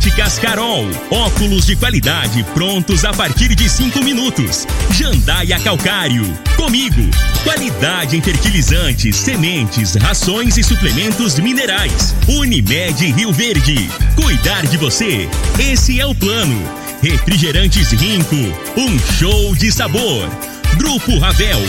Óticas 0.00 0.38
Carol, 0.38 0.88
óculos 1.10 1.66
de 1.66 1.76
qualidade 1.76 2.42
prontos 2.54 3.04
a 3.04 3.12
partir 3.12 3.54
de 3.54 3.68
cinco 3.68 4.02
minutos. 4.02 4.66
Jandaia 4.92 5.60
Calcário, 5.60 6.24
comigo. 6.56 7.02
Qualidade 7.44 8.16
em 8.16 8.22
fertilizantes, 8.22 9.14
sementes, 9.14 9.96
rações 9.96 10.56
e 10.56 10.62
suplementos 10.62 11.38
minerais. 11.38 12.14
Unimed 12.26 13.12
Rio 13.12 13.30
Verde, 13.30 13.90
cuidar 14.16 14.66
de 14.66 14.78
você. 14.78 15.28
Esse 15.58 16.00
é 16.00 16.06
o 16.06 16.14
plano. 16.14 16.58
Refrigerantes 17.02 17.90
Rinco, 17.92 18.36
um 18.78 18.98
show 19.18 19.54
de 19.54 19.70
sabor. 19.70 20.26
Grupo 20.78 21.18
Ravel, 21.18 21.60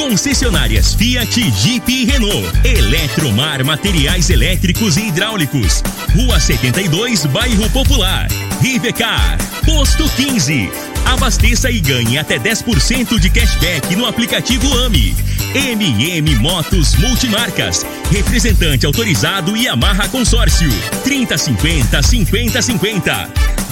concessionárias 0.00 0.94
Fiat, 0.94 1.30
Jeep 1.60 1.92
e 1.92 2.06
Renault. 2.06 2.50
Eletromar 2.64 3.62
Materiais 3.62 4.30
Elétricos 4.30 4.96
e 4.96 5.08
Hidráulicos. 5.08 5.82
Rua 6.16 6.40
72, 6.40 7.26
Bairro 7.26 7.68
Popular. 7.68 8.26
Rivecar, 8.62 9.36
Posto 9.66 10.08
15. 10.16 10.70
Abasteça 11.04 11.70
e 11.70 11.80
ganhe 11.80 12.16
até 12.16 12.38
10% 12.38 13.18
de 13.18 13.28
cashback 13.28 13.94
no 13.94 14.06
aplicativo 14.06 14.72
AMI. 14.86 15.14
MM 15.54 16.34
Motos 16.36 16.94
Multimarcas. 16.94 17.84
Representante 18.10 18.86
autorizado 18.86 19.54
e 19.54 19.68
amarra 19.68 20.08
consórcio. 20.08 20.70
3050 21.04 22.02
5050. 22.02 23.28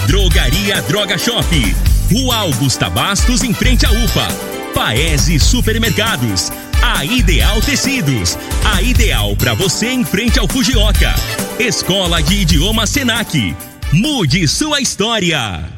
Drogaria 0.06 0.82
Droga 0.82 1.16
Shop. 1.16 1.76
Rua 2.12 2.36
Augusta 2.36 2.90
Bastos, 2.90 3.42
em 3.42 3.54
frente 3.54 3.86
à 3.86 3.90
UPA. 3.90 4.57
Paese 4.74 5.38
Supermercados. 5.38 6.50
A 6.82 7.04
Ideal 7.04 7.60
Tecidos. 7.60 8.38
A 8.74 8.82
ideal 8.82 9.36
para 9.36 9.54
você 9.54 9.88
em 9.88 10.04
frente 10.04 10.38
ao 10.38 10.48
Fujioka. 10.48 11.14
Escola 11.58 12.22
de 12.22 12.42
Idioma 12.42 12.86
Senac. 12.86 13.54
Mude 13.92 14.46
sua 14.46 14.80
história. 14.80 15.77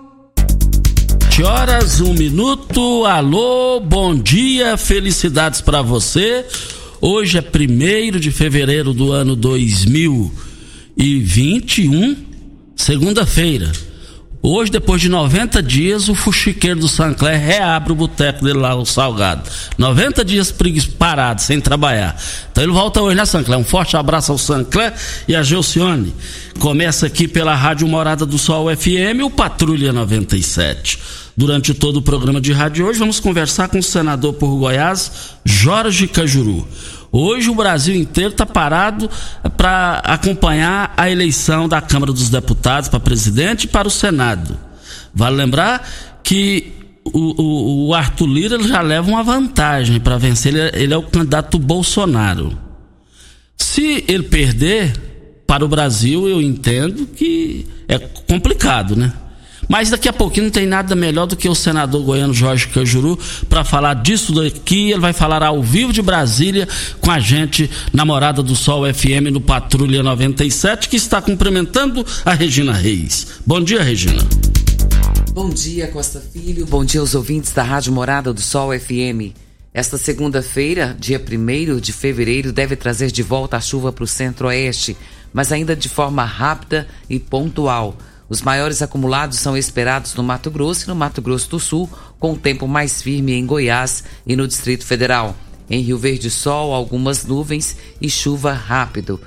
Horas, 1.43 2.01
um 2.01 2.13
minuto. 2.13 3.05
Alô, 3.05 3.79
bom 3.79 4.13
dia, 4.15 4.75
felicidades 4.77 5.61
para 5.61 5.81
você. 5.81 6.45
Hoje 6.99 7.37
é 7.37 7.41
1 7.41 8.19
de 8.19 8.31
fevereiro 8.31 8.93
do 8.93 9.11
ano 9.11 9.35
2021, 9.35 12.15
segunda-feira. 12.75 13.71
Hoje, 14.43 14.71
depois 14.71 14.99
de 14.99 15.07
90 15.07 15.61
dias, 15.61 16.09
o 16.09 16.15
fuxiqueiro 16.15 16.79
do 16.79 16.87
Sancler 16.87 17.39
reabre 17.39 17.93
o 17.93 17.95
boteco 17.95 18.43
dele 18.43 18.57
lá, 18.57 18.73
o 18.73 18.83
Salgado. 18.85 19.47
90 19.77 20.25
dias 20.25 20.51
parado, 20.97 21.41
sem 21.41 21.61
trabalhar. 21.61 22.19
Então 22.51 22.63
ele 22.63 22.73
volta 22.73 23.01
hoje, 23.01 23.15
né, 23.15 23.23
Sancler? 23.23 23.59
Um 23.59 23.63
forte 23.63 23.95
abraço 23.95 24.31
ao 24.31 24.39
Sancler 24.39 24.93
e 25.27 25.35
a 25.35 25.43
Gelcione. 25.43 26.15
Começa 26.57 27.05
aqui 27.05 27.27
pela 27.27 27.53
Rádio 27.53 27.87
Morada 27.87 28.25
do 28.25 28.39
Sol 28.39 28.75
FM, 28.75 29.23
o 29.23 29.29
Patrulha 29.29 29.93
97. 29.93 30.97
Durante 31.37 31.73
todo 31.75 31.97
o 31.97 32.01
programa 32.01 32.41
de 32.41 32.51
rádio 32.51 32.87
hoje, 32.87 32.99
vamos 32.99 33.19
conversar 33.19 33.69
com 33.69 33.77
o 33.77 33.83
senador 33.83 34.33
por 34.33 34.57
Goiás, 34.57 35.35
Jorge 35.45 36.07
Cajuru. 36.07 36.67
Hoje 37.11 37.49
o 37.49 37.55
Brasil 37.55 37.95
inteiro 37.95 38.31
está 38.31 38.45
parado 38.45 39.09
para 39.57 39.99
acompanhar 39.99 40.93
a 40.95 41.09
eleição 41.09 41.67
da 41.67 41.81
Câmara 41.81 42.13
dos 42.13 42.29
Deputados 42.29 42.87
para 42.87 42.99
presidente 42.99 43.65
e 43.65 43.67
para 43.67 43.87
o 43.87 43.91
Senado. 43.91 44.57
Vale 45.13 45.35
lembrar 45.35 45.85
que 46.23 46.71
o, 47.03 47.41
o, 47.41 47.87
o 47.87 47.93
Arthur 47.93 48.27
Lira 48.27 48.63
já 48.63 48.81
leva 48.81 49.09
uma 49.09 49.23
vantagem 49.23 49.99
para 49.99 50.17
vencer, 50.17 50.55
ele, 50.55 50.83
ele 50.83 50.93
é 50.93 50.97
o 50.97 51.03
candidato 51.03 51.59
Bolsonaro. 51.59 52.57
Se 53.57 54.05
ele 54.07 54.23
perder 54.23 55.43
para 55.45 55.65
o 55.65 55.67
Brasil, 55.67 56.29
eu 56.29 56.41
entendo 56.41 57.05
que 57.07 57.67
é 57.87 57.99
complicado, 57.99 58.95
né? 58.95 59.11
Mas 59.71 59.89
daqui 59.89 60.09
a 60.09 60.11
pouquinho 60.11 60.47
não 60.47 60.51
tem 60.51 60.65
nada 60.65 60.93
melhor 60.97 61.25
do 61.25 61.37
que 61.37 61.47
o 61.47 61.55
senador 61.55 62.03
goiano 62.03 62.33
Jorge 62.33 62.67
Cajuru 62.67 63.17
para 63.47 63.63
falar 63.63 63.93
disso 63.93 64.33
daqui. 64.33 64.91
Ele 64.91 64.99
vai 64.99 65.13
falar 65.13 65.41
ao 65.41 65.63
vivo 65.63 65.93
de 65.93 66.01
Brasília 66.01 66.67
com 66.99 67.09
a 67.09 67.21
gente, 67.21 67.71
namorada 67.93 68.43
do 68.43 68.53
Sol 68.53 68.83
FM 68.93 69.31
no 69.31 69.39
Patrulha 69.39 70.03
97, 70.03 70.89
que 70.89 70.97
está 70.97 71.21
cumprimentando 71.21 72.05
a 72.25 72.33
Regina 72.33 72.73
Reis. 72.73 73.39
Bom 73.45 73.61
dia, 73.61 73.81
Regina. 73.81 74.21
Bom 75.31 75.49
dia, 75.49 75.87
Costa 75.87 76.19
Filho. 76.19 76.65
Bom 76.65 76.83
dia 76.83 76.99
aos 76.99 77.15
ouvintes 77.15 77.53
da 77.53 77.63
Rádio 77.63 77.93
Morada 77.93 78.33
do 78.33 78.41
Sol 78.41 78.77
FM. 78.77 79.33
Esta 79.73 79.97
segunda-feira, 79.97 80.97
dia 80.99 81.17
1 81.17 81.79
de 81.79 81.93
fevereiro, 81.93 82.51
deve 82.51 82.75
trazer 82.75 83.09
de 83.09 83.23
volta 83.23 83.55
a 83.55 83.61
chuva 83.61 83.93
para 83.93 84.03
o 84.03 84.07
centro-oeste, 84.07 84.97
mas 85.31 85.49
ainda 85.49 85.77
de 85.77 85.87
forma 85.87 86.25
rápida 86.25 86.85
e 87.09 87.17
pontual. 87.17 87.95
Os 88.31 88.41
maiores 88.41 88.81
acumulados 88.81 89.39
são 89.39 89.57
esperados 89.57 90.15
no 90.15 90.23
Mato 90.23 90.49
Grosso 90.49 90.85
e 90.85 90.87
no 90.87 90.95
Mato 90.95 91.21
Grosso 91.21 91.49
do 91.49 91.59
Sul, 91.59 91.89
com 92.17 92.31
o 92.31 92.37
tempo 92.37 92.65
mais 92.65 93.01
firme 93.01 93.33
em 93.33 93.45
Goiás 93.45 94.05
e 94.25 94.37
no 94.37 94.47
Distrito 94.47 94.85
Federal. 94.85 95.35
Em 95.69 95.81
Rio 95.81 95.97
Verde, 95.97 96.31
sol, 96.31 96.73
algumas 96.73 97.25
nuvens 97.25 97.75
e 97.99 98.09
chuva 98.09 98.53
rápido. 98.53 99.19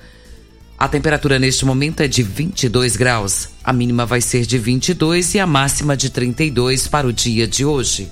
A 0.79 0.89
temperatura 0.89 1.39
neste 1.39 1.67
momento 1.67 2.01
é 2.01 2.09
de 2.09 2.23
22 2.23 2.97
graus. 2.97 3.51
A 3.63 3.75
mínima 3.75 4.07
vai 4.07 4.23
ser 4.23 4.47
de 4.47 4.57
22 4.57 5.35
e 5.35 5.39
a 5.39 5.47
máxima 5.47 5.95
de 5.95 6.09
32 6.09 6.89
para 6.89 7.07
o 7.07 7.13
dia 7.13 7.47
de 7.47 7.63
hoje. 7.63 8.09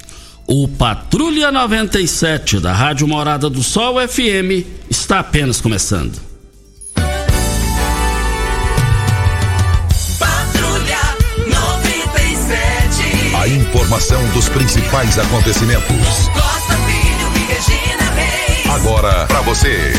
O 0.47 0.69
Patrulha 0.69 1.50
97 1.50 2.60
da 2.60 2.74
Rádio 2.74 3.09
Morada 3.09 3.48
do 3.48 3.62
Sol 3.62 3.97
FM 4.06 4.66
está 4.91 5.20
apenas 5.20 5.59
começando. 5.59 6.31
Informação 13.53 14.27
dos 14.31 14.49
principais 14.49 15.19
acontecimentos. 15.19 16.29
Costa 16.33 16.75
Filho 16.87 17.29
e 17.37 17.53
Regina 17.53 18.11
Reis. 18.15 18.67
Agora 18.71 19.27
para 19.27 19.41
você. 19.43 19.93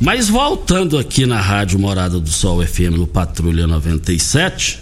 Mas 0.00 0.28
voltando 0.28 0.98
aqui 0.98 1.26
na 1.26 1.40
Rádio 1.40 1.78
Morada 1.78 2.18
do 2.18 2.28
Sol 2.28 2.66
FM 2.66 2.96
no 2.96 3.06
Patrulha 3.06 3.66
97, 3.66 4.80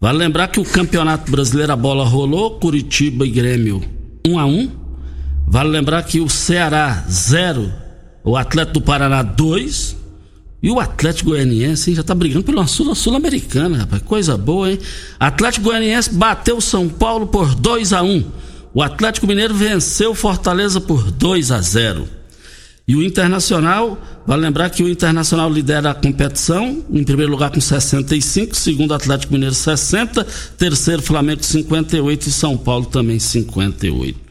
vale 0.00 0.18
lembrar 0.18 0.48
que 0.48 0.60
o 0.60 0.64
Campeonato 0.64 1.30
Brasileiro 1.30 1.72
a 1.72 1.76
bola 1.76 2.04
rolou, 2.04 2.58
Curitiba 2.58 3.24
e 3.24 3.30
Grêmio 3.30 3.82
1 4.26 4.38
a 4.38 4.44
1. 4.44 4.70
Vale 5.46 5.70
lembrar 5.70 6.02
que 6.02 6.20
o 6.20 6.28
Ceará 6.28 7.04
0, 7.08 7.72
o 8.24 8.36
Atlético 8.36 8.80
do 8.80 8.82
Paraná 8.82 9.22
2, 9.22 9.96
e 10.62 10.70
o 10.70 10.80
Atlético 10.80 11.30
Goianiense 11.30 11.90
hein, 11.90 11.96
já 11.96 12.02
tá 12.02 12.14
brigando 12.14 12.44
pela 12.44 12.66
Sul-Americana, 12.66 13.78
rapaz. 13.78 14.02
Coisa 14.02 14.36
boa, 14.36 14.70
hein? 14.70 14.78
Atlético 15.20 15.66
Goianiense 15.66 16.12
bateu 16.12 16.60
São 16.60 16.88
Paulo 16.88 17.26
por 17.26 17.54
2 17.54 17.92
a 17.92 18.02
1 18.02 18.24
O 18.72 18.82
Atlético 18.82 19.26
Mineiro 19.26 19.54
venceu 19.54 20.14
Fortaleza 20.14 20.80
por 20.80 21.10
2 21.10 21.50
a 21.52 21.60
0 21.60 22.08
E 22.88 22.96
o 22.96 23.02
Internacional, 23.02 23.98
vale 24.26 24.42
lembrar 24.42 24.70
que 24.70 24.82
o 24.82 24.88
Internacional 24.88 25.50
lidera 25.50 25.90
a 25.90 25.94
competição, 25.94 26.82
em 26.90 27.04
primeiro 27.04 27.32
lugar 27.32 27.50
com 27.50 27.60
65, 27.60 28.56
segundo 28.56 28.94
Atlético 28.94 29.34
Mineiro 29.34 29.54
60, 29.54 30.26
terceiro 30.56 31.02
Flamengo 31.02 31.44
58 31.44 32.28
e 32.28 32.32
São 32.32 32.56
Paulo 32.56 32.86
também 32.86 33.18
58. 33.18 34.25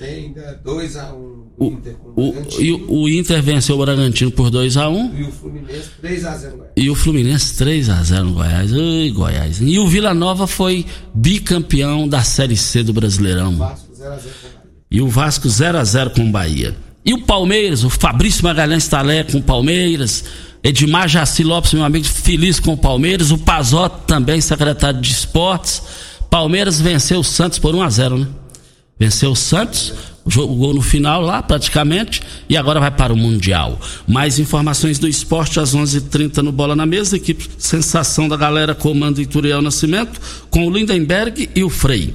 Ainda 0.00 0.60
2x1 0.64 1.40
o, 1.58 1.66
Inter 1.66 1.94
com 1.94 2.08
o, 2.18 2.46
e 2.58 2.72
o, 2.72 2.92
o 2.92 3.08
Inter 3.08 3.42
venceu 3.42 3.76
o 3.76 3.78
Bragantino 3.84 4.30
por 4.30 4.50
2x1. 4.50 5.10
E 5.14 5.24
o 5.24 5.30
Fluminense 5.30 5.90
3x0 6.02 6.50
Goiás. 6.50 6.72
E 6.74 6.90
o 6.90 6.94
Fluminense 6.94 7.64
3x0 7.64 8.22
no 8.22 8.32
Goiás. 8.32 8.72
Ai, 8.72 9.10
Goiás. 9.10 9.60
E 9.60 9.78
o 9.78 9.86
Vila 9.86 10.14
Nova 10.14 10.46
foi 10.46 10.86
bicampeão 11.12 12.08
da 12.08 12.22
Série 12.22 12.56
C 12.56 12.82
do 12.82 12.94
Brasileirão. 12.94 13.56
Vasco 13.58 13.92
0x0 13.92 14.00
com 14.00 14.50
Bahia. 14.50 14.80
E 14.90 15.02
o 15.02 15.08
Vasco 15.08 15.48
0x0 15.48 16.10
com 16.14 16.28
o 16.28 16.30
Bahia. 16.30 16.76
E 17.04 17.12
o 17.12 17.22
Palmeiras, 17.22 17.84
o 17.84 17.90
Fabrício 17.90 18.42
Magalhães 18.42 18.88
Talé 18.88 19.22
com 19.24 19.38
o 19.38 19.42
Palmeiras. 19.42 20.24
Edmar 20.62 21.08
Jaci 21.08 21.42
Lopes, 21.42 21.74
meu 21.74 21.84
amigo, 21.84 22.06
feliz 22.06 22.58
com 22.58 22.72
o 22.72 22.76
Palmeiras. 22.76 23.30
O 23.30 23.38
Pazotti 23.38 24.06
também, 24.06 24.40
secretário 24.40 25.00
de 25.00 25.12
Esportes. 25.12 25.82
Palmeiras 26.30 26.80
venceu 26.80 27.20
o 27.20 27.24
Santos 27.24 27.58
por 27.58 27.74
1x0, 27.74 28.20
né? 28.20 28.26
Venceu 29.00 29.32
o 29.32 29.36
Santos 29.36 29.94
jogou 30.26 30.74
no 30.74 30.82
final 30.82 31.22
lá 31.22 31.40
praticamente 31.42 32.20
e 32.48 32.56
agora 32.56 32.80
vai 32.80 32.90
para 32.90 33.12
o 33.12 33.16
Mundial. 33.16 33.78
Mais 34.06 34.38
informações 34.38 34.98
do 34.98 35.06
esporte 35.08 35.58
às 35.58 35.74
11:30 35.74 35.96
h 35.96 36.06
30 36.10 36.42
no 36.42 36.52
Bola 36.52 36.76
na 36.76 36.84
Mesa. 36.86 37.16
Equipe 37.16 37.48
Sensação 37.58 38.28
da 38.28 38.36
Galera 38.36 38.74
comanda 38.74 39.22
Ituriel 39.22 39.62
Nascimento 39.62 40.20
com 40.50 40.66
o 40.66 40.70
Lindenberg 40.70 41.48
e 41.54 41.64
o 41.64 41.70
Frei. 41.70 42.14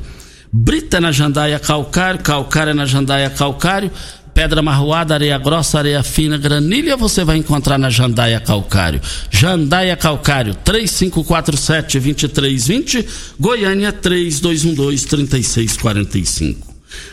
Brita 0.51 1.01
na 1.01 1.11
Jandaia 1.11 1.57
Calcário, 1.59 2.21
Calcário 2.21 2.73
na 2.73 2.85
Jandaia 2.85 3.29
Calcário, 3.29 3.91
pedra 4.33 4.61
marroada, 4.61 5.13
areia 5.13 5.37
grossa, 5.37 5.79
areia 5.79 6.01
fina, 6.01 6.37
granilha, 6.37 6.95
você 6.95 7.25
vai 7.25 7.35
encontrar 7.35 7.77
na 7.77 7.89
Jandaia 7.89 8.39
Calcário. 8.39 9.01
Jandaia 9.29 9.97
Calcário, 9.97 10.55
3547-2320, 10.63 13.05
Goiânia 13.37 13.91
3212-3645. 13.91 16.64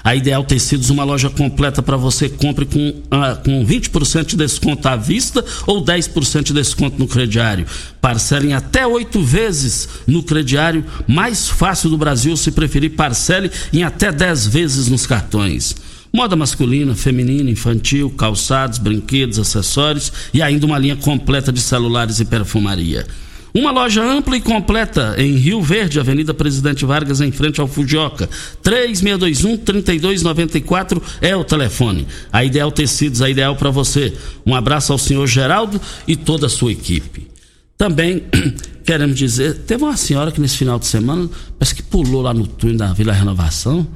A 0.04 0.14
Ideal 0.14 0.44
Tecidos, 0.44 0.90
uma 0.90 1.04
loja 1.04 1.30
completa 1.30 1.82
para 1.82 1.96
você 1.96 2.28
compre 2.28 2.66
com, 2.66 3.02
ah, 3.10 3.36
com 3.36 3.64
20% 3.64 4.26
de 4.26 4.36
desconto 4.36 4.88
à 4.88 4.96
vista 4.96 5.44
ou 5.66 5.84
10% 5.84 6.44
de 6.44 6.52
desconto 6.52 6.98
no 6.98 7.06
crediário. 7.06 7.66
Parcelem 8.00 8.54
até 8.54 8.86
oito 8.86 9.22
vezes 9.22 9.88
no 10.06 10.22
crediário, 10.22 10.84
mais 11.06 11.48
fácil 11.48 11.90
do 11.90 11.98
Brasil, 11.98 12.36
se 12.36 12.50
preferir, 12.50 12.90
parcele 12.90 13.50
em 13.72 13.82
até 13.82 14.10
10 14.10 14.46
vezes 14.46 14.88
nos 14.88 15.06
cartões. 15.06 15.76
Moda 16.12 16.36
masculina, 16.36 16.94
feminina, 16.94 17.50
infantil, 17.50 18.10
calçados, 18.10 18.78
brinquedos, 18.78 19.38
acessórios 19.38 20.12
e 20.34 20.42
ainda 20.42 20.66
uma 20.66 20.78
linha 20.78 20.96
completa 20.96 21.50
de 21.50 21.60
celulares 21.60 22.20
e 22.20 22.24
perfumaria. 22.26 23.06
Uma 23.54 23.70
loja 23.70 24.02
ampla 24.02 24.34
e 24.34 24.40
completa 24.40 25.14
em 25.18 25.34
Rio 25.34 25.60
Verde, 25.60 26.00
Avenida 26.00 26.32
Presidente 26.32 26.86
Vargas, 26.86 27.20
em 27.20 27.30
frente 27.30 27.60
ao 27.60 27.68
Fujioka. 27.68 28.26
3621-3294 28.64 31.02
é 31.20 31.36
o 31.36 31.44
telefone. 31.44 32.06
A 32.32 32.42
Ideal 32.42 32.72
Tecidos, 32.72 33.20
a 33.20 33.28
ideal 33.28 33.54
para 33.54 33.70
você. 33.70 34.14
Um 34.46 34.54
abraço 34.54 34.90
ao 34.90 34.98
senhor 34.98 35.26
Geraldo 35.26 35.78
e 36.08 36.16
toda 36.16 36.46
a 36.46 36.48
sua 36.48 36.72
equipe. 36.72 37.28
Também 37.76 38.22
queremos 38.86 39.18
dizer, 39.18 39.58
teve 39.66 39.84
uma 39.84 39.98
senhora 39.98 40.32
que 40.32 40.40
nesse 40.40 40.56
final 40.56 40.78
de 40.78 40.86
semana 40.86 41.28
parece 41.58 41.74
que 41.74 41.82
pulou 41.82 42.22
lá 42.22 42.32
no 42.32 42.46
túnel 42.46 42.78
da 42.78 42.94
Vila 42.94 43.12
Renovação. 43.12 43.86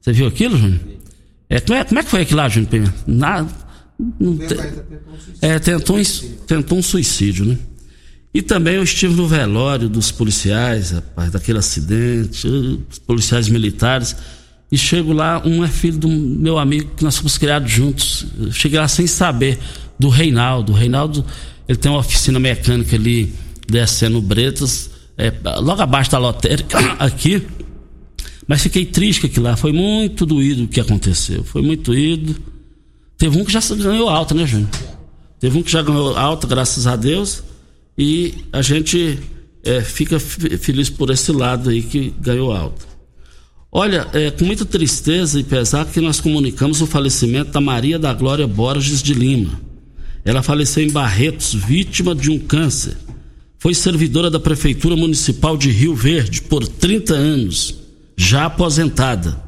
Você 0.00 0.12
viu 0.12 0.26
aquilo, 0.26 0.56
Júnior? 0.56 0.80
É, 1.50 1.60
como, 1.60 1.78
é, 1.78 1.84
como 1.84 2.00
é 2.00 2.02
que 2.02 2.08
foi 2.08 2.22
aquilo 2.22 2.38
lá, 2.38 2.48
Júnior 2.48 2.70
Pimenta? 2.70 2.94
Nada. 3.06 3.46
Não 4.18 4.38
é, 5.42 5.58
tentou, 5.58 5.98
tentou 6.46 6.78
um 6.78 6.82
suicídio, 6.82 7.44
né? 7.44 7.58
E 8.34 8.40
também 8.40 8.76
eu 8.76 8.82
estive 8.82 9.14
no 9.14 9.26
velório 9.26 9.90
dos 9.90 10.10
policiais, 10.10 10.90
rapaz, 10.90 11.30
daquele 11.30 11.58
acidente, 11.58 12.46
os 12.48 12.98
policiais 12.98 13.48
militares. 13.48 14.16
E 14.70 14.78
chego 14.78 15.12
lá, 15.12 15.42
um 15.44 15.62
é 15.62 15.68
filho 15.68 15.98
do 15.98 16.08
meu 16.08 16.58
amigo 16.58 16.92
que 16.96 17.04
nós 17.04 17.18
fomos 17.18 17.36
criados 17.36 17.70
juntos. 17.70 18.26
Eu 18.38 18.50
cheguei 18.50 18.78
lá 18.78 18.88
sem 18.88 19.06
saber 19.06 19.58
do 19.98 20.08
Reinaldo. 20.08 20.72
O 20.72 20.74
Reinaldo, 20.74 21.22
ele 21.68 21.76
tem 21.76 21.90
uma 21.90 22.00
oficina 22.00 22.40
mecânica 22.40 22.96
ali, 22.96 23.34
descendo 23.68 24.22
Bretas, 24.22 24.90
é, 25.18 25.30
logo 25.60 25.82
abaixo 25.82 26.10
da 26.10 26.18
lotérica, 26.18 26.78
aqui. 26.98 27.46
Mas 28.48 28.62
fiquei 28.62 28.86
triste 28.86 29.28
que 29.28 29.38
lá. 29.38 29.56
Foi 29.56 29.74
muito 29.74 30.24
doído 30.24 30.64
o 30.64 30.68
que 30.68 30.80
aconteceu. 30.80 31.44
Foi 31.44 31.60
muito 31.60 31.92
doído. 31.92 32.34
Teve 33.18 33.38
um 33.38 33.44
que 33.44 33.52
já 33.52 33.60
ganhou 33.76 34.08
alta, 34.08 34.34
né, 34.34 34.46
Júnior? 34.46 34.70
Teve 35.38 35.58
um 35.58 35.62
que 35.62 35.70
já 35.70 35.82
ganhou 35.82 36.16
alta, 36.16 36.46
graças 36.46 36.86
a 36.86 36.96
Deus 36.96 37.51
e 37.96 38.34
a 38.52 38.62
gente 38.62 39.18
é, 39.64 39.80
fica 39.80 40.18
feliz 40.18 40.88
por 40.90 41.10
esse 41.10 41.30
lado 41.32 41.70
aí 41.70 41.82
que 41.82 42.12
ganhou 42.20 42.52
alta. 42.52 42.86
Olha, 43.70 44.06
é 44.12 44.30
com 44.30 44.44
muita 44.44 44.64
tristeza 44.64 45.40
e 45.40 45.44
pesar 45.44 45.86
que 45.86 46.00
nós 46.00 46.20
comunicamos 46.20 46.82
o 46.82 46.86
falecimento 46.86 47.52
da 47.52 47.60
Maria 47.60 47.98
da 47.98 48.12
Glória 48.12 48.46
Borges 48.46 49.02
de 49.02 49.14
Lima. 49.14 49.60
Ela 50.24 50.42
faleceu 50.42 50.84
em 50.84 50.90
Barretos, 50.90 51.54
vítima 51.54 52.14
de 52.14 52.30
um 52.30 52.38
câncer. 52.38 52.96
Foi 53.58 53.74
servidora 53.74 54.30
da 54.30 54.40
Prefeitura 54.40 54.94
Municipal 54.94 55.56
de 55.56 55.70
Rio 55.70 55.94
Verde 55.94 56.42
por 56.42 56.66
30 56.66 57.14
anos, 57.14 57.74
já 58.16 58.46
aposentada. 58.46 59.40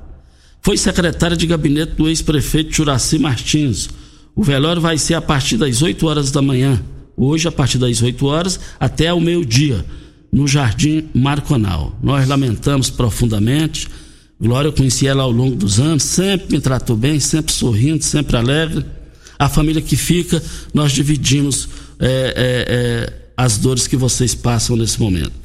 Foi 0.62 0.79
secretária 0.79 1.37
de 1.37 1.46
gabinete 1.46 1.93
do 1.93 2.08
ex-prefeito 2.08 2.75
Juraci 2.75 3.19
Martins. 3.19 3.91
O 4.35 4.43
velório 4.43 4.81
vai 4.81 4.96
ser 4.96 5.14
a 5.14 5.20
partir 5.20 5.58
das 5.58 5.82
8 5.82 6.06
horas 6.06 6.31
da 6.31 6.41
manhã 6.41 6.82
hoje 7.16 7.49
a 7.49 7.52
partir 7.52 7.78
das 7.78 8.02
8 8.02 8.26
horas 8.26 8.61
até 8.78 9.12
o 9.12 9.20
meio-dia, 9.20 9.84
no 10.32 10.49
Jardim 10.49 11.08
Marconal. 11.14 11.96
Nós 12.02 12.26
lamentamos 12.26 12.90
profundamente. 12.90 13.88
Glória, 14.40 14.69
eu 14.69 14.72
conheci 14.72 15.06
ela 15.06 15.22
ao 15.22 15.31
longo 15.31 15.55
dos 15.55 15.78
anos, 15.78 16.02
sempre 16.02 16.56
me 16.56 16.61
tratou 16.61 16.96
bem, 16.96 17.20
sempre 17.20 17.52
sorrindo, 17.52 18.02
sempre 18.02 18.37
alegre. 18.37 18.84
A 19.38 19.49
família 19.49 19.81
que 19.81 19.96
fica, 19.96 20.43
nós 20.72 20.93
dividimos 20.93 21.69
é, 22.00 22.06
é, 22.06 22.64
é, 22.69 23.12
as 23.37 23.58
dores 23.58 23.87
que 23.87 23.96
vocês 23.96 24.34
passam 24.34 24.76
nesse 24.76 25.00
momento. 25.00 25.44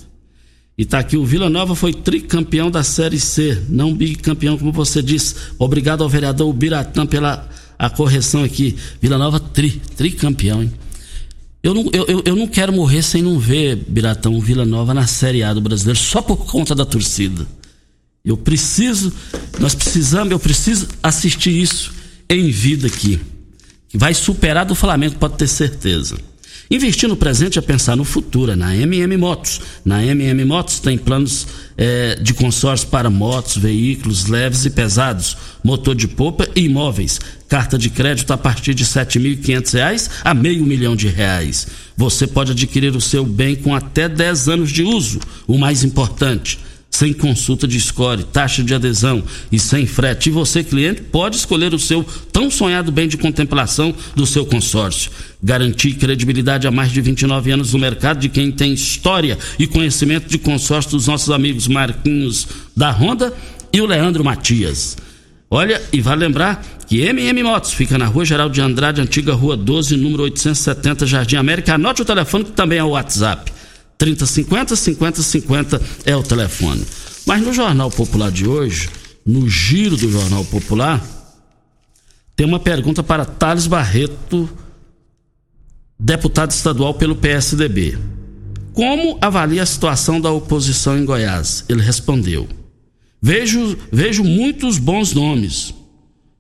E 0.78 0.84
está 0.84 1.00
aqui, 1.00 1.18
o 1.18 1.26
Vila 1.26 1.50
Nova 1.50 1.76
foi 1.76 1.94
tricampeão 1.94 2.72
da 2.72 2.84
Série 2.84 3.20
C, 3.20 3.62
não 3.68 3.94
bicampeão, 3.94 4.58
como 4.58 4.72
você 4.72 5.02
disse. 5.02 5.36
Obrigado 5.60 6.04
ao 6.04 6.10
vereador 6.10 6.52
Biratã 6.54 7.06
pela 7.06 7.48
a 7.78 7.90
correção 7.90 8.44
aqui. 8.44 8.76
Vila 9.02 9.18
Nova 9.18 9.40
tri, 9.40 9.82
tricampeão, 9.96 10.64
hein? 10.64 10.72
Eu 11.62 11.74
não, 11.74 11.90
eu, 11.92 12.22
eu 12.26 12.36
não 12.36 12.48
quero 12.48 12.72
morrer 12.72 13.02
sem 13.02 13.22
não 13.22 13.38
ver 13.38 13.76
Biratão 13.76 14.40
Vila 14.40 14.66
Nova 14.66 14.94
na 14.94 15.06
Série 15.06 15.44
A 15.44 15.54
do 15.54 15.60
brasileiro, 15.60 16.00
só 16.00 16.22
por 16.22 16.38
conta 16.46 16.74
da 16.74 16.86
torcida. 16.86 17.46
Eu 18.24 18.38
preciso, 18.38 19.12
nós 19.60 19.76
precisamos, 19.76 20.32
eu 20.32 20.40
preciso 20.40 20.88
assistir 21.04 21.52
isso 21.52 21.94
em 22.30 22.50
vida 22.50 22.88
aqui. 22.88 23.20
Vai 23.94 24.14
superar 24.14 24.66
do 24.66 24.76
Flamengo, 24.76 25.16
pode 25.16 25.36
ter 25.38 25.48
certeza. 25.48 26.18
Investir 26.72 27.10
no 27.10 27.18
presente 27.18 27.58
é 27.58 27.62
pensar 27.64 27.96
no 27.96 28.04
futuro, 28.04 28.52
é 28.52 28.56
na 28.56 28.76
MM 28.76 29.18
Motos. 29.18 29.60
Na 29.84 30.06
MM 30.06 30.46
Motos 30.46 30.80
tem 30.80 31.00
planos 31.00 31.48
é, 31.76 32.14
de 32.22 32.32
consórcio 32.32 32.88
para 32.90 33.10
motos, 33.10 33.58
veículos 33.58 34.28
leves 34.28 34.66
e 34.66 34.70
pesados, 34.70 35.36
motor 35.64 35.96
de 35.96 36.08
popa 36.08 36.48
e 36.56 36.66
imóveis. 36.66 37.20
Carta 37.48 37.76
de 37.76 37.90
crédito 37.90 38.32
a 38.32 38.38
partir 38.38 38.76
de 38.76 38.84
R$ 38.84 38.90
7.500 38.90 40.12
a 40.24 40.34
meio 40.36 40.64
milhão 40.64 40.96
de 40.96 41.08
reais. 41.08 41.66
Você 41.98 42.28
pode 42.28 42.52
adquirir 42.52 42.96
o 42.96 43.02
seu 43.02 43.26
bem 43.26 43.56
com 43.56 43.74
até 43.74 44.08
10 44.08 44.50
anos 44.50 44.72
de 44.72 44.84
uso. 44.84 45.20
O 45.48 45.58
mais 45.58 45.84
importante, 45.84 46.60
sem 46.90 47.14
consulta 47.14 47.68
de 47.68 47.80
score, 47.80 48.24
taxa 48.24 48.64
de 48.64 48.74
adesão 48.74 49.24
e 49.52 49.60
sem 49.60 49.86
frete. 49.86 50.30
E 50.30 50.32
você, 50.32 50.64
cliente, 50.64 51.02
pode 51.02 51.38
escolher 51.38 51.74
o 51.74 51.80
seu 51.80 52.04
tão 52.32 52.50
sonhado 52.50 52.92
bem 52.92 53.08
de 53.08 53.18
contemplação 53.18 53.94
do 54.16 54.26
seu 54.26 54.46
consórcio. 54.46 55.12
Garantir 55.42 55.94
credibilidade 55.94 56.68
há 56.68 56.72
mais 56.72 56.92
de 56.92 57.00
29 57.00 57.52
anos 57.52 57.74
no 57.74 57.80
mercado 57.80 58.20
de 58.20 58.30
quem 58.30 58.52
tem 58.52 58.74
história 58.74 59.38
e 59.58 59.68
conhecimento 59.68 60.28
de 60.28 60.38
consórcio 60.38 60.92
dos 60.92 61.08
nossos 61.08 61.30
amigos 61.30 61.68
Marquinhos 61.68 62.48
da 62.76 62.92
Honda 62.92 63.34
e 63.72 63.80
o 63.80 63.86
Leandro 63.86 64.24
Matias. 64.24 64.98
Olha, 65.50 65.82
e 65.92 66.02
vale 66.02 66.22
lembrar 66.22 66.64
que 66.86 67.02
MM 67.02 67.44
Motos 67.44 67.72
fica 67.72 67.98
na 67.98 68.06
Rua 68.06 68.26
Geral 68.26 68.50
de 68.50 68.62
Andrade, 68.62 69.02
antiga 69.02 69.34
Rua 69.34 69.56
12, 69.56 69.96
número 69.96 70.24
870, 70.24 71.06
Jardim 71.08 71.38
América. 71.38 71.76
Anote 71.76 72.02
o 72.02 72.06
telefone 72.06 72.44
que 72.44 72.52
também 72.52 72.78
é 72.78 72.84
o 72.84 72.90
WhatsApp. 72.90 73.59
3050 74.00 74.78
5050 74.78 75.82
é 76.06 76.16
o 76.16 76.24
telefone. 76.24 76.84
Mas 77.28 77.42
no 77.42 77.54
Jornal 77.54 77.92
Popular 77.92 78.32
de 78.32 78.48
hoje, 78.48 78.90
no 79.26 79.48
giro 79.48 79.98
do 79.98 80.10
Jornal 80.10 80.46
Popular, 80.46 81.06
tem 82.36 82.48
uma 82.48 82.60
pergunta 82.60 83.04
para 83.04 83.26
Thales 83.26 83.68
Barreto, 83.68 84.50
deputado 86.00 86.52
estadual 86.52 86.94
pelo 86.94 87.18
PSDB. 87.18 87.98
Como 88.72 89.18
avalia 89.20 89.62
a 89.62 89.66
situação 89.66 90.22
da 90.22 90.32
oposição 90.32 90.98
em 90.98 91.04
Goiás? 91.04 91.66
Ele 91.68 91.82
respondeu: 91.82 92.48
Vejo, 93.22 93.78
vejo 93.92 94.24
muitos 94.24 94.78
bons 94.78 95.14
nomes. 95.14 95.74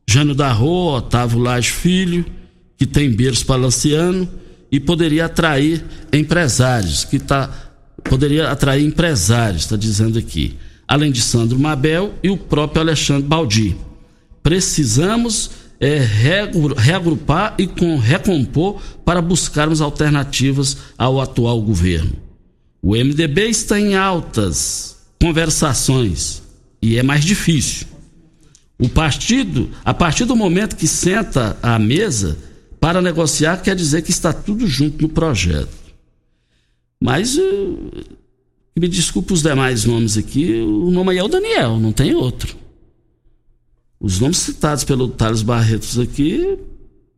Jânio 0.09 0.33
da 0.33 0.51
Rua, 0.51 0.99
Otávio 0.99 1.39
Lage 1.39 1.71
Filho, 1.71 2.25
que 2.77 2.85
tem 2.85 3.11
berço 3.11 3.45
palanciano 3.45 4.27
e 4.71 4.79
poderia 4.79 5.25
atrair 5.25 5.83
empresários, 6.13 7.03
que 7.03 7.19
tá, 7.19 7.49
poderia 8.03 8.49
atrair 8.49 8.85
empresários, 8.85 9.63
está 9.63 9.75
dizendo 9.75 10.17
aqui. 10.19 10.57
Além 10.87 11.11
de 11.11 11.21
Sandro 11.21 11.59
Mabel 11.59 12.13
e 12.23 12.29
o 12.29 12.37
próprio 12.37 12.81
Alexandre 12.81 13.27
Baldi. 13.27 13.75
Precisamos 14.41 15.51
é, 15.79 15.97
reagrupar 16.77 17.55
e 17.57 17.67
com, 17.67 17.97
recompor 17.97 18.81
para 19.05 19.21
buscarmos 19.21 19.81
alternativas 19.81 20.77
ao 20.97 21.21
atual 21.21 21.61
governo. 21.61 22.13
O 22.81 22.95
MDB 22.95 23.49
está 23.49 23.79
em 23.79 23.95
altas 23.95 24.97
conversações 25.21 26.41
e 26.81 26.97
é 26.97 27.03
mais 27.03 27.23
difícil. 27.23 27.87
O 28.77 28.87
partido, 28.87 29.69
a 29.83 29.93
partir 29.93 30.23
do 30.23 30.35
momento 30.35 30.77
que 30.77 30.87
senta 30.87 31.57
à 31.61 31.77
mesa, 31.77 32.37
para 32.79 33.01
negociar 33.01 33.61
quer 33.61 33.75
dizer 33.75 34.01
que 34.01 34.11
está 34.11 34.31
tudo 34.31 34.65
junto 34.67 35.01
no 35.01 35.09
projeto. 35.09 35.77
Mas 37.01 37.37
uh, 37.37 37.91
me 38.77 38.87
desculpe 38.87 39.33
os 39.33 39.41
demais 39.41 39.85
nomes 39.85 40.17
aqui, 40.17 40.61
o 40.61 40.89
nome 40.91 41.11
aí 41.11 41.17
é 41.17 41.23
o 41.23 41.27
Daniel, 41.27 41.79
não 41.79 41.91
tem 41.91 42.13
outro. 42.13 42.55
Os 43.99 44.19
nomes 44.19 44.37
citados 44.37 44.83
pelo 44.83 45.09
Thales 45.09 45.41
Barretos 45.41 45.99
aqui, 45.99 46.57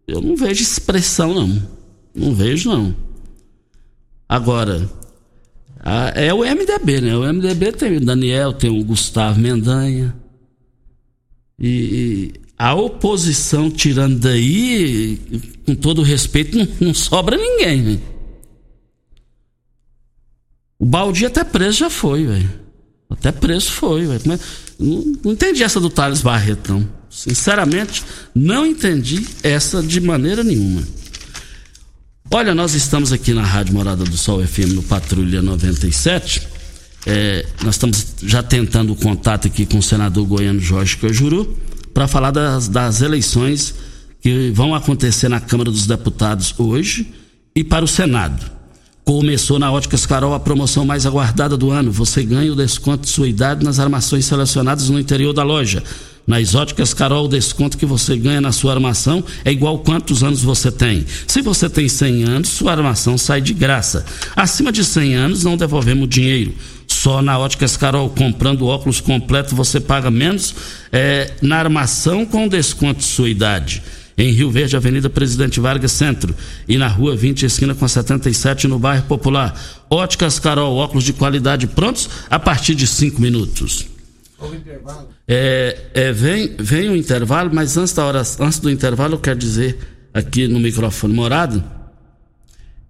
eu 0.07 0.19
não 0.19 0.35
vejo 0.35 0.63
expressão, 0.63 1.33
não. 1.33 1.69
Não 2.13 2.33
vejo, 2.33 2.69
não. 2.69 2.95
Agora, 4.27 4.89
a, 5.79 6.09
é 6.09 6.33
o 6.33 6.39
MDB, 6.39 7.01
né? 7.01 7.15
O 7.15 7.21
MDB 7.21 7.71
tem 7.71 7.97
o 7.97 8.01
Daniel, 8.01 8.53
tem 8.53 8.69
o 8.69 8.83
Gustavo 8.83 9.39
Mendanha. 9.39 10.15
E, 11.59 11.69
e 11.69 12.40
a 12.61 12.75
oposição, 12.75 13.71
tirando 13.71 14.19
daí, 14.19 15.19
com 15.65 15.73
todo 15.73 16.03
respeito, 16.03 16.55
não, 16.55 16.67
não 16.79 16.93
sobra 16.93 17.35
ninguém, 17.35 17.81
né? 17.81 17.99
O 20.77 20.85
Baldi 20.85 21.25
até 21.25 21.43
preso 21.43 21.79
já 21.79 21.89
foi, 21.89 22.23
velho. 22.23 22.53
Até 23.09 23.31
preso 23.31 23.71
foi, 23.71 24.05
velho. 24.05 24.21
Não, 24.77 25.17
não 25.23 25.31
entendi 25.31 25.63
essa 25.63 25.79
do 25.79 25.89
Thales 25.89 26.21
Barreto. 26.21 26.87
Sinceramente, 27.09 28.03
não 28.35 28.63
entendi 28.63 29.25
essa 29.41 29.81
de 29.81 29.99
maneira 29.99 30.43
nenhuma. 30.43 30.83
Olha, 32.29 32.53
nós 32.53 32.75
estamos 32.75 33.11
aqui 33.11 33.33
na 33.33 33.43
Rádio 33.43 33.73
Morada 33.73 34.03
do 34.03 34.15
Sol 34.15 34.45
FM 34.45 34.73
no 34.75 34.83
Patrulha 34.83 35.41
97. 35.41 36.47
É, 37.07 37.43
nós 37.63 37.73
estamos 37.73 38.05
já 38.21 38.43
tentando 38.43 38.93
o 38.93 38.95
contato 38.95 39.47
aqui 39.47 39.65
com 39.65 39.79
o 39.79 39.83
senador 39.83 40.27
goiano 40.27 40.59
Jorge 40.59 40.95
Cajuru 40.97 41.57
para 41.93 42.07
falar 42.07 42.31
das, 42.31 42.67
das 42.67 43.01
eleições 43.01 43.73
que 44.21 44.51
vão 44.51 44.75
acontecer 44.75 45.29
na 45.29 45.39
Câmara 45.39 45.71
dos 45.71 45.85
Deputados 45.87 46.53
hoje 46.57 47.11
e 47.55 47.63
para 47.63 47.83
o 47.83 47.87
Senado. 47.87 48.51
Começou 49.03 49.57
na 49.57 49.71
Óticas 49.71 50.05
Carol 50.05 50.33
a 50.33 50.39
promoção 50.39 50.85
mais 50.85 51.05
aguardada 51.05 51.57
do 51.57 51.71
ano. 51.71 51.91
Você 51.91 52.23
ganha 52.23 52.53
o 52.53 52.55
desconto 52.55 53.03
de 53.03 53.09
sua 53.09 53.27
idade 53.27 53.65
nas 53.65 53.79
armações 53.79 54.25
selecionadas 54.25 54.89
no 54.89 54.99
interior 54.99 55.33
da 55.33 55.43
loja. 55.43 55.83
Nas 56.25 56.53
óticas 56.53 56.93
Carol, 56.93 57.25
o 57.25 57.27
desconto 57.27 57.77
que 57.77 57.85
você 57.85 58.15
ganha 58.15 58.39
na 58.39 58.51
sua 58.51 58.73
armação 58.73 59.23
é 59.43 59.51
igual 59.51 59.79
quantos 59.79 60.23
anos 60.23 60.43
você 60.43 60.71
tem. 60.71 61.05
Se 61.27 61.41
você 61.41 61.67
tem 61.67 61.89
100 61.89 62.23
anos, 62.23 62.49
sua 62.49 62.71
armação 62.71 63.17
sai 63.17 63.41
de 63.41 63.53
graça. 63.53 64.05
Acima 64.35 64.71
de 64.71 64.85
100 64.85 65.15
anos, 65.15 65.43
não 65.43 65.57
devolvemos 65.57 66.07
dinheiro. 66.07 66.53
Só 67.01 67.19
na 67.19 67.35
Óticas 67.39 67.75
Carol, 67.75 68.11
comprando 68.11 68.67
óculos 68.67 69.01
completo, 69.01 69.55
você 69.55 69.79
paga 69.79 70.11
menos 70.11 70.53
é, 70.91 71.31
na 71.41 71.57
armação 71.57 72.27
com 72.27 72.47
desconto 72.47 72.99
de 72.99 73.05
sua 73.05 73.27
idade. 73.27 73.81
Em 74.15 74.31
Rio 74.31 74.51
Verde, 74.51 74.75
Avenida 74.75 75.09
Presidente 75.09 75.59
Vargas 75.59 75.93
Centro. 75.93 76.35
E 76.67 76.77
na 76.77 76.87
Rua 76.87 77.15
20, 77.15 77.43
esquina 77.43 77.73
com 77.73 77.87
77, 77.87 78.67
no 78.67 78.77
bairro 78.77 79.05
Popular. 79.07 79.59
Óticas 79.89 80.37
Carol, 80.37 80.75
óculos 80.75 81.03
de 81.03 81.11
qualidade 81.11 81.65
prontos 81.65 82.07
a 82.29 82.37
partir 82.37 82.75
de 82.75 82.85
5 82.85 83.19
minutos. 83.19 83.87
É, 85.27 85.79
é, 85.95 86.11
vem, 86.11 86.55
vem 86.59 86.87
o 86.87 86.95
intervalo, 86.95 87.49
mas 87.51 87.77
antes, 87.77 87.95
da 87.95 88.05
hora, 88.05 88.21
antes 88.39 88.59
do 88.59 88.69
intervalo, 88.69 89.15
eu 89.15 89.19
quero 89.19 89.39
dizer 89.39 89.75
aqui 90.13 90.47
no 90.47 90.59
microfone 90.59 91.15
morado 91.15 91.63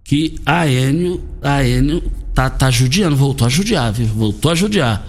que 0.03 0.35
a 0.45 0.67
Enio, 0.67 1.23
a 1.41 1.63
Enio 1.63 2.03
tá, 2.33 2.49
tá 2.49 2.71
judiando, 2.71 3.15
voltou 3.15 3.45
a 3.45 3.49
judiar, 3.49 3.91
viu? 3.91 4.07
Voltou 4.07 4.51
a 4.51 4.55
judiar. 4.55 5.05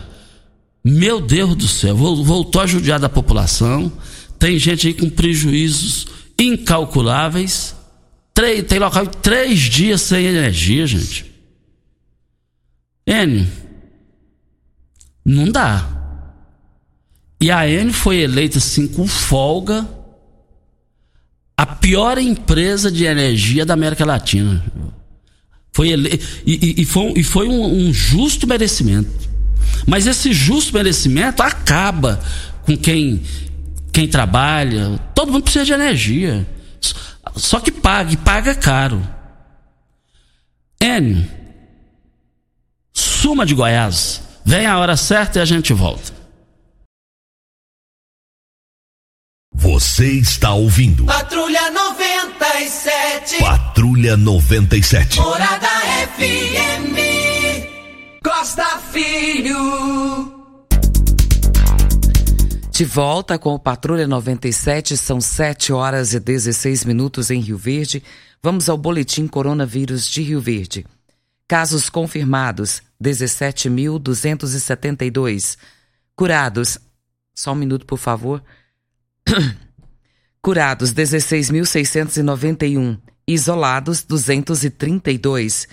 Meu 0.85 1.21
Deus 1.21 1.55
do 1.55 1.69
céu, 1.69 1.97
voltou 1.97 2.61
a 2.61 2.67
judiar 2.67 2.99
da 2.99 3.09
população. 3.09 3.93
Tem 4.39 4.59
gente 4.59 4.89
aí 4.89 4.95
com 4.95 5.09
prejuízos 5.09 6.07
incalculáveis. 6.39 7.77
Três, 8.35 8.65
tem 8.65 8.79
local 8.79 9.07
três 9.07 9.61
dias 9.61 10.01
sem 10.01 10.27
energia, 10.27 10.87
gente. 10.87 11.31
Enio, 13.07 13.47
não 15.25 15.51
dá. 15.51 15.89
E 17.41 17.51
a 17.51 17.69
Enel 17.69 17.93
foi 17.93 18.19
eleita 18.19 18.59
assim 18.59 18.87
com 18.87 19.07
folga 19.07 19.89
a 21.57 21.67
pior 21.67 22.19
empresa 22.19 22.91
de 22.91 23.05
energia 23.05 23.67
da 23.67 23.75
América 23.75 24.05
Latina. 24.05 24.65
Foi 25.73 25.89
ele... 25.89 26.21
e, 26.47 26.53
e, 26.53 26.83
e, 26.83 26.85
foi, 26.85 27.13
e 27.17 27.25
foi 27.25 27.49
um, 27.49 27.89
um 27.89 27.93
justo 27.93 28.47
merecimento. 28.47 29.31
Mas 29.87 30.07
esse 30.07 30.33
justo 30.33 30.75
merecimento 30.75 31.43
acaba 31.43 32.21
com 32.63 32.77
quem, 32.77 33.23
quem 33.93 34.07
trabalha. 34.07 34.99
Todo 35.15 35.33
mundo 35.33 35.45
precisa 35.45 35.65
de 35.65 35.73
energia. 35.73 36.47
Só 37.37 37.59
que 37.59 37.73
paga, 37.73 38.13
e 38.13 38.17
paga 38.17 38.55
caro. 38.55 39.03
Enio, 40.81 41.27
suma 42.93 43.47
de 43.47 43.55
Goiás. 43.55 44.21
Vem 44.45 44.67
a 44.67 44.79
hora 44.79 44.97
certa 44.97 45.39
e 45.39 45.43
a 45.43 45.45
gente 45.45 45.73
volta. 45.73 46.12
Você 49.55 50.13
está 50.13 50.55
ouvindo. 50.55 51.05
Patrulha 51.05 51.71
97. 51.71 53.39
Patrulha 53.39 54.17
97. 54.17 55.21
Morada 55.21 55.69
FM. 56.17 56.97
Costa 58.25 58.65
Filho. 58.91 60.41
De 62.71 62.87
volta 62.87 63.39
com 63.39 63.53
o 63.55 63.59
Patrulha 63.59 64.07
97, 64.09 64.97
são 64.97 65.21
7 65.21 65.75
horas 65.75 66.15
e 66.15 66.21
16 66.21 66.87
minutos 66.87 67.31
em 67.31 67.39
Rio 67.39 67.59
Verde. 67.59 68.03
Vamos 68.43 68.71
ao 68.71 68.79
boletim 68.79 69.29
Coronavírus 69.29 70.09
de 70.09 70.23
Rio 70.23 70.41
Verde. 70.41 70.87
Casos 71.47 71.91
confirmados: 71.91 72.81
17.272. 73.01 75.59
Curados. 76.17 76.79
Só 77.35 77.53
um 77.53 77.57
minuto, 77.57 77.85
por 77.85 77.99
favor. 77.99 78.43
Curados 80.43 80.93
16.691, 80.93 82.99
isolados 83.27 84.03
232, 84.03 85.67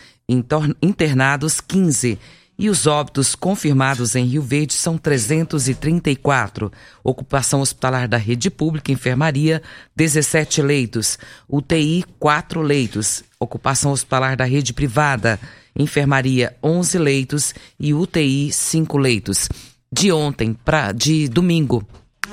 internados 0.82 1.60
15 1.60 2.18
e 2.60 2.70
os 2.70 2.86
óbitos 2.86 3.36
confirmados 3.36 4.16
em 4.16 4.26
Rio 4.26 4.42
Verde 4.42 4.74
são 4.74 4.98
334. 4.98 6.70
Ocupação 7.02 7.62
hospitalar 7.62 8.06
da 8.06 8.18
rede 8.18 8.50
pública, 8.50 8.92
enfermaria, 8.92 9.64
17 9.96 10.62
leitos. 10.62 11.18
UTI, 11.48 12.04
4 12.20 12.62
leitos. 12.62 13.24
Ocupação 13.40 13.94
hospitalar 13.94 14.36
da 14.36 14.44
rede 14.44 14.74
privada, 14.74 15.40
enfermaria, 15.74 16.54
11 16.62 16.98
leitos 16.98 17.56
e 17.80 17.94
UTI, 17.94 18.52
5 18.52 18.98
leitos. 18.98 19.48
De 19.90 20.12
ontem 20.12 20.54
para 20.54 20.92
de 20.92 21.30
domingo 21.30 21.88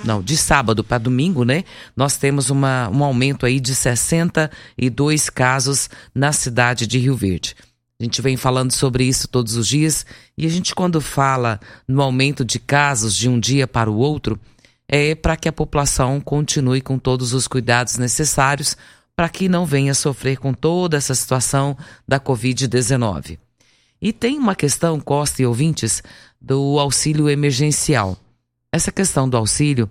não, 0.05 0.23
de 0.23 0.37
sábado 0.37 0.85
para 0.85 0.99
domingo, 0.99 1.45
né? 1.45 1.65
Nós 1.95 2.17
temos 2.17 2.51
uma, 2.51 2.89
um 2.89 3.03
aumento 3.03 3.47
aí 3.47 3.61
de 3.61 3.75
62 3.75 5.31
casos 5.31 5.89
na 6.15 6.33
cidade 6.33 6.87
de 6.87 6.99
Rio 6.99 7.17
Verde. 7.17 7.55
A 7.99 8.05
gente 8.05 8.21
vem 8.21 8.37
falando 8.37 8.73
sobre 8.73 9.05
isso 9.05 9.27
todos 9.27 9.57
os 9.57 9.67
dias 9.67 10.05
e 10.37 10.45
a 10.45 10.49
gente, 10.51 10.75
quando 10.75 11.01
fala 11.01 11.59
no 11.89 12.03
aumento 12.03 12.45
de 12.45 12.59
casos 12.59 13.17
de 13.17 13.29
um 13.29 13.41
dia 13.41 13.67
para 13.67 13.91
o 13.91 13.97
outro, 13.97 14.39
é 14.87 15.15
para 15.15 15.37
que 15.37 15.49
a 15.49 15.53
população 15.53 16.21
continue 16.21 16.81
com 16.81 16.99
todos 16.99 17.33
os 17.33 17.49
cuidados 17.49 17.97
necessários 17.97 18.77
para 19.17 19.31
que 19.31 19.49
não 19.49 19.65
venha 19.65 19.95
sofrer 19.95 20.37
com 20.37 20.53
toda 20.53 20.99
essa 20.99 21.15
situação 21.15 21.77
da 22.07 22.21
Covid-19. 22.21 23.39
E 24.01 24.13
tem 24.13 24.39
uma 24.39 24.55
questão, 24.55 25.01
Costa 25.01 25.41
e 25.41 25.47
ouvintes, 25.47 26.03
do 26.39 26.79
auxílio 26.79 27.31
emergencial. 27.31 28.19
Essa 28.77 28.93
questão 28.93 29.27
do 29.27 29.39
auxílio, 29.39 29.89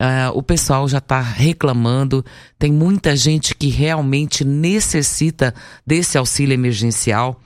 uh, 0.00 0.30
o 0.32 0.44
pessoal 0.44 0.88
já 0.88 0.98
está 0.98 1.20
reclamando. 1.20 2.24
Tem 2.56 2.70
muita 2.70 3.16
gente 3.16 3.52
que 3.52 3.66
realmente 3.66 4.44
necessita 4.44 5.52
desse 5.84 6.16
auxílio 6.16 6.54
emergencial 6.54 7.40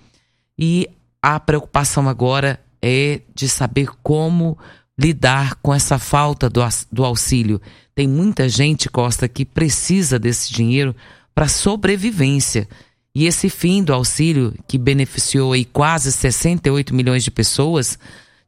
e 0.59 0.87
a 1.23 1.41
preocupação 1.41 2.11
agora 2.11 2.61
é 2.83 3.23
de 3.35 3.49
saber 3.49 3.89
como 4.03 4.59
lidar 5.01 5.55
com 5.63 5.73
essa 5.73 5.99
falta 5.99 6.51
do, 6.51 6.61
do 6.93 7.07
auxílio. 7.07 7.59
Tem 7.95 8.07
muita 8.07 8.47
gente, 8.47 8.91
Costa, 8.91 9.27
que 9.27 9.47
precisa 9.47 10.19
desse 10.19 10.53
dinheiro 10.53 10.95
para 11.35 11.49
sobrevivência. 11.49 12.69
E 13.15 13.25
esse 13.25 13.49
fim 13.49 13.83
do 13.83 13.95
auxílio, 13.95 14.55
que 14.69 14.77
beneficiou 14.77 15.55
aí 15.55 15.65
quase 15.65 16.13
68 16.13 16.95
milhões 16.95 17.25
de 17.25 17.31
pessoas, 17.31 17.99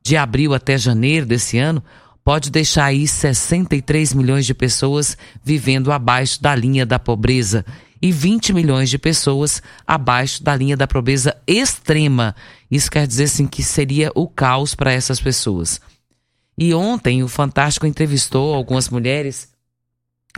de 0.03 0.15
abril 0.15 0.53
até 0.53 0.77
janeiro 0.77 1.25
desse 1.25 1.57
ano, 1.57 1.83
pode 2.25 2.51
deixar 2.51 2.87
aí 2.87 3.07
63 3.07 4.15
milhões 4.15 4.47
de 4.47 4.55
pessoas 4.55 5.17
vivendo 5.45 5.93
abaixo 5.93 6.43
da 6.43 6.55
linha 6.55 6.87
da 6.87 6.99
pobreza 6.99 7.65
e 8.01 8.11
20 8.11 8.53
milhões 8.53 8.91
de 8.91 8.99
pessoas 8.99 9.63
abaixo 9.87 10.43
da 10.43 10.57
linha 10.57 10.77
da 10.77 10.87
pobreza 10.87 11.37
extrema. 11.47 12.35
Isso 12.71 12.91
quer 12.91 13.07
dizer 13.07 13.25
assim 13.25 13.47
que 13.47 13.63
seria 13.63 14.11
o 14.15 14.27
caos 14.27 14.75
para 14.75 14.93
essas 14.93 15.21
pessoas. 15.21 15.81
E 16.57 16.73
ontem 16.73 17.23
o 17.23 17.29
Fantástico 17.29 17.87
entrevistou 17.87 18.55
algumas 18.55 18.89
mulheres 18.89 19.54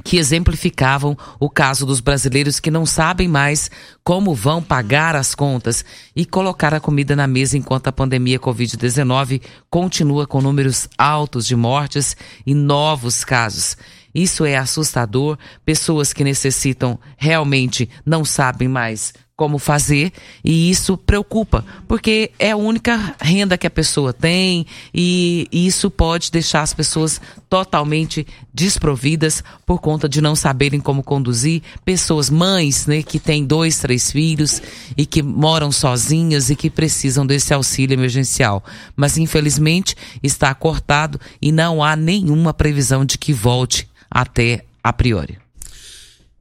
que 0.05 0.19
exemplificavam 0.19 1.17
o 1.41 1.49
caso 1.49 1.87
dos 1.87 2.01
brasileiros 2.01 2.61
que 2.61 2.71
não 2.71 2.85
sabem 2.85 3.29
mais 3.29 3.71
como 4.05 4.35
vão 4.35 4.63
pagar 4.63 5.17
as 5.17 5.35
contas 5.35 5.85
e 6.15 6.25
colocar 6.25 6.75
a 6.75 6.81
comida 6.81 7.17
na 7.17 7.27
mesa 7.27 7.57
enquanto 7.57 7.89
a 7.89 7.93
pandemia 7.93 8.39
Covid-19 8.39 9.43
continua 9.71 10.27
com 10.27 10.41
números 10.41 10.89
altos 10.99 11.47
de 11.47 11.57
mortes 11.57 12.17
e 12.47 12.55
novos 12.55 13.25
casos. 13.25 13.77
Isso 14.15 14.45
é 14.45 14.57
assustador. 14.57 15.39
Pessoas 15.65 16.13
que 16.13 16.25
necessitam 16.25 16.99
realmente 17.19 17.89
não 18.05 18.25
sabem 18.25 18.69
mais 18.69 19.13
como 19.37 19.59
fazer 19.59 20.13
e 20.43 20.71
isso 20.71 20.97
preocupa, 20.97 21.63
porque 21.87 22.31
é 22.39 22.53
a 22.53 22.57
única 22.57 23.15
renda 23.21 23.59
que 23.59 23.67
a 23.67 23.71
pessoa 23.71 24.11
tem 24.11 24.67
e 24.95 25.47
isso 25.53 25.91
pode 25.91 26.31
deixar 26.31 26.63
as 26.63 26.73
pessoas 26.73 27.21
totalmente 27.49 28.27
desprovidas 28.53 29.45
por 29.67 29.79
conta 29.79 30.09
de 30.09 30.23
não 30.23 30.35
saberem 30.35 30.81
como 30.81 31.03
conduzir. 31.03 31.63
Pessoas, 31.85 32.31
mães, 32.31 32.87
né, 32.87 33.03
que 33.03 33.21
têm 33.21 33.45
dois, 33.45 33.79
três 33.79 34.11
filhos 34.11 34.63
e 34.97 35.05
que 35.05 35.23
moram 35.23 35.71
sozinhas 35.71 36.49
e 36.49 36.57
que 36.57 36.71
precisam 36.71 37.27
desse 37.27 37.53
auxílio 37.53 37.95
emergencial. 37.95 38.65
Mas 38.97 39.19
infelizmente 39.19 39.95
está 40.23 40.55
cortado 40.55 41.21
e 41.43 41.53
não 41.53 41.85
há 41.85 41.95
nenhuma 41.95 42.55
previsão 42.55 43.05
de 43.05 43.19
que 43.19 43.35
volte 43.35 43.87
até 44.11 44.65
a 44.83 44.95
priori. 44.95 45.39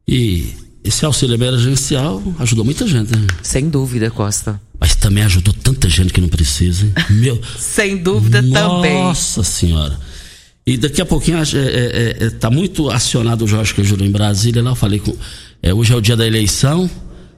E 0.07 0.64
esse 0.86 1.04
auxílio 1.04 1.34
emergencial 1.34 2.22
ajudou 2.39 2.63
muita 2.63 2.86
gente, 2.86 3.12
né? 3.12 3.25
Sem 3.42 3.70
dúvida, 3.70 4.12
Costa. 4.12 4.62
Mas 4.80 4.96
também 4.96 5.24
ajudou 5.24 5.54
tanta 5.54 5.89
gente 5.89 6.13
que 6.13 6.22
não 6.22 6.27
precisa, 6.27 6.86
hein? 6.86 6.94
Meu... 7.10 7.42
Sem 7.58 7.98
dúvida 7.98 8.42
Nossa 8.42 8.75
também. 8.75 8.94
Nossa 8.94 9.44
Senhora. 9.44 10.00
E 10.68 10.77
daqui 10.77 11.01
a 11.01 11.06
pouquinho 11.06 11.42
está 11.42 11.58
é, 11.58 11.62
é, 11.62 12.25
é, 12.25 12.30
tá 12.30 12.50
muito 12.50 12.89
acionado 12.89 13.46
o 13.46 13.48
Jorge 13.48 13.74
Cajuru 13.74 14.04
em 14.04 14.12
Brasília. 14.12 14.62
Lá 14.62 14.72
eu 14.72 14.75
falei 14.75 15.00
com. 15.00 15.15
É, 15.62 15.74
hoje 15.74 15.94
é 15.94 15.96
o 15.96 16.01
dia 16.01 16.15
da 16.15 16.25
eleição 16.25 16.89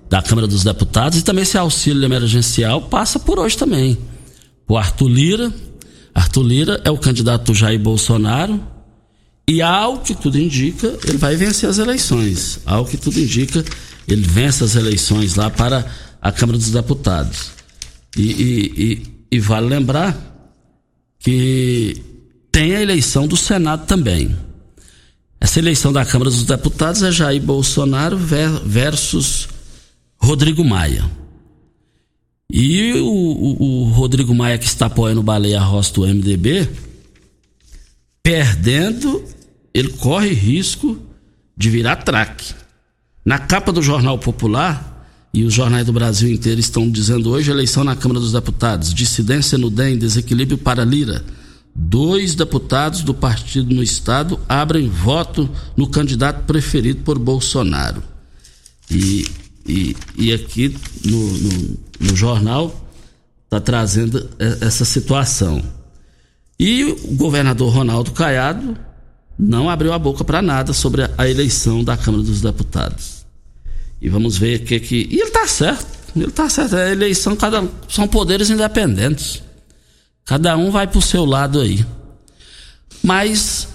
da 0.10 0.22
Câmara 0.22 0.48
dos 0.48 0.63
Deputados 0.63 1.20
e 1.20 1.24
também 1.24 1.44
esse 1.44 1.58
auxílio 1.58 2.04
emergencial 2.04 2.82
passa 2.84 3.20
por 3.20 3.39
hoje 3.39 3.58
também. 3.58 3.98
O 4.68 4.77
Arthur 4.77 5.08
Lira. 5.08 5.54
Arthur 6.13 6.44
Lira 6.44 6.82
é 6.84 6.92
o 6.92 6.98
candidato 6.98 7.51
do 7.51 7.56
Jair 7.56 7.80
Bolsonaro 7.80 8.60
e 9.50 9.62
ao 9.62 10.00
que 10.00 10.13
tudo 10.13 10.38
indica, 10.38 10.98
ele 11.06 11.18
vai 11.18 11.38
vencer 11.38 11.70
as 11.70 11.77
eleições. 11.77 12.60
Ao 12.66 12.86
que 12.86 12.98
tudo 12.98 13.18
indica, 13.18 13.63
ele 14.06 14.22
vence 14.22 14.62
as 14.63 14.75
eleições 14.75 15.36
lá 15.36 15.50
para 15.50 15.89
a 16.22 16.32
Câmara 16.34 16.58
dos 16.58 16.70
Deputados. 16.70 17.51
E, 18.18 18.22
e, 18.22 18.84
e, 18.84 19.08
e 19.32 19.39
vale 19.39 19.68
lembrar 19.68 20.51
que 21.20 22.01
tem 22.51 22.75
a 22.75 22.82
eleição 22.82 23.25
do 23.25 23.38
Senado 23.38 23.86
também. 23.86 24.36
Essa 25.39 25.60
eleição 25.60 25.94
da 25.94 26.06
Câmara 26.06 26.30
dos 26.30 26.44
Deputados 26.44 27.01
é 27.01 27.12
Jair 27.12 27.42
Bolsonaro 27.42 28.18
versus 28.18 29.48
Rodrigo 30.18 30.66
Maia. 30.66 31.10
E 32.51 32.94
o, 32.94 33.06
o, 33.06 33.63
o 33.63 33.92
Rodrigo 33.92 34.36
Maia, 34.36 34.58
que 34.58 34.66
está 34.66 34.88
apoiando 34.88 35.22
o 35.22 35.24
Baleia 35.24 35.60
Rossi 35.62 35.94
do 35.94 36.01
MDB, 36.01 36.68
perdendo 38.24 39.24
ele 39.77 39.89
corre 39.89 40.34
risco 40.34 40.98
de 41.55 41.69
virar 41.69 41.98
traque. 41.98 42.53
Na 43.24 43.38
capa 43.38 43.72
do 43.72 43.81
Jornal 43.81 44.17
Popular, 44.17 44.96
e 45.31 45.43
os 45.43 45.53
jornais 45.53 45.86
do 45.86 45.93
Brasil 45.93 46.31
inteiro 46.31 46.60
estão 46.60 46.89
dizendo 46.89 47.29
hoje 47.29 47.51
eleição 47.51 47.84
na 47.84 47.96
Câmara 47.96 48.19
dos 48.19 48.31
Deputados, 48.31 48.91
dissidência 48.91 49.55
no 49.55 49.69
DEM, 49.69 49.98
desequilíbrio 49.98 50.57
para 50.57 50.84
Lira. 50.84 51.24
Dois 51.75 52.34
deputados 52.34 53.03
do 53.03 53.13
partido 53.13 53.75
no 53.75 53.84
estado 53.84 54.39
abrem 54.50 54.90
voto 54.90 55.48
no 55.75 55.87
candidato 55.87 56.46
preferido 56.46 57.03
por 57.03 57.20
Bolsonaro. 57.20 58.01
E, 58.90 59.27
e, 59.68 59.96
e 60.18 60.33
aqui 60.33 60.75
no, 61.05 61.37
no, 61.37 61.77
no 62.00 62.16
jornal 62.16 62.90
está 63.44 63.59
trazendo 63.59 64.27
essa 64.40 64.83
situação. 64.85 65.61
E 66.59 66.83
o 66.83 67.16
governador 67.16 67.72
Ronaldo 67.72 68.11
Caiado 68.11 68.86
não 69.37 69.69
abriu 69.69 69.93
a 69.93 70.00
boca 70.00 70.23
para 70.23 70.41
nada 70.41 70.73
sobre 70.73 71.03
a 71.17 71.27
eleição 71.29 71.83
da 71.83 71.95
Câmara 71.95 72.23
dos 72.23 72.41
Deputados. 72.41 73.25
E 74.01 74.09
vamos 74.09 74.37
ver 74.37 74.61
o 74.61 74.65
que 74.65 74.79
que. 74.79 75.07
E 75.11 75.15
ele 75.15 75.23
está 75.23 75.47
certo. 75.47 75.97
Ele 76.15 76.25
está 76.27 76.50
certo. 76.50 76.75
A 76.75 76.91
eleição 76.91 77.35
cada... 77.35 77.67
são 77.87 78.07
poderes 78.07 78.50
independentes. 78.50 79.43
Cada 80.25 80.57
um 80.57 80.71
vai 80.71 80.87
para 80.87 81.00
o 81.00 81.01
seu 81.01 81.25
lado 81.25 81.59
aí. 81.59 81.85
Mas 83.03 83.67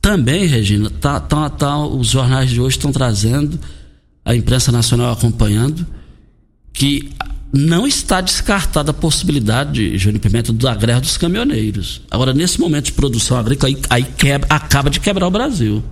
também, 0.00 0.46
Regina, 0.46 0.90
tá, 0.90 1.20
tá, 1.20 1.48
tá, 1.48 1.78
os 1.78 2.08
jornais 2.08 2.50
de 2.50 2.60
hoje 2.60 2.76
estão 2.76 2.92
trazendo, 2.92 3.58
a 4.24 4.34
imprensa 4.34 4.72
nacional 4.72 5.12
acompanhando, 5.12 5.86
que 6.72 7.12
não 7.52 7.86
está 7.86 8.20
descartada 8.22 8.92
a 8.92 8.94
possibilidade, 8.94 9.98
Júnior 9.98 10.20
Pimenta, 10.20 10.52
da 10.52 10.74
greve 10.74 11.02
dos 11.02 11.18
caminhoneiros. 11.18 12.00
Agora, 12.10 12.32
nesse 12.32 12.58
momento 12.58 12.86
de 12.86 12.92
produção 12.92 13.36
agrícola, 13.36 13.68
aí, 13.68 13.82
aí 13.90 14.04
quebra, 14.04 14.48
acaba 14.48 14.88
de 14.88 14.98
quebrar 14.98 15.26
o 15.26 15.30
Brasil. 15.30 15.84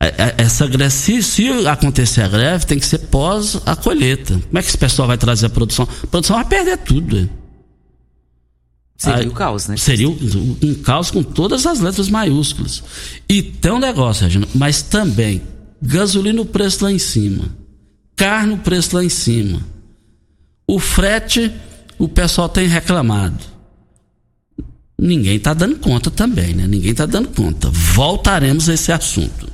É, 0.00 0.06
é, 0.06 0.34
essa 0.38 0.66
greve, 0.66 0.90
se, 0.90 1.22
se, 1.22 1.48
acontecer 1.66 2.22
a 2.22 2.28
greve, 2.28 2.64
tem 2.64 2.78
que 2.78 2.86
ser 2.86 2.98
pós 2.98 3.60
a 3.66 3.76
colheita. 3.76 4.34
Como 4.34 4.58
é 4.58 4.62
que 4.62 4.68
esse 4.68 4.78
pessoal 4.78 5.06
vai 5.06 5.18
trazer 5.18 5.46
a 5.46 5.50
produção? 5.50 5.86
A 6.02 6.06
produção 6.06 6.36
vai 6.36 6.44
perder 6.46 6.78
tudo. 6.78 7.28
Seria 8.96 9.20
aí, 9.20 9.28
o 9.28 9.32
caos, 9.32 9.68
né? 9.68 9.76
Seria 9.76 10.08
um, 10.08 10.56
um, 10.62 10.74
caos 10.76 11.10
com 11.10 11.22
todas 11.22 11.66
as 11.66 11.80
letras 11.80 12.08
maiúsculas. 12.08 12.82
E 13.28 13.42
tem 13.42 13.72
um 13.72 13.78
negócio, 13.78 14.24
Regina, 14.24 14.48
mas 14.54 14.80
também 14.80 15.42
gasolina 15.82 16.40
o 16.40 16.46
preço 16.46 16.82
lá 16.82 16.90
em 16.90 16.98
cima, 16.98 17.44
carne 18.16 18.54
o 18.54 18.58
preço 18.58 18.96
lá 18.96 19.04
em 19.04 19.10
cima 19.10 19.75
o 20.66 20.78
frete, 20.78 21.52
o 21.98 22.08
pessoal 22.08 22.48
tem 22.48 22.66
reclamado. 22.66 23.38
Ninguém 24.98 25.36
está 25.36 25.52
dando 25.52 25.76
conta 25.78 26.10
também, 26.10 26.54
né? 26.54 26.66
Ninguém 26.66 26.92
está 26.92 27.06
dando 27.06 27.28
conta. 27.28 27.68
Voltaremos 27.70 28.68
a 28.68 28.74
esse 28.74 28.90
assunto. 28.90 29.48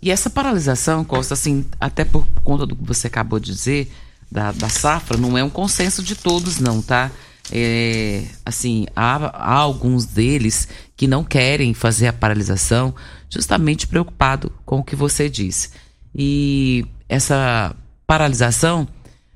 E 0.00 0.10
essa 0.10 0.28
paralisação, 0.28 1.04
Costa, 1.04 1.34
assim, 1.34 1.64
até 1.80 2.04
por 2.04 2.26
conta 2.44 2.66
do 2.66 2.76
que 2.76 2.84
você 2.84 3.06
acabou 3.06 3.40
de 3.40 3.52
dizer, 3.52 3.90
da, 4.30 4.52
da 4.52 4.68
safra, 4.68 5.16
não 5.16 5.38
é 5.38 5.44
um 5.44 5.50
consenso 5.50 6.02
de 6.02 6.14
todos, 6.14 6.58
não, 6.58 6.82
tá? 6.82 7.10
É, 7.50 8.24
assim, 8.44 8.86
há, 8.94 9.16
há 9.16 9.54
alguns 9.54 10.04
deles 10.04 10.68
que 10.96 11.06
não 11.06 11.24
querem 11.24 11.72
fazer 11.74 12.08
a 12.08 12.12
paralisação, 12.12 12.94
justamente 13.30 13.86
preocupado 13.86 14.52
com 14.64 14.78
o 14.78 14.84
que 14.84 14.96
você 14.96 15.28
disse. 15.28 15.70
E 16.14 16.84
essa 17.08 17.74
paralisação 18.06 18.86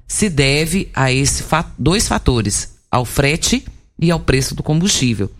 se 0.07 0.29
deve 0.29 0.88
a 0.95 1.11
esses 1.12 1.45
dois 1.79 2.07
fatores, 2.07 2.75
ao 2.90 3.05
frete 3.05 3.64
e 3.99 4.11
ao 4.11 4.21
preço 4.21 4.55
do 4.55 4.62
combustível. 4.62 5.31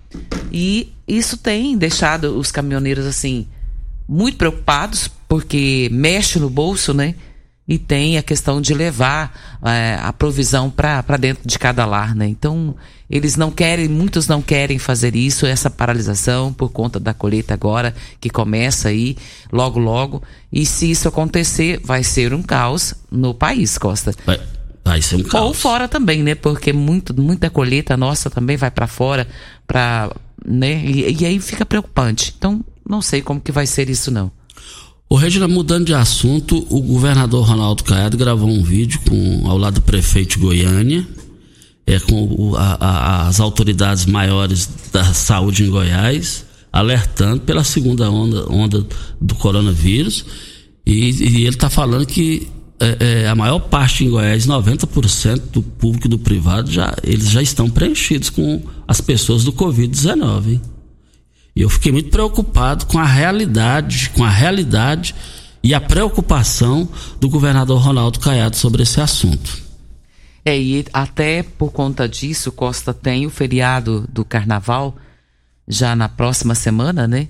E 0.51 0.93
isso 1.07 1.37
tem 1.37 1.77
deixado 1.77 2.39
os 2.39 2.51
caminhoneiros 2.51 3.07
assim 3.07 3.47
muito 4.09 4.37
preocupados 4.39 5.11
porque 5.29 5.89
mexe 5.93 6.39
no 6.39 6.49
bolso, 6.49 6.95
né? 6.95 7.15
E 7.69 7.79
tem 7.79 8.17
a 8.17 8.23
questão 8.23 8.61
de 8.61 8.73
levar 8.73 9.59
é, 9.65 9.99
a 10.01 10.13
provisão 10.13 10.71
para 10.71 11.17
dentro 11.19 11.43
de 11.45 11.59
cada 11.59 11.85
lar, 11.85 12.15
né? 12.15 12.29
Então, 12.29 12.77
eles 13.11 13.35
não 13.35 13.51
querem, 13.51 13.89
muitos 13.89 14.29
não 14.29 14.41
querem 14.41 14.79
fazer 14.79 15.17
isso, 15.17 15.47
essa 15.47 15.69
paralisação, 15.69 16.53
por 16.53 16.71
conta 16.71 17.01
da 17.01 17.13
colheita 17.13 17.55
agora, 17.55 17.93
que 18.21 18.31
começa 18.31 18.89
aí 18.89 19.17
logo, 19.53 19.81
logo. 19.81 20.23
E 20.53 20.65
se 20.65 20.89
isso 20.89 21.09
acontecer, 21.09 21.81
vai 21.83 22.05
ser 22.05 22.33
um 22.33 22.43
caos 22.43 22.95
no 23.11 23.35
país, 23.35 23.77
Costa. 23.77 24.15
Vai 24.87 25.03
ser 25.03 25.17
um 25.17 25.23
caos. 25.25 25.49
Ou 25.49 25.53
fora 25.53 25.89
também, 25.89 26.23
né? 26.23 26.37
Porque 26.37 26.73
muito, 26.73 27.13
muita 27.21 27.51
colheita 27.51 27.97
nossa 27.97 28.31
também 28.31 28.57
vai 28.57 28.71
para 28.71 28.87
fora, 28.87 29.27
para, 29.67 30.15
né? 30.47 30.81
E, 30.87 31.23
e, 31.23 31.27
aí 31.27 31.41
fica 31.41 31.67
preocupante. 31.67 32.33
Então, 32.39 32.65
não 32.89 33.03
sei 33.03 33.21
como 33.21 33.41
que 33.41 33.51
vai 33.51 33.67
ser 33.67 33.91
isso 33.91 34.13
não. 34.13 34.31
O 35.11 35.17
Regina, 35.17 35.49
mudando 35.49 35.87
de 35.87 35.95
assunto, 35.95 36.65
o 36.71 36.81
governador 36.81 37.45
Ronaldo 37.45 37.83
Caiado 37.83 38.17
gravou 38.17 38.49
um 38.49 38.63
vídeo 38.63 39.01
com 39.09 39.49
ao 39.49 39.59
lado 39.59 39.75
do 39.75 39.83
prefeito 39.83 40.37
de 40.37 40.39
Goiânia, 40.39 41.05
é 41.85 41.99
com 41.99 42.55
a, 42.55 42.77
a, 42.87 43.27
as 43.27 43.41
autoridades 43.41 44.07
maiores 44.07 44.71
da 44.93 45.03
saúde 45.13 45.65
em 45.65 45.69
Goiás, 45.69 46.47
alertando 46.73 47.41
pela 47.41 47.65
segunda 47.65 48.09
onda, 48.09 48.49
onda 48.53 48.87
do 49.21 49.35
coronavírus. 49.35 50.25
E, 50.87 51.11
e 51.11 51.37
ele 51.39 51.49
está 51.57 51.69
falando 51.69 52.07
que 52.07 52.49
é, 52.79 53.23
é, 53.23 53.29
a 53.29 53.35
maior 53.35 53.59
parte 53.59 54.05
em 54.05 54.11
Goiás, 54.11 54.47
90% 54.47 55.51
do 55.51 55.63
público 55.63 56.07
e 56.07 56.11
do 56.11 56.19
privado, 56.19 56.71
já, 56.71 56.95
eles 57.03 57.31
já 57.31 57.41
estão 57.41 57.71
preenchidos 57.71 58.31
com 58.31 58.63
as 58.87 59.01
pessoas 59.01 59.45
do 59.45 59.53
Covid-19. 59.53 60.61
E 61.55 61.63
eu 61.63 61.71
fiquei 61.71 61.91
muito 61.91 62.11
preocupado 62.11 62.85
com 62.87 62.99
a 62.99 63.05
realidade, 63.05 64.11
com 64.11 64.23
a 64.23 64.29
realidade 64.29 65.15
e 65.63 65.75
a 65.75 65.81
preocupação 65.81 66.89
do 67.19 67.31
governador 67.31 67.81
Ronaldo 67.81 68.21
Caiado 68.21 68.57
sobre 68.57 68.83
esse 68.83 69.01
assunto. 69.01 69.65
É, 70.45 70.57
e 70.57 70.85
até 70.93 71.43
por 71.43 71.73
conta 71.73 72.09
disso, 72.09 72.53
Costa 72.53 72.93
tem 72.93 73.27
o 73.27 73.31
feriado 73.31 74.07
do 74.13 74.25
carnaval 74.25 74.97
já 75.67 75.97
na 75.97 76.09
próxima 76.09 76.55
semana, 76.55 77.09
né? 77.09 77.29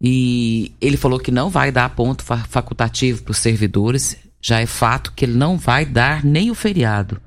E 0.00 0.72
ele 0.80 0.96
falou 0.96 1.18
que 1.18 1.30
não 1.30 1.48
vai 1.48 1.72
dar 1.72 1.88
ponto 1.90 2.22
facultativo 2.22 3.22
para 3.22 3.32
os 3.32 3.38
servidores. 3.38 4.16
Já 4.42 4.60
é 4.60 4.66
fato 4.66 5.12
que 5.14 5.24
ele 5.24 5.38
não 5.38 5.56
vai 5.56 5.86
dar 5.86 6.24
nem 6.24 6.50
o 6.50 6.54
feriado. 6.54 7.18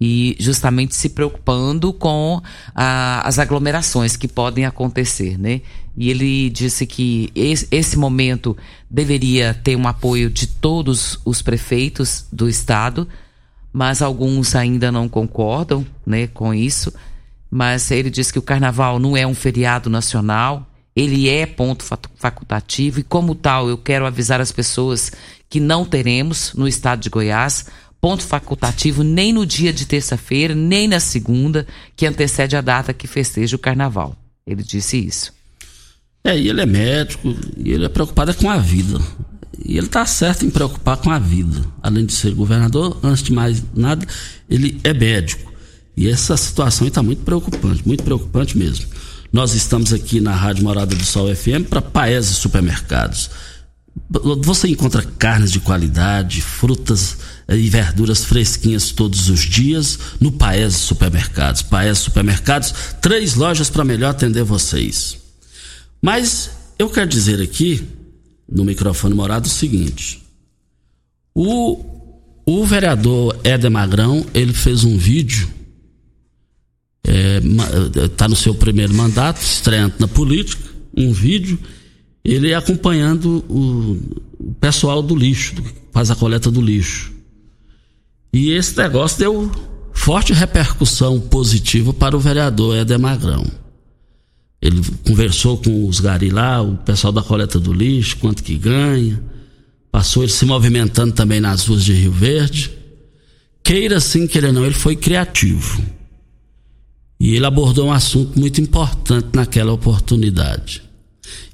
E 0.00 0.36
justamente 0.38 0.94
se 0.94 1.08
preocupando 1.08 1.92
com 1.92 2.42
a, 2.74 3.26
as 3.26 3.38
aglomerações 3.38 4.16
que 4.16 4.28
podem 4.28 4.66
acontecer, 4.66 5.38
né? 5.38 5.62
E 5.96 6.10
ele 6.10 6.50
disse 6.50 6.86
que 6.86 7.30
esse, 7.34 7.66
esse 7.70 7.96
momento 7.96 8.56
deveria 8.90 9.54
ter 9.54 9.76
um 9.76 9.88
apoio 9.88 10.28
de 10.28 10.46
todos 10.46 11.18
os 11.24 11.40
prefeitos 11.40 12.26
do 12.30 12.48
estado, 12.48 13.08
mas 13.72 14.02
alguns 14.02 14.54
ainda 14.54 14.92
não 14.92 15.08
concordam, 15.08 15.86
né, 16.04 16.26
com 16.26 16.52
isso. 16.52 16.92
Mas 17.50 17.90
ele 17.90 18.10
disse 18.10 18.32
que 18.32 18.38
o 18.38 18.42
carnaval 18.42 18.98
não 18.98 19.16
é 19.16 19.26
um 19.26 19.34
feriado 19.34 19.88
nacional, 19.88 20.68
ele 20.94 21.28
é 21.28 21.46
ponto 21.46 21.84
facultativo 22.14 23.00
e, 23.00 23.02
como 23.02 23.34
tal, 23.34 23.68
eu 23.68 23.76
quero 23.76 24.06
avisar 24.06 24.40
as 24.40 24.52
pessoas 24.52 25.10
que 25.48 25.60
não 25.60 25.84
teremos 25.84 26.52
no 26.54 26.66
estado 26.66 27.00
de 27.00 27.10
Goiás 27.10 27.66
ponto 28.04 28.22
facultativo 28.22 29.02
nem 29.02 29.32
no 29.32 29.46
dia 29.46 29.72
de 29.72 29.86
terça-feira, 29.86 30.54
nem 30.54 30.86
na 30.86 31.00
segunda, 31.00 31.66
que 31.96 32.04
antecede 32.04 32.54
a 32.54 32.60
data 32.60 32.92
que 32.92 33.06
festeja 33.06 33.56
o 33.56 33.58
carnaval. 33.58 34.14
Ele 34.46 34.62
disse 34.62 34.98
isso. 34.98 35.32
É, 36.22 36.38
e 36.38 36.50
ele 36.50 36.60
é 36.60 36.66
médico, 36.66 37.34
e 37.56 37.72
ele 37.72 37.86
é 37.86 37.88
preocupado 37.88 38.34
com 38.34 38.50
a 38.50 38.58
vida. 38.58 39.00
E 39.64 39.78
ele 39.78 39.86
está 39.86 40.04
certo 40.04 40.44
em 40.44 40.50
preocupar 40.50 40.98
com 40.98 41.10
a 41.10 41.18
vida. 41.18 41.64
Além 41.82 42.04
de 42.04 42.12
ser 42.12 42.34
governador, 42.34 43.00
antes 43.02 43.22
de 43.22 43.32
mais 43.32 43.62
nada, 43.74 44.06
ele 44.50 44.78
é 44.84 44.92
médico. 44.92 45.50
E 45.96 46.06
essa 46.06 46.36
situação 46.36 46.86
está 46.86 47.02
muito 47.02 47.22
preocupante, 47.22 47.86
muito 47.86 48.04
preocupante 48.04 48.58
mesmo. 48.58 48.84
Nós 49.32 49.54
estamos 49.54 49.94
aqui 49.94 50.20
na 50.20 50.34
Rádio 50.34 50.62
Morada 50.62 50.94
do 50.94 51.04
Sol 51.04 51.34
FM 51.34 51.68
para 51.70 51.80
Paese 51.80 52.34
Supermercados. 52.34 53.30
Você 54.42 54.68
encontra 54.68 55.02
carnes 55.02 55.50
de 55.50 55.60
qualidade, 55.60 56.40
frutas 56.40 57.16
e 57.48 57.68
verduras 57.68 58.24
fresquinhas 58.24 58.90
todos 58.90 59.28
os 59.28 59.40
dias 59.40 59.98
no 60.20 60.32
Paese 60.32 60.78
Supermercados. 60.78 61.62
Paese 61.62 62.00
Supermercados, 62.00 62.74
três 63.00 63.34
lojas 63.34 63.70
para 63.70 63.84
melhor 63.84 64.10
atender 64.10 64.44
vocês. 64.44 65.18
Mas 66.02 66.50
eu 66.78 66.90
quero 66.90 67.08
dizer 67.08 67.40
aqui, 67.40 67.86
no 68.48 68.64
microfone 68.64 69.14
morado, 69.14 69.46
o 69.46 69.50
seguinte: 69.50 70.22
o, 71.34 71.84
o 72.44 72.64
vereador 72.66 73.38
Éder 73.44 73.70
Magrão 73.70 74.26
ele 74.34 74.52
fez 74.52 74.84
um 74.84 74.98
vídeo 74.98 75.54
está 77.04 78.02
é, 78.04 78.08
tá 78.08 78.28
no 78.28 78.34
seu 78.34 78.54
primeiro 78.54 78.94
mandato, 78.94 79.42
estreante 79.42 79.96
na 79.98 80.08
política, 80.08 80.62
um 80.96 81.12
vídeo, 81.12 81.58
ele 82.24 82.54
acompanhando 82.54 83.44
o, 83.48 83.98
o 84.38 84.54
pessoal 84.54 85.02
do 85.02 85.14
lixo, 85.14 85.54
faz 85.92 86.10
a 86.10 86.16
coleta 86.16 86.50
do 86.50 86.60
lixo. 86.60 87.12
E 88.32 88.50
esse 88.50 88.76
negócio 88.76 89.18
deu 89.18 89.50
forte 89.92 90.32
repercussão 90.32 91.20
positiva 91.20 91.92
para 91.92 92.16
o 92.16 92.20
vereador 92.20 92.76
Éder 92.76 92.98
Magrão. 92.98 93.44
Ele 94.60 94.82
conversou 95.06 95.58
com 95.58 95.86
os 95.86 96.00
gari 96.00 96.30
lá, 96.30 96.62
o 96.62 96.76
pessoal 96.78 97.12
da 97.12 97.22
coleta 97.22 97.60
do 97.60 97.72
lixo, 97.72 98.16
quanto 98.16 98.42
que 98.42 98.56
ganha. 98.56 99.22
Passou 99.92 100.22
ele 100.22 100.32
se 100.32 100.46
movimentando 100.46 101.12
também 101.12 101.38
nas 101.38 101.66
ruas 101.66 101.84
de 101.84 101.92
Rio 101.92 102.10
Verde. 102.10 102.70
Queira 103.62 104.00
sim, 104.00 104.26
queira 104.26 104.50
não, 104.50 104.64
ele 104.64 104.74
foi 104.74 104.96
criativo. 104.96 105.82
E 107.20 107.34
ele 107.36 107.46
abordou 107.46 107.86
um 107.86 107.92
assunto 107.92 108.38
muito 108.38 108.60
importante 108.60 109.28
naquela 109.34 109.72
oportunidade. 109.72 110.82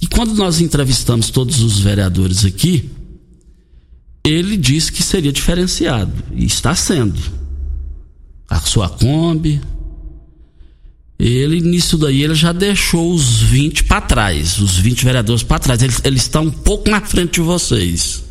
E 0.01 0.07
quando 0.07 0.35
nós 0.35 0.61
entrevistamos 0.61 1.31
todos 1.31 1.63
os 1.63 1.81
vereadores 1.81 2.45
aqui, 2.45 2.91
ele 4.25 4.57
disse 4.57 4.93
que 4.93 5.03
seria 5.03 5.33
diferenciado. 5.33 6.13
E 6.35 6.45
está 6.45 6.75
sendo. 6.75 7.21
A 8.49 8.61
sua 8.61 8.89
Kombi. 8.89 9.61
Ele, 11.19 11.61
nisso 11.61 11.99
daí, 11.99 12.23
ele 12.23 12.35
já 12.35 12.53
deixou 12.53 13.13
os 13.13 13.43
20 13.43 13.85
para 13.85 14.01
trás. 14.01 14.59
Os 14.59 14.77
20 14.77 15.05
vereadores 15.05 15.43
para 15.43 15.59
trás. 15.59 15.83
Ele, 15.83 15.95
ele 16.05 16.17
está 16.17 16.41
um 16.41 16.51
pouco 16.51 16.91
na 16.91 17.01
frente 17.01 17.35
de 17.35 17.41
vocês. 17.41 18.25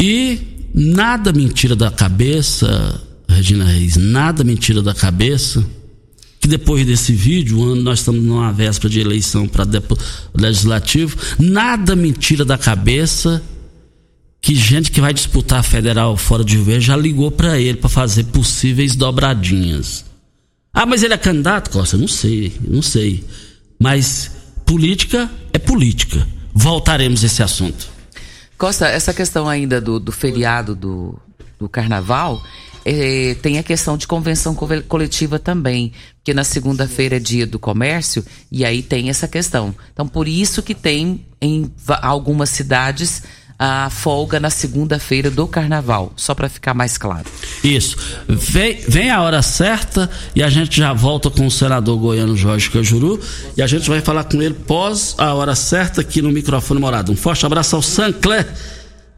E 0.00 0.40
nada 0.74 1.32
mentira 1.32 1.76
da 1.76 1.90
cabeça 1.90 3.00
Regina 3.32 3.64
Reis, 3.64 3.96
nada 3.96 4.44
mentira 4.44 4.82
da 4.82 4.94
cabeça. 4.94 5.64
Que 6.42 6.48
depois 6.48 6.84
desse 6.84 7.12
vídeo, 7.12 7.56
nós 7.76 8.00
estamos 8.00 8.22
numa 8.22 8.52
véspera 8.52 8.90
de 8.90 9.00
eleição 9.00 9.46
para 9.46 9.64
legislativo, 10.34 11.16
nada 11.38 11.96
mentira 11.96 12.44
da 12.44 12.58
cabeça. 12.58 13.40
Que 14.40 14.56
gente 14.56 14.90
que 14.90 15.00
vai 15.00 15.14
disputar 15.14 15.60
a 15.60 15.62
federal 15.62 16.16
fora 16.16 16.44
de 16.44 16.58
Rio 16.58 16.80
já 16.80 16.96
ligou 16.96 17.30
para 17.30 17.60
ele 17.60 17.78
para 17.78 17.88
fazer 17.88 18.24
possíveis 18.24 18.96
dobradinhas. 18.96 20.04
Ah, 20.74 20.84
mas 20.84 21.04
ele 21.04 21.14
é 21.14 21.18
candidato, 21.18 21.70
Costa? 21.70 21.96
Não 21.96 22.08
sei, 22.08 22.52
não 22.66 22.82
sei. 22.82 23.24
Mas 23.78 24.32
política 24.66 25.30
é 25.52 25.58
política. 25.60 26.26
Voltaremos 26.52 27.22
a 27.22 27.26
esse 27.26 27.40
assunto. 27.40 27.88
Costa, 28.58 28.88
essa 28.88 29.14
questão 29.14 29.48
ainda 29.48 29.80
do, 29.80 30.00
do 30.00 30.10
feriado 30.10 30.74
do, 30.74 31.18
do 31.58 31.68
carnaval, 31.68 32.42
é, 32.84 33.36
tem 33.40 33.58
a 33.58 33.62
questão 33.62 33.96
de 33.96 34.06
convenção 34.06 34.54
coletiva 34.54 35.38
também, 35.38 35.92
porque 36.16 36.34
na 36.34 36.44
segunda-feira 36.44 37.16
é 37.16 37.20
dia 37.20 37.46
do 37.46 37.58
comércio 37.58 38.24
e 38.50 38.64
aí 38.64 38.82
tem 38.82 39.10
essa 39.10 39.28
questão. 39.28 39.74
Então, 39.92 40.06
por 40.06 40.26
isso 40.26 40.62
que 40.62 40.74
tem 40.74 41.24
em 41.40 41.70
algumas 42.02 42.50
cidades 42.50 43.22
a 43.58 43.88
folga 43.90 44.40
na 44.40 44.50
segunda-feira 44.50 45.30
do 45.30 45.46
carnaval, 45.46 46.12
só 46.16 46.34
para 46.34 46.48
ficar 46.48 46.74
mais 46.74 46.98
claro. 46.98 47.26
Isso. 47.62 47.96
Vem, 48.28 48.80
vem 48.88 49.08
a 49.08 49.22
hora 49.22 49.40
certa 49.40 50.10
e 50.34 50.42
a 50.42 50.48
gente 50.48 50.78
já 50.78 50.92
volta 50.92 51.30
com 51.30 51.46
o 51.46 51.50
senador 51.50 51.96
goiano 51.96 52.36
Jorge 52.36 52.68
Cajuru 52.70 53.20
e 53.56 53.62
a 53.62 53.66
gente 53.68 53.88
vai 53.88 54.00
falar 54.00 54.24
com 54.24 54.42
ele 54.42 54.54
pós 54.54 55.14
a 55.16 55.32
hora 55.34 55.54
certa 55.54 56.00
aqui 56.00 56.20
no 56.20 56.32
microfone 56.32 56.80
morado. 56.80 57.12
Um 57.12 57.16
forte 57.16 57.46
abraço 57.46 57.76
ao 57.76 57.82
Sancler 57.82 58.52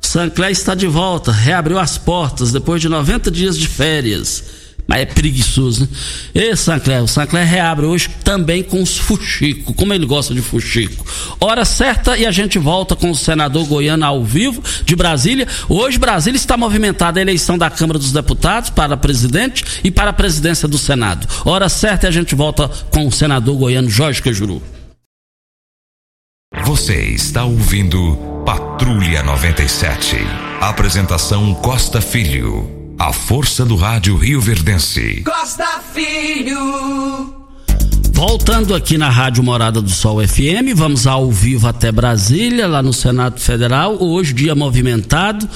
Sancler 0.07 0.51
está 0.51 0.75
de 0.75 0.87
volta, 0.87 1.33
reabriu 1.33 1.79
as 1.79 1.99
portas 1.99 2.53
depois 2.53 2.81
de 2.81 2.89
90 2.89 3.31
dias 3.31 3.59
de 3.59 3.67
férias. 3.67 4.45
Mas 4.87 5.01
é 5.01 5.07
preguiçoso, 5.07 5.83
né? 5.83 5.89
E 6.35 6.55
Sancler, 6.55 7.03
o 7.03 7.09
Sancler 7.09 7.47
reabre 7.47 7.87
hoje 7.87 8.11
também 8.23 8.63
com 8.63 8.83
os 8.83 8.99
fuxico, 8.99 9.73
como 9.73 9.95
ele 9.95 10.05
gosta 10.05 10.35
de 10.35 10.43
fuxico. 10.43 11.05
Hora 11.41 11.65
certa 11.65 12.19
e 12.19 12.27
a 12.27 12.31
gente 12.31 12.59
volta 12.59 12.95
com 12.95 13.11
o 13.11 13.15
senador 13.15 13.67
goiano 13.67 14.05
ao 14.05 14.23
vivo 14.23 14.63
de 14.85 14.95
Brasília. 14.95 15.49
Hoje 15.71 15.99
Brasília 15.99 16.37
está 16.37 16.57
movimentada 16.57 17.19
a 17.19 17.23
eleição 17.23 17.57
da 17.57 17.71
Câmara 17.71 17.99
dos 17.99 18.13
Deputados 18.13 18.69
para 18.69 18.97
presidente 18.97 19.65
e 19.83 19.91
para 19.91 20.11
a 20.11 20.15
presidência 20.15 20.69
do 20.69 20.77
Senado. 20.77 21.27
Hora 21.47 21.69
certa 21.71 22.07
e 22.07 22.09
a 22.09 22.13
gente 22.13 22.35
volta 22.35 22.69
com 22.91 23.07
o 23.07 23.13
senador 23.13 23.57
goiano 23.57 23.89
Jorge 23.89 24.21
Quejuru. 24.21 24.63
Você 26.63 26.95
está 27.07 27.45
ouvindo 27.45 28.34
Patrulha 28.45 29.23
97. 29.23 30.17
Apresentação 30.61 31.55
Costa 31.55 32.03
Filho. 32.03 32.95
A 32.99 33.11
força 33.11 33.65
do 33.65 33.75
rádio 33.75 34.17
Rio 34.17 34.39
Verdense. 34.39 35.23
Costa 35.23 35.81
Filho. 35.95 37.44
Voltando 38.15 38.77
aqui 38.77 38.97
na 38.97 39.11
Rádio 39.11 39.43
Morada 39.43 39.83
do 39.83 39.91
Sol 39.91 40.25
FM, 40.25 40.73
vamos 40.77 41.05
ao 41.05 41.33
vivo 41.33 41.67
até 41.67 41.91
Brasília, 41.91 42.69
lá 42.69 42.81
no 42.81 42.93
Senado 42.93 43.41
Federal. 43.41 44.01
Hoje, 44.01 44.33
dia 44.33 44.55
movimentado, 44.55 45.49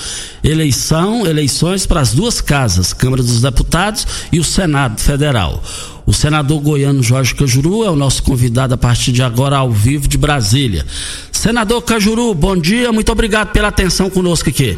eleição, 0.43 1.25
eleições 1.25 1.87
para 1.87 2.01
as 2.01 2.13
duas 2.13 2.41
casas, 2.41 2.93
Câmara 2.93 3.23
dos 3.23 3.43
Deputados 3.43 4.29
e 4.33 4.41
o 4.41 4.45
Senado 4.45 5.01
Federal. 5.01 5.63
O 6.05 6.13
senador 6.13 6.61
goiano 6.61 7.01
Jorge 7.01 7.33
Cajuru 7.33 7.85
é 7.85 7.91
o 7.91 7.97
nosso 7.97 8.25
convidado 8.25 8.75
a 8.75 8.77
partir 8.77 9.13
de 9.13 9.23
agora 9.23 9.57
ao 9.57 9.71
vivo 9.71 10.09
de 10.09 10.19
Brasília. 10.19 10.85
Senador 11.31 11.81
Cajuru, 11.83 12.35
bom 12.35 12.57
dia, 12.57 12.91
muito 12.91 13.13
obrigado 13.13 13.53
pela 13.53 13.69
atenção 13.69 14.11
conosco 14.11 14.49
aqui. 14.49 14.77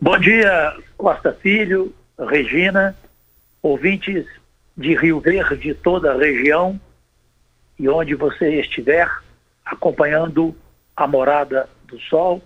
Bom 0.00 0.18
dia, 0.18 0.72
Costa 0.96 1.36
Filho, 1.42 1.92
Regina, 2.18 2.96
ouvintes 3.62 4.24
de 4.76 4.94
Rio 4.94 5.20
Verde, 5.20 5.74
toda 5.74 6.12
a 6.12 6.18
região 6.18 6.78
e 7.78 7.88
onde 7.88 8.14
você 8.14 8.60
estiver 8.60 9.10
acompanhando 9.64 10.54
a 10.94 11.06
Morada 11.06 11.68
do 11.84 11.98
Sol, 12.00 12.42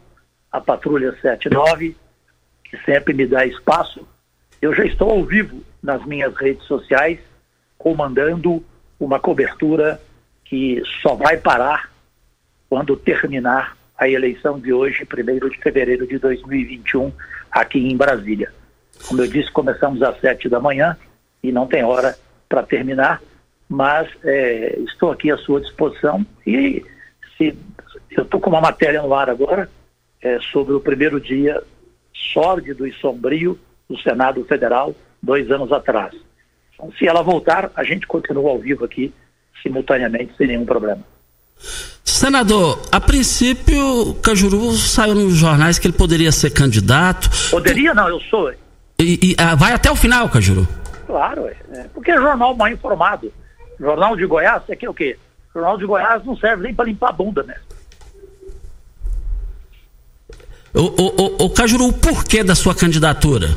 a 0.50 0.60
Patrulha 0.60 1.12
79, 1.20 1.96
que 2.64 2.76
sempre 2.84 3.14
me 3.14 3.26
dá 3.26 3.44
espaço. 3.44 4.06
Eu 4.60 4.74
já 4.74 4.84
estou 4.84 5.10
ao 5.10 5.24
vivo 5.24 5.62
nas 5.82 6.04
minhas 6.04 6.34
redes 6.36 6.64
sociais 6.64 7.18
comandando 7.78 8.62
uma 8.98 9.18
cobertura 9.18 10.00
que 10.44 10.82
só 11.00 11.14
vai 11.14 11.36
parar 11.36 11.90
quando 12.68 12.96
terminar 12.96 13.76
a 13.96 14.08
eleição 14.08 14.58
de 14.58 14.72
hoje, 14.72 15.04
1 15.04 15.48
de 15.48 15.58
fevereiro 15.58 16.06
de 16.06 16.18
2021, 16.18 17.12
aqui 17.50 17.78
em 17.78 17.96
Brasília. 17.96 18.52
Como 19.06 19.22
eu 19.22 19.26
disse, 19.26 19.50
começamos 19.50 20.02
às 20.02 20.18
sete 20.20 20.48
da 20.48 20.60
manhã 20.60 20.96
e 21.42 21.52
não 21.52 21.66
tem 21.66 21.84
hora 21.84 22.16
para 22.48 22.62
terminar, 22.62 23.22
mas 23.68 24.08
é, 24.24 24.78
estou 24.80 25.12
aqui 25.12 25.30
à 25.30 25.36
sua 25.38 25.60
disposição 25.60 26.24
e 26.46 26.84
se 27.36 27.56
eu 28.10 28.24
estou 28.24 28.40
com 28.40 28.50
uma 28.50 28.60
matéria 28.60 29.02
no 29.02 29.14
ar 29.14 29.30
agora 29.30 29.70
é, 30.22 30.38
sobre 30.52 30.74
o 30.74 30.80
primeiro 30.80 31.20
dia 31.20 31.62
sórdido 32.32 32.86
e 32.86 32.92
sombrio 32.94 33.58
do 33.88 33.98
Senado 34.00 34.44
Federal 34.44 34.94
dois 35.22 35.50
anos 35.50 35.72
atrás. 35.72 36.14
Então, 36.74 36.92
se 36.98 37.06
ela 37.06 37.22
voltar, 37.22 37.70
a 37.74 37.84
gente 37.84 38.06
continua 38.06 38.50
ao 38.50 38.58
vivo 38.58 38.84
aqui 38.84 39.12
simultaneamente 39.62 40.36
sem 40.36 40.46
nenhum 40.46 40.64
problema. 40.64 41.02
Senador, 42.04 42.80
a 42.90 43.00
princípio, 43.00 44.14
Cajuru 44.22 44.72
saiu 44.72 45.14
nos 45.14 45.34
jornais 45.34 45.78
que 45.78 45.86
ele 45.86 45.96
poderia 45.96 46.32
ser 46.32 46.50
candidato. 46.50 47.30
Poderia, 47.50 47.94
não, 47.94 48.08
eu 48.08 48.20
sou. 48.20 48.50
E, 48.98 49.18
e 49.22 49.36
ah, 49.38 49.54
vai 49.54 49.72
até 49.72 49.90
o 49.90 49.96
final, 49.96 50.28
Cajuru? 50.28 50.66
Claro, 51.10 51.48
é, 51.48 51.88
porque 51.92 52.12
é 52.12 52.16
jornal 52.16 52.54
mal 52.54 52.68
informado. 52.68 53.32
Jornal 53.80 54.16
de 54.16 54.24
Goiás, 54.26 54.62
você 54.64 54.76
quer 54.76 54.88
o 54.88 54.94
quê? 54.94 55.18
Jornal 55.52 55.76
de 55.76 55.84
Goiás 55.84 56.24
não 56.24 56.36
serve 56.36 56.62
nem 56.62 56.72
para 56.72 56.84
limpar 56.84 57.08
a 57.08 57.12
bunda, 57.12 57.42
né? 57.42 57.56
O, 60.72 60.82
o, 60.82 61.42
o, 61.42 61.46
o 61.46 61.50
Cajuru, 61.50 61.88
o 61.88 61.92
porquê 61.92 62.44
da 62.44 62.54
sua 62.54 62.76
candidatura? 62.76 63.48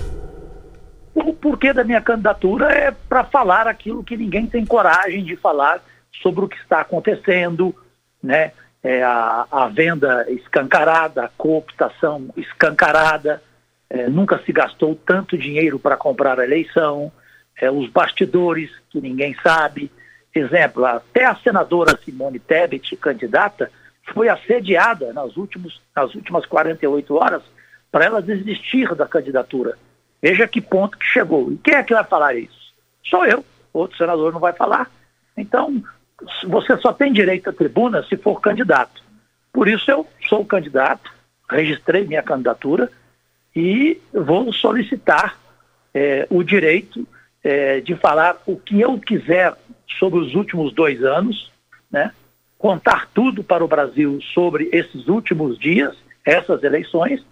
O 1.13 1.32
porquê 1.32 1.72
da 1.72 1.84
minha 1.84 2.02
candidatura 2.02 2.72
é 2.72 2.89
para 2.89 3.24
falar 3.24 3.68
aquilo 3.68 4.04
que 4.04 4.18
ninguém 4.18 4.48
tem 4.48 4.66
coragem 4.66 5.24
de 5.24 5.36
falar 5.36 5.80
sobre 6.24 6.46
o 6.46 6.50
que 6.50 6.58
está 6.58 6.82
acontecendo, 6.82 7.76
né? 8.22 8.52
É 8.82 9.04
a, 9.04 9.46
a 9.52 9.68
venda 9.68 10.26
escancarada, 10.28 11.26
a 11.26 11.30
cooptação 11.38 12.30
escancarada, 12.36 13.44
é, 13.92 14.10
nunca 14.10 14.42
se 14.44 14.52
gastou 14.52 15.00
tanto 15.06 15.38
dinheiro 15.38 15.78
para 15.78 15.96
comprar 15.96 16.39
a 16.39 16.44
eleição, 16.44 17.12
é, 17.60 17.70
os 17.70 17.89
bastidores 17.89 18.70
que 18.89 19.00
ninguém 19.02 19.36
sabe. 19.42 19.92
Exemplo, 20.34 20.86
até 20.86 21.26
a 21.26 21.36
senadora 21.36 22.00
Simone 22.04 22.39
Tebet, 22.39 22.96
candidata, 22.98 23.72
foi 24.13 24.30
assediada 24.30 25.13
nas, 25.13 25.38
últimos, 25.38 25.82
nas 25.96 26.13
últimas 26.16 26.46
48 26.46 27.16
horas 27.16 27.42
para 27.92 28.06
ela 28.06 28.22
desistir 28.22 28.94
da 28.96 29.08
candidatura. 29.08 29.78
Veja 30.22 30.48
que 30.48 30.62
ponto 30.62 30.98
que 30.98 31.06
chegou. 31.06 31.52
E 31.52 31.58
quem 31.58 31.76
é 31.76 31.84
que 31.84 31.94
vai 31.94 32.04
falar 32.04 32.36
isso? 32.36 32.74
Sou 33.04 33.26
eu. 33.26 33.46
Outro 33.72 33.98
senador 33.98 34.32
não 34.32 34.39
vai 34.39 34.54
falar. 34.54 34.89
Então, 35.38 35.84
você 36.48 36.78
só 36.78 36.94
tem 36.94 37.12
direito 37.12 37.50
à 37.50 37.54
tribuna 37.54 38.04
se 38.04 38.18
for 38.18 38.39
candidato. 38.39 39.04
Por 39.52 39.68
isso 39.68 39.89
eu 39.89 40.08
sou 40.28 40.46
candidato, 40.46 41.12
registrei 41.50 42.06
minha 42.06 42.24
candidatura 42.24 42.92
e 43.56 44.02
vou 44.12 44.52
solicitar 44.52 45.38
é, 45.94 46.26
o 46.30 46.44
direito 46.44 47.08
é, 47.43 47.82
de 47.82 47.95
falar 47.95 48.41
o 48.45 48.56
que 48.56 48.79
eu 48.79 48.97
quiser 48.99 49.53
sobre 49.99 50.19
os 50.19 50.34
últimos 50.34 50.73
dois 50.73 51.03
anos, 51.03 51.51
né? 51.91 52.12
contar 52.58 53.10
tudo 53.13 53.43
para 53.43 53.63
o 53.63 53.67
Brasil 53.67 54.19
sobre 54.34 54.69
esses 54.71 55.08
últimos 55.08 55.60
dias, 55.60 55.95
essas 56.25 56.63
eleições, 56.63 57.23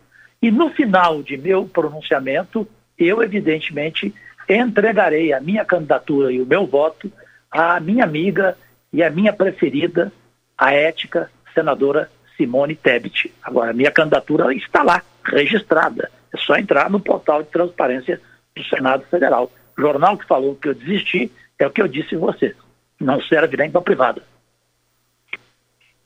e 0.41 0.51
no 0.51 0.69
final 0.71 1.23
de 1.23 1.37
meu 1.37 1.65
pronunciamento, 1.65 2.67
eu 2.97 3.23
evidentemente 3.23 4.13
entregarei 4.49 5.31
a 5.31 5.39
minha 5.39 5.63
candidatura 5.63 6.31
e 6.31 6.41
o 6.41 6.45
meu 6.45 6.65
voto 6.65 7.11
à 7.49 7.79
minha 7.79 8.03
amiga 8.03 8.57
e 8.91 9.01
à 9.01 9.09
minha 9.09 9.31
preferida, 9.31 10.11
a 10.57 10.73
ética 10.73 11.31
senadora 11.53 12.09
Simone 12.35 12.75
Tebet. 12.75 13.31
Agora, 13.41 13.71
a 13.71 13.73
minha 13.73 13.91
candidatura 13.91 14.53
está 14.53 14.83
lá, 14.83 15.01
registrada. 15.23 16.11
É 16.33 16.37
só 16.37 16.55
entrar 16.55 16.89
no 16.89 16.99
portal 16.99 17.43
de 17.43 17.49
transparência 17.49 18.19
do 18.55 18.63
Senado 18.65 19.03
Federal. 19.09 19.51
Jornal 19.81 20.17
que 20.17 20.27
falou 20.27 20.55
que 20.55 20.69
eu 20.69 20.75
desisti 20.75 21.31
é 21.59 21.67
o 21.67 21.71
que 21.71 21.81
eu 21.81 21.87
disse 21.87 22.15
em 22.15 22.19
você. 22.19 22.55
Não 22.99 23.21
serve 23.21 23.57
nem 23.57 23.69
para 23.69 23.81
privada. 23.81 24.23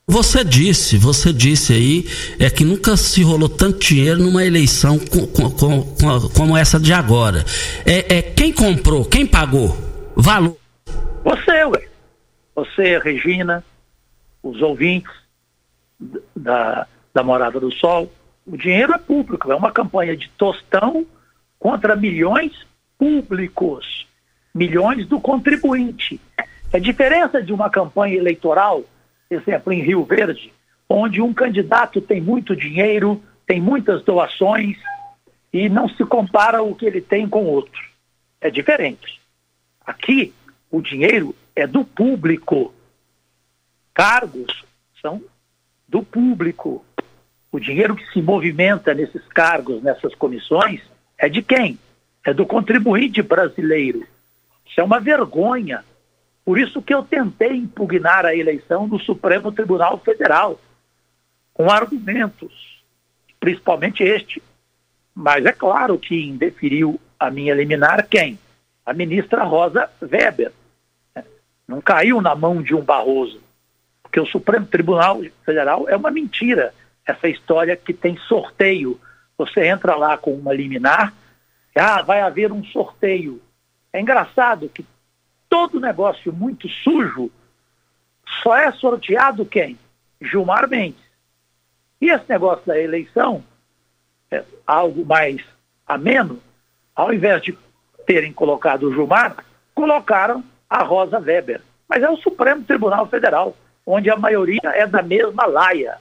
Você 0.08 0.44
disse, 0.44 0.98
você 0.98 1.34
disse 1.34 1.74
aí, 1.74 2.06
é 2.40 2.50
que 2.50 2.64
nunca 2.64 2.96
se 2.96 3.24
rolou 3.24 3.50
tanto 3.50 3.80
dinheiro 3.80 4.20
numa 4.20 4.46
eleição 4.46 5.00
com, 5.00 5.26
com, 5.26 5.50
com, 5.50 6.30
como 6.30 6.56
essa 6.56 6.80
de 6.80 6.94
agora. 6.94 7.44
É, 7.86 8.18
é, 8.18 8.22
quem 8.22 8.54
comprou, 8.54 9.04
quem 9.04 9.26
pagou? 9.26 9.76
Valor. 10.16 10.58
Você, 11.24 11.66
ué. 11.66 11.88
Você, 12.56 13.00
Regina, 13.00 13.64
os 14.44 14.62
ouvintes 14.62 15.12
da, 16.36 16.88
da 17.14 17.24
Morada 17.24 17.60
do 17.60 17.72
Sol. 17.74 18.12
O 18.46 18.56
dinheiro 18.56 18.94
é 18.94 18.98
público, 18.98 19.52
é 19.52 19.56
uma 19.56 19.72
campanha 19.72 20.16
de 20.16 20.30
tostão 20.38 21.06
contra 21.58 21.96
milhões 21.96 22.54
públicos, 22.98 24.08
milhões 24.54 25.08
do 25.08 25.20
contribuinte. 25.20 26.20
A 26.74 26.80
diferença 26.80 27.42
de 27.42 27.54
uma 27.54 27.70
campanha 27.70 28.16
eleitoral 28.16 28.84
exemplo, 29.30 29.74
em 29.74 29.82
Rio 29.82 30.04
Verde, 30.04 30.54
onde 30.90 31.22
um 31.22 31.34
candidato 31.34 32.02
tem 32.02 32.22
muito 32.22 32.56
dinheiro, 32.56 33.22
tem 33.46 33.60
muitas 33.60 34.04
doações 34.04 34.78
e 35.52 35.70
não 35.70 35.88
se 35.90 36.04
compara 36.06 36.62
o 36.62 36.76
que 36.76 36.86
ele 36.86 37.02
tem 37.02 37.28
com 37.28 37.46
outro. 37.46 37.82
É 38.40 38.50
diferente. 38.50 39.20
Aqui, 39.86 40.34
o 40.70 40.82
dinheiro 40.82 41.36
é 41.56 41.66
do 41.66 41.84
público. 41.84 42.74
Cargos 43.94 44.64
são 45.02 45.22
do 45.88 46.04
público. 46.04 46.86
O 47.52 47.60
dinheiro 47.60 47.96
que 47.96 48.12
se 48.12 48.22
movimenta 48.22 48.94
nesses 48.94 49.26
cargos, 49.28 49.82
nessas 49.82 50.14
comissões, 50.16 50.82
é 51.18 51.30
de 51.30 51.42
quem? 51.42 51.80
É 52.26 52.34
do 52.34 52.46
contribuinte 52.46 53.22
brasileiro. 53.22 54.06
Isso 54.66 54.82
é 54.82 54.84
uma 54.84 55.00
vergonha 55.00 55.86
por 56.46 56.60
isso 56.60 56.80
que 56.80 56.94
eu 56.94 57.02
tentei 57.02 57.54
impugnar 57.54 58.24
a 58.24 58.36
eleição 58.36 58.88
do 58.88 59.00
Supremo 59.00 59.52
Tribunal 59.52 59.98
Federal, 59.98 60.62
com 61.52 61.72
argumentos, 61.72 62.84
principalmente 63.40 64.04
este. 64.04 64.44
Mas 65.14 65.44
é 65.44 65.52
claro 65.52 65.98
que 65.98 66.16
indeferiu 66.16 67.02
a 67.20 67.32
minha 67.32 67.56
liminar 67.56 68.08
quem? 68.08 68.38
A 68.86 68.94
ministra 68.94 69.44
Rosa 69.44 69.90
Weber. 70.00 70.52
Não 71.68 71.82
caiu 71.82 72.22
na 72.22 72.36
mão 72.36 72.62
de 72.62 72.76
um 72.76 72.82
Barroso, 72.82 73.42
porque 74.04 74.20
o 74.20 74.28
Supremo 74.28 74.68
Tribunal 74.68 75.24
Federal 75.44 75.90
é 75.90 75.96
uma 75.96 76.12
mentira. 76.12 76.76
Essa 77.08 77.28
história 77.28 77.76
que 77.76 77.94
tem 77.94 78.18
sorteio. 78.18 79.00
Você 79.36 79.66
entra 79.66 79.96
lá 79.96 80.16
com 80.16 80.36
uma 80.36 80.54
liminar, 80.54 81.12
ah, 81.76 82.02
vai 82.02 82.22
haver 82.22 82.52
um 82.52 82.64
sorteio. 82.66 83.42
É 83.92 84.00
engraçado 84.00 84.70
que 84.70 84.86
todo 85.50 85.80
negócio 85.80 86.34
muito 86.34 86.68
sujo 86.68 87.32
só 88.42 88.56
é 88.56 88.72
sorteado 88.72 89.46
quem? 89.46 89.78
Gilmar 90.22 90.70
Mendes. 90.70 91.04
E 92.02 92.10
esse 92.10 92.26
negócio 92.28 92.66
da 92.66 92.80
eleição, 92.80 93.44
é 94.32 94.44
algo 94.66 95.06
mais 95.06 95.42
ameno, 95.88 96.42
ao 96.96 97.14
invés 97.14 97.42
de 97.42 97.58
terem 98.06 98.34
colocado 98.34 98.84
o 98.84 98.94
Gilmar, 98.94 99.44
colocaram 99.74 100.44
a 100.70 100.84
Rosa 100.84 101.20
Weber. 101.20 101.62
Mas 101.88 102.04
é 102.04 102.10
o 102.10 102.18
Supremo 102.18 102.64
Tribunal 102.64 103.08
Federal, 103.08 103.56
onde 103.86 104.10
a 104.10 104.18
maioria 104.18 104.62
é 104.64 104.86
da 104.88 105.02
mesma 105.02 105.46
laia. 105.46 105.98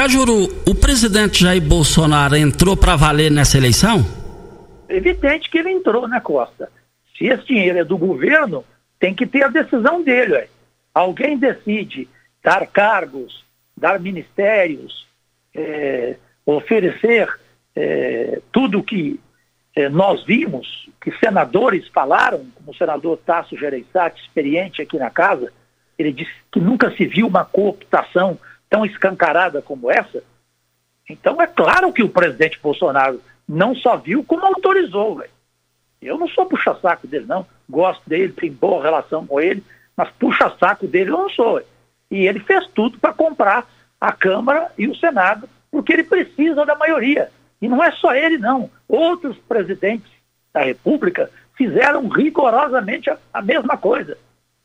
Cajuru, 0.00 0.44
o 0.66 0.74
presidente 0.74 1.42
Jair 1.42 1.60
Bolsonaro 1.60 2.34
entrou 2.34 2.74
para 2.74 2.96
valer 2.96 3.30
nessa 3.30 3.58
eleição? 3.58 3.98
evidente 4.88 5.50
que 5.50 5.58
ele 5.58 5.68
entrou 5.68 6.08
na 6.08 6.22
Costa. 6.22 6.72
Se 7.18 7.26
esse 7.26 7.44
dinheiro 7.44 7.80
é 7.80 7.84
do 7.84 7.98
governo, 7.98 8.64
tem 8.98 9.14
que 9.14 9.26
ter 9.26 9.42
a 9.42 9.48
decisão 9.48 10.02
dele. 10.02 10.32
Ué. 10.32 10.48
Alguém 10.94 11.36
decide 11.36 12.08
dar 12.42 12.66
cargos, 12.66 13.44
dar 13.76 14.00
ministérios, 14.00 15.06
é, 15.54 16.16
oferecer 16.46 17.28
é, 17.76 18.40
tudo 18.50 18.82
que 18.82 19.20
é, 19.76 19.90
nós 19.90 20.24
vimos, 20.24 20.88
que 20.98 21.12
senadores 21.18 21.86
falaram, 21.88 22.46
como 22.54 22.70
o 22.70 22.74
senador 22.74 23.18
Tasso 23.18 23.54
Gereissati, 23.54 24.22
experiente 24.22 24.80
aqui 24.80 24.96
na 24.96 25.10
casa, 25.10 25.52
ele 25.98 26.10
disse 26.10 26.32
que 26.50 26.58
nunca 26.58 26.90
se 26.92 27.04
viu 27.04 27.26
uma 27.26 27.44
cooptação 27.44 28.38
tão 28.70 28.86
escancarada 28.86 29.60
como 29.60 29.90
essa. 29.90 30.22
Então 31.08 31.42
é 31.42 31.46
claro 31.46 31.92
que 31.92 32.04
o 32.04 32.08
presidente 32.08 32.58
Bolsonaro 32.62 33.20
não 33.46 33.74
só 33.74 33.96
viu, 33.96 34.24
como 34.24 34.46
autorizou. 34.46 35.16
Véio. 35.16 35.30
Eu 36.00 36.16
não 36.16 36.28
sou 36.28 36.46
puxa-saco 36.46 37.06
dele, 37.06 37.26
não. 37.26 37.44
Gosto 37.68 38.08
dele, 38.08 38.32
tenho 38.32 38.52
boa 38.52 38.82
relação 38.82 39.26
com 39.26 39.40
ele, 39.40 39.62
mas 39.96 40.08
puxa-saco 40.12 40.86
dele 40.86 41.10
eu 41.10 41.18
não 41.18 41.28
sou. 41.28 41.54
Véio. 41.56 41.66
E 42.12 42.26
ele 42.26 42.38
fez 42.40 42.66
tudo 42.68 42.98
para 42.98 43.12
comprar 43.12 43.68
a 44.00 44.12
Câmara 44.12 44.70
e 44.78 44.88
o 44.88 44.94
Senado, 44.94 45.48
porque 45.70 45.92
ele 45.92 46.04
precisa 46.04 46.64
da 46.64 46.74
maioria. 46.74 47.30
E 47.60 47.68
não 47.68 47.82
é 47.82 47.90
só 47.90 48.14
ele, 48.14 48.38
não. 48.38 48.70
Outros 48.88 49.36
presidentes 49.36 50.10
da 50.52 50.62
República 50.62 51.30
fizeram 51.56 52.08
rigorosamente 52.08 53.10
a, 53.10 53.18
a 53.34 53.42
mesma 53.42 53.76
coisa. 53.76 54.16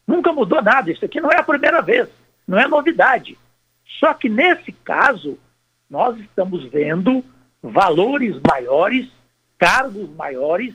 Nunca 0.07 0.31
mudou 0.31 0.61
nada. 0.61 0.91
Isso 0.91 1.03
aqui 1.03 1.19
não 1.19 1.31
é 1.31 1.37
a 1.37 1.43
primeira 1.43 1.81
vez, 1.81 2.07
não 2.47 2.59
é 2.59 2.67
novidade. 2.67 3.37
Só 3.99 4.13
que 4.13 4.27
nesse 4.27 4.71
caso, 4.71 5.37
nós 5.89 6.17
estamos 6.19 6.65
vendo 6.65 7.23
valores 7.61 8.35
maiores, 8.45 9.07
cargos 9.57 10.09
maiores 10.15 10.73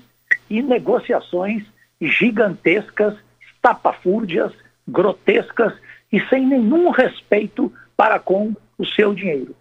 e 0.48 0.62
negociações 0.62 1.64
gigantescas, 2.00 3.14
estapafúrdias, 3.54 4.52
grotescas 4.86 5.72
e 6.12 6.20
sem 6.28 6.46
nenhum 6.46 6.90
respeito 6.90 7.72
para 7.96 8.18
com 8.18 8.54
o 8.78 8.86
seu 8.86 9.14
dinheiro. 9.14 9.54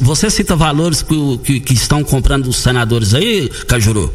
Você 0.00 0.30
cita 0.30 0.56
valores 0.56 1.02
que, 1.02 1.38
que, 1.38 1.60
que 1.60 1.74
estão 1.74 2.02
comprando 2.02 2.46
os 2.46 2.56
senadores 2.56 3.12
aí, 3.12 3.48
Cajuru? 3.66 4.10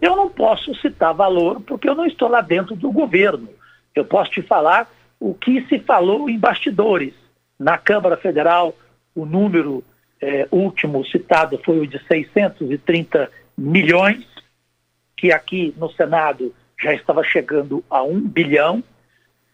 Eu 0.00 0.14
não 0.14 0.28
posso 0.28 0.72
citar 0.76 1.12
valor 1.12 1.60
porque 1.62 1.88
eu 1.88 1.96
não 1.96 2.06
estou 2.06 2.28
lá 2.28 2.40
dentro 2.40 2.76
do 2.76 2.92
governo. 2.92 3.48
Eu 3.94 4.04
posso 4.04 4.30
te 4.30 4.42
falar 4.42 4.88
o 5.18 5.34
que 5.34 5.66
se 5.66 5.78
falou 5.80 6.28
em 6.28 6.38
bastidores. 6.38 7.14
Na 7.58 7.78
Câmara 7.78 8.16
Federal, 8.16 8.74
o 9.14 9.24
número 9.24 9.82
é, 10.20 10.46
último 10.50 11.04
citado 11.06 11.58
foi 11.64 11.80
o 11.80 11.86
de 11.86 11.98
630 12.06 13.30
milhões, 13.56 14.26
que 15.16 15.32
aqui 15.32 15.74
no 15.76 15.90
Senado 15.92 16.54
já 16.78 16.92
estava 16.92 17.22
chegando 17.24 17.82
a 17.88 18.02
um 18.02 18.20
bilhão. 18.20 18.82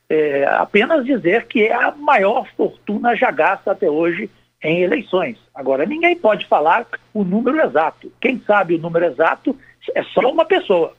É, 0.08 0.44
apenas 0.44 1.04
dizer 1.04 1.46
que 1.46 1.62
é 1.62 1.72
a 1.72 1.92
maior 1.92 2.46
fortuna 2.56 3.14
já 3.14 3.30
gasta 3.30 3.70
até 3.70 3.88
hoje 3.88 4.28
em 4.62 4.82
eleições. 4.82 5.38
Agora, 5.54 5.86
ninguém 5.86 6.16
pode 6.16 6.46
falar 6.46 6.86
o 7.14 7.24
número 7.24 7.60
exato. 7.60 8.12
Quem 8.20 8.40
sabe 8.46 8.74
o 8.74 8.78
número 8.78 9.06
exato 9.06 9.56
é 9.94 10.02
só 10.04 10.20
uma 10.20 10.44
pessoa. 10.44 10.94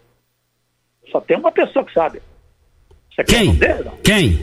Só 1.12 1.22
tem 1.22 1.38
uma 1.38 1.52
pessoa 1.52 1.86
que 1.86 1.94
sabe. 1.94 2.22
Você 3.16 3.24
quem? 3.24 3.58
Quer 3.58 3.84
não? 3.84 3.98
Quem? 3.98 4.40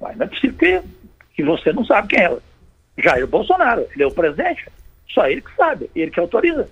Mas 0.00 0.16
não 0.16 0.26
é 0.26 0.28
possível 0.28 0.56
que, 0.58 0.82
que 1.34 1.42
você 1.44 1.72
não 1.72 1.84
sabe 1.84 2.08
quem 2.08 2.20
é. 2.20 2.38
Jair 2.98 3.26
Bolsonaro. 3.26 3.86
Ele 3.92 4.02
é 4.02 4.06
o 4.06 4.14
presidente. 4.14 4.66
Só 5.08 5.26
ele 5.26 5.40
que 5.40 5.54
sabe. 5.54 5.90
Ele 5.94 6.10
que 6.10 6.20
autoriza. 6.20 6.68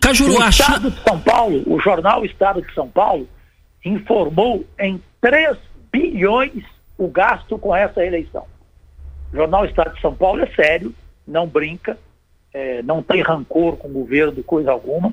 Cajuru, 0.00 0.38
o 0.38 0.48
Estado 0.48 0.90
de 0.90 1.02
São 1.02 1.20
Paulo, 1.20 1.62
o 1.66 1.80
jornal 1.80 2.24
Estado 2.24 2.62
de 2.62 2.72
São 2.74 2.88
Paulo, 2.88 3.28
informou 3.84 4.64
em 4.78 5.00
3 5.20 5.56
bilhões 5.92 6.64
o 6.96 7.08
gasto 7.08 7.58
com 7.58 7.74
essa 7.74 8.04
eleição. 8.04 8.44
O 9.32 9.36
jornal 9.36 9.64
Estado 9.64 9.94
de 9.94 10.00
São 10.00 10.14
Paulo 10.14 10.42
é 10.42 10.46
sério, 10.54 10.94
não 11.26 11.46
brinca, 11.46 11.98
é, 12.52 12.82
não 12.82 13.02
tem 13.02 13.22
rancor 13.22 13.76
com 13.76 13.88
o 13.88 13.92
governo, 13.92 14.42
coisa 14.42 14.70
alguma. 14.70 15.12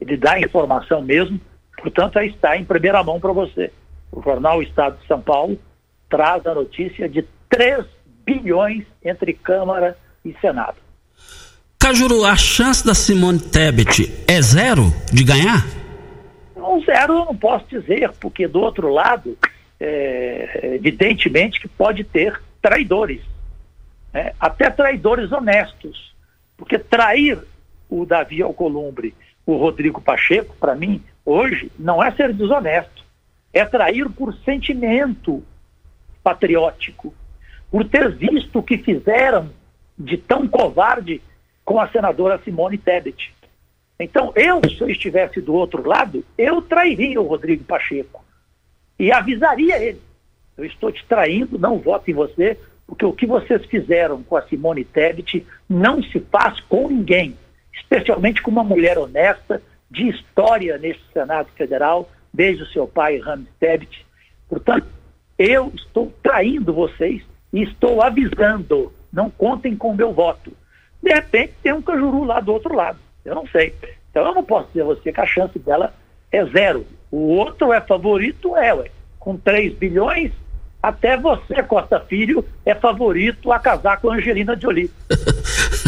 Ele 0.00 0.16
dá 0.16 0.38
informação 0.38 1.00
mesmo, 1.00 1.40
portanto, 1.76 2.18
aí 2.18 2.28
está 2.28 2.56
em 2.56 2.64
primeira 2.64 3.02
mão 3.02 3.20
para 3.20 3.32
você. 3.32 3.70
O 4.10 4.22
jornal 4.22 4.62
Estado 4.62 4.98
de 4.98 5.06
São 5.06 5.20
Paulo 5.20 5.58
traz 6.08 6.46
a 6.46 6.54
notícia 6.54 7.08
de 7.08 7.24
3 7.48 7.84
bilhões 8.24 8.84
entre 9.04 9.32
Câmara 9.32 9.96
e 10.24 10.34
Senado. 10.40 10.76
Cajuru, 11.78 12.24
a 12.24 12.36
chance 12.36 12.86
da 12.86 12.94
Simone 12.94 13.40
Tebet 13.40 14.24
é 14.28 14.40
zero 14.40 14.84
de 15.12 15.24
ganhar? 15.24 15.66
Um 16.56 16.80
zero 16.84 17.14
eu 17.14 17.24
não 17.24 17.36
posso 17.36 17.66
dizer, 17.66 18.12
porque 18.20 18.46
do 18.46 18.60
outro 18.60 18.88
lado, 18.88 19.36
é, 19.80 20.76
evidentemente 20.76 21.60
que 21.60 21.66
pode 21.66 22.04
ter 22.04 22.40
traidores, 22.60 23.20
né? 24.12 24.32
até 24.38 24.70
traidores 24.70 25.32
honestos, 25.32 26.14
porque 26.56 26.78
trair 26.78 27.38
o 27.90 28.06
Davi 28.06 28.40
Alcolumbre, 28.40 29.12
o 29.44 29.56
Rodrigo 29.56 30.00
Pacheco, 30.00 30.54
para 30.60 30.76
mim, 30.76 31.02
hoje, 31.24 31.70
não 31.78 32.02
é 32.02 32.10
ser 32.12 32.32
desonesto, 32.32 33.04
é 33.52 33.64
trair 33.64 34.08
por 34.10 34.34
sentimento 34.44 35.42
patriótico, 36.22 37.14
por 37.70 37.88
ter 37.88 38.10
visto 38.14 38.58
o 38.58 38.62
que 38.62 38.78
fizeram 38.78 39.50
de 39.98 40.16
tão 40.16 40.46
covarde 40.48 41.20
com 41.64 41.80
a 41.80 41.88
senadora 41.88 42.40
Simone 42.44 42.78
Tebet. 42.78 43.34
Então, 43.98 44.32
eu, 44.34 44.60
se 44.68 44.80
eu 44.80 44.88
estivesse 44.88 45.40
do 45.40 45.54
outro 45.54 45.86
lado, 45.86 46.24
eu 46.36 46.60
trairia 46.62 47.20
o 47.20 47.26
Rodrigo 47.26 47.64
Pacheco 47.64 48.24
e 48.98 49.12
avisaria 49.12 49.78
ele. 49.82 50.00
Eu 50.56 50.64
estou 50.64 50.90
te 50.90 51.04
traindo, 51.06 51.58
não 51.58 51.78
voto 51.78 52.10
em 52.10 52.14
você, 52.14 52.58
porque 52.86 53.04
o 53.04 53.12
que 53.12 53.26
vocês 53.26 53.64
fizeram 53.66 54.22
com 54.22 54.36
a 54.36 54.42
Simone 54.42 54.84
Tebet 54.84 55.46
não 55.68 56.02
se 56.02 56.20
faz 56.20 56.60
com 56.60 56.88
ninguém, 56.88 57.36
especialmente 57.72 58.42
com 58.42 58.50
uma 58.50 58.64
mulher 58.64 58.98
honesta, 58.98 59.62
de 59.92 60.08
história 60.08 60.78
nesse 60.78 61.00
Senado 61.12 61.48
Federal, 61.54 62.10
desde 62.32 62.62
o 62.62 62.66
seu 62.68 62.88
pai, 62.88 63.18
Ramos 63.18 63.48
Tebet. 63.60 64.06
Portanto, 64.48 64.86
eu 65.38 65.70
estou 65.76 66.12
traindo 66.22 66.72
vocês 66.72 67.22
e 67.52 67.62
estou 67.62 68.02
avisando, 68.02 68.90
não 69.12 69.28
contem 69.28 69.76
com 69.76 69.90
o 69.90 69.96
meu 69.96 70.12
voto. 70.12 70.52
De 71.02 71.12
repente 71.12 71.52
tem 71.62 71.72
um 71.72 71.82
cajuru 71.82 72.24
lá 72.24 72.40
do 72.40 72.52
outro 72.52 72.74
lado. 72.74 72.98
Eu 73.24 73.34
não 73.34 73.46
sei. 73.48 73.74
Então 74.10 74.24
eu 74.24 74.34
não 74.34 74.42
posso 74.42 74.68
dizer 74.68 74.82
a 74.82 74.86
você 74.86 75.12
que 75.12 75.20
a 75.20 75.26
chance 75.26 75.58
dela 75.58 75.92
é 76.30 76.44
zero. 76.46 76.86
O 77.10 77.34
outro 77.36 77.72
é 77.72 77.80
favorito, 77.80 78.56
é, 78.56 78.72
ué. 78.72 78.90
Com 79.18 79.36
3 79.36 79.74
bilhões, 79.74 80.32
até 80.82 81.16
você, 81.16 81.62
Costa 81.62 82.00
Filho, 82.00 82.44
é 82.64 82.74
favorito 82.74 83.52
a 83.52 83.58
casar 83.58 84.00
com 84.00 84.10
a 84.10 84.14
Angelina 84.14 84.58
Jolie. 84.58 84.90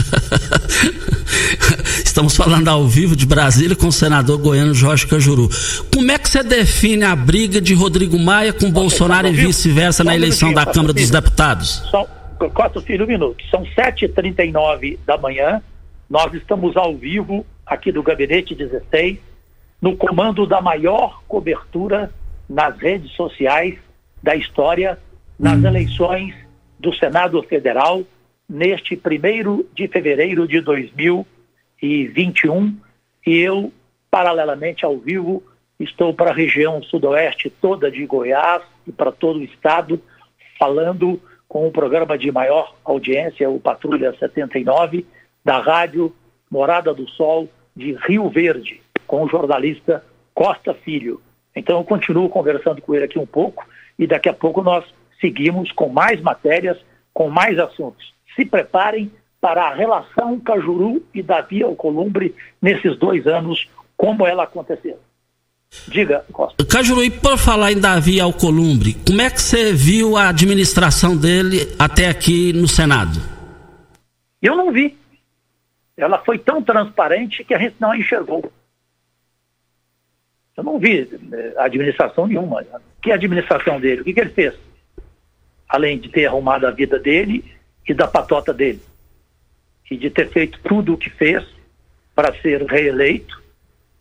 Estamos 2.15 2.37
falando 2.37 2.69
ao 2.69 2.87
vivo 2.87 3.17
de 3.17 3.27
Brasília 3.27 3.75
com 3.75 3.89
o 3.89 3.93
senador 3.93 4.39
goiano 4.39 4.73
Jorge 4.73 5.05
Cajuru. 5.05 5.49
Como 5.93 6.13
é 6.13 6.17
que 6.17 6.29
você 6.29 6.45
define 6.45 7.03
a 7.03 7.17
briga 7.17 7.61
de 7.61 7.75
Rodrigo 7.75 8.17
Maia 8.17 8.53
com 8.53 8.71
Bolsonaro 8.71 9.27
e 9.27 9.33
vice-versa 9.33 10.05
na 10.05 10.15
eleição 10.15 10.53
da 10.53 10.65
Câmara 10.65 10.93
dos 10.93 11.11
Deputados? 11.11 11.83
Só, 11.91 12.05
Costa 12.55 12.81
Filho, 12.81 13.05
um 13.05 13.09
minuto. 13.09 13.45
São 13.51 13.65
7h39 13.65 14.97
da 15.05 15.19
manhã. 15.19 15.61
Nós 16.09 16.33
estamos 16.35 16.77
ao 16.77 16.95
vivo 16.95 17.45
aqui 17.67 17.91
do 17.91 18.01
Gabinete 18.01 18.55
16, 18.55 19.19
no 19.83 19.97
comando 19.97 20.47
da 20.47 20.61
maior 20.61 21.21
cobertura 21.27 22.13
nas 22.49 22.79
redes 22.79 23.11
sociais 23.17 23.75
da 24.23 24.37
história, 24.37 25.01
nas 25.37 25.59
hum. 25.59 25.67
eleições 25.67 26.33
do 26.79 26.95
Senado 26.95 27.43
Federal, 27.43 28.05
neste 28.49 28.95
primeiro 28.95 29.69
de 29.75 29.89
fevereiro 29.89 30.47
de 30.47 30.61
2021. 31.85 32.77
E 33.27 33.39
eu, 33.39 33.73
paralelamente 34.11 34.85
ao 34.85 34.99
vivo, 34.99 35.43
estou 35.79 36.15
para 36.15 36.31
a 36.31 36.35
região 36.35 36.83
sudoeste 36.83 37.51
toda 37.51 37.91
de 37.91 38.05
Goiás 38.07 38.63
e 38.87 38.93
para 38.93 39.13
todo 39.13 39.39
o 39.39 39.45
estado, 39.45 40.01
falando 40.59 41.21
com 41.49 41.67
o 41.67 41.73
programa 41.73 42.19
de 42.19 42.33
maior 42.33 42.75
audiência, 42.85 43.49
o 43.49 43.61
Patrulha 43.61 44.15
79, 44.19 45.07
da 45.45 45.59
rádio 45.59 46.15
Morada 46.51 46.93
do 46.93 47.09
Sol 47.11 47.49
de 47.77 47.93
Rio 48.07 48.29
Verde, 48.29 48.81
com 49.07 49.25
o 49.25 49.29
jornalista 49.29 50.05
Costa 50.35 50.75
Filho. 50.75 51.21
Então 51.55 51.79
eu 51.79 51.85
continuo 51.85 52.29
conversando 52.29 52.81
com 52.81 52.95
ele 52.95 53.05
aqui 53.05 53.19
um 53.19 53.27
pouco 53.27 53.67
e 53.99 54.07
daqui 54.07 54.29
a 54.29 54.35
pouco 54.35 54.63
nós 54.63 54.85
seguimos 55.21 55.71
com 55.73 55.89
mais 55.89 56.21
matérias, 56.21 56.79
com 57.13 57.29
mais 57.29 57.59
assuntos. 57.59 58.13
Se 58.35 58.45
preparem 58.45 59.11
para 59.45 59.67
a 59.67 59.75
relação 59.75 60.41
Cajuru 60.41 61.05
e 61.13 61.23
Davi 61.23 61.63
Alcolumbre 61.63 62.35
nesses 62.63 62.97
dois 62.97 63.27
anos, 63.27 63.69
como 63.95 64.27
ela 64.27 64.45
aconteceu. 64.45 64.99
Diga, 65.87 66.25
Costa. 66.33 66.65
Cajuru, 66.65 67.05
e 67.05 67.11
por 67.11 67.37
falar 67.37 67.71
em 67.71 67.79
Davi 67.79 68.19
Alcolumbre, 68.19 68.97
como 69.07 69.21
é 69.21 69.29
que 69.29 69.43
você 69.43 69.71
viu 69.75 70.17
a 70.17 70.31
administração 70.31 71.15
dele 71.15 71.59
até 71.79 72.09
aqui 72.09 72.55
no 72.55 72.67
Senado? 72.67 73.21
Eu 74.41 74.57
não 74.57 74.73
vi. 74.73 74.97
Ela 75.95 76.25
foi 76.25 76.39
tão 76.39 76.63
transparente 76.63 77.45
que 77.45 77.53
a 77.53 77.59
gente 77.59 77.77
não 77.79 77.95
enxergou. 77.95 78.51
Eu 80.57 80.65
não 80.65 80.79
vi 80.79 81.07
eh, 81.35 81.55
administração 81.59 82.27
nenhuma. 82.27 82.65
Que 83.03 83.13
administração 83.13 83.79
dele? 83.79 84.01
O 84.01 84.05
que, 84.05 84.15
que 84.15 84.21
ele 84.21 84.31
fez? 84.31 84.55
Além 85.69 85.99
de 85.99 86.09
ter 86.09 86.25
arrumado 86.25 86.67
a 86.67 86.71
vida 86.71 86.99
dele 86.99 87.45
e 87.87 87.93
da 87.93 88.09
patota 88.09 88.51
dele. 88.51 88.81
E 89.91 89.97
de 89.97 90.11
ter 90.11 90.31
feito 90.31 90.59
tudo 90.65 90.95
o 90.95 90.99
que 90.99 91.11
fez 91.11 91.45
para 92.15 92.35
ser 92.41 92.63
reeleito 92.63 93.45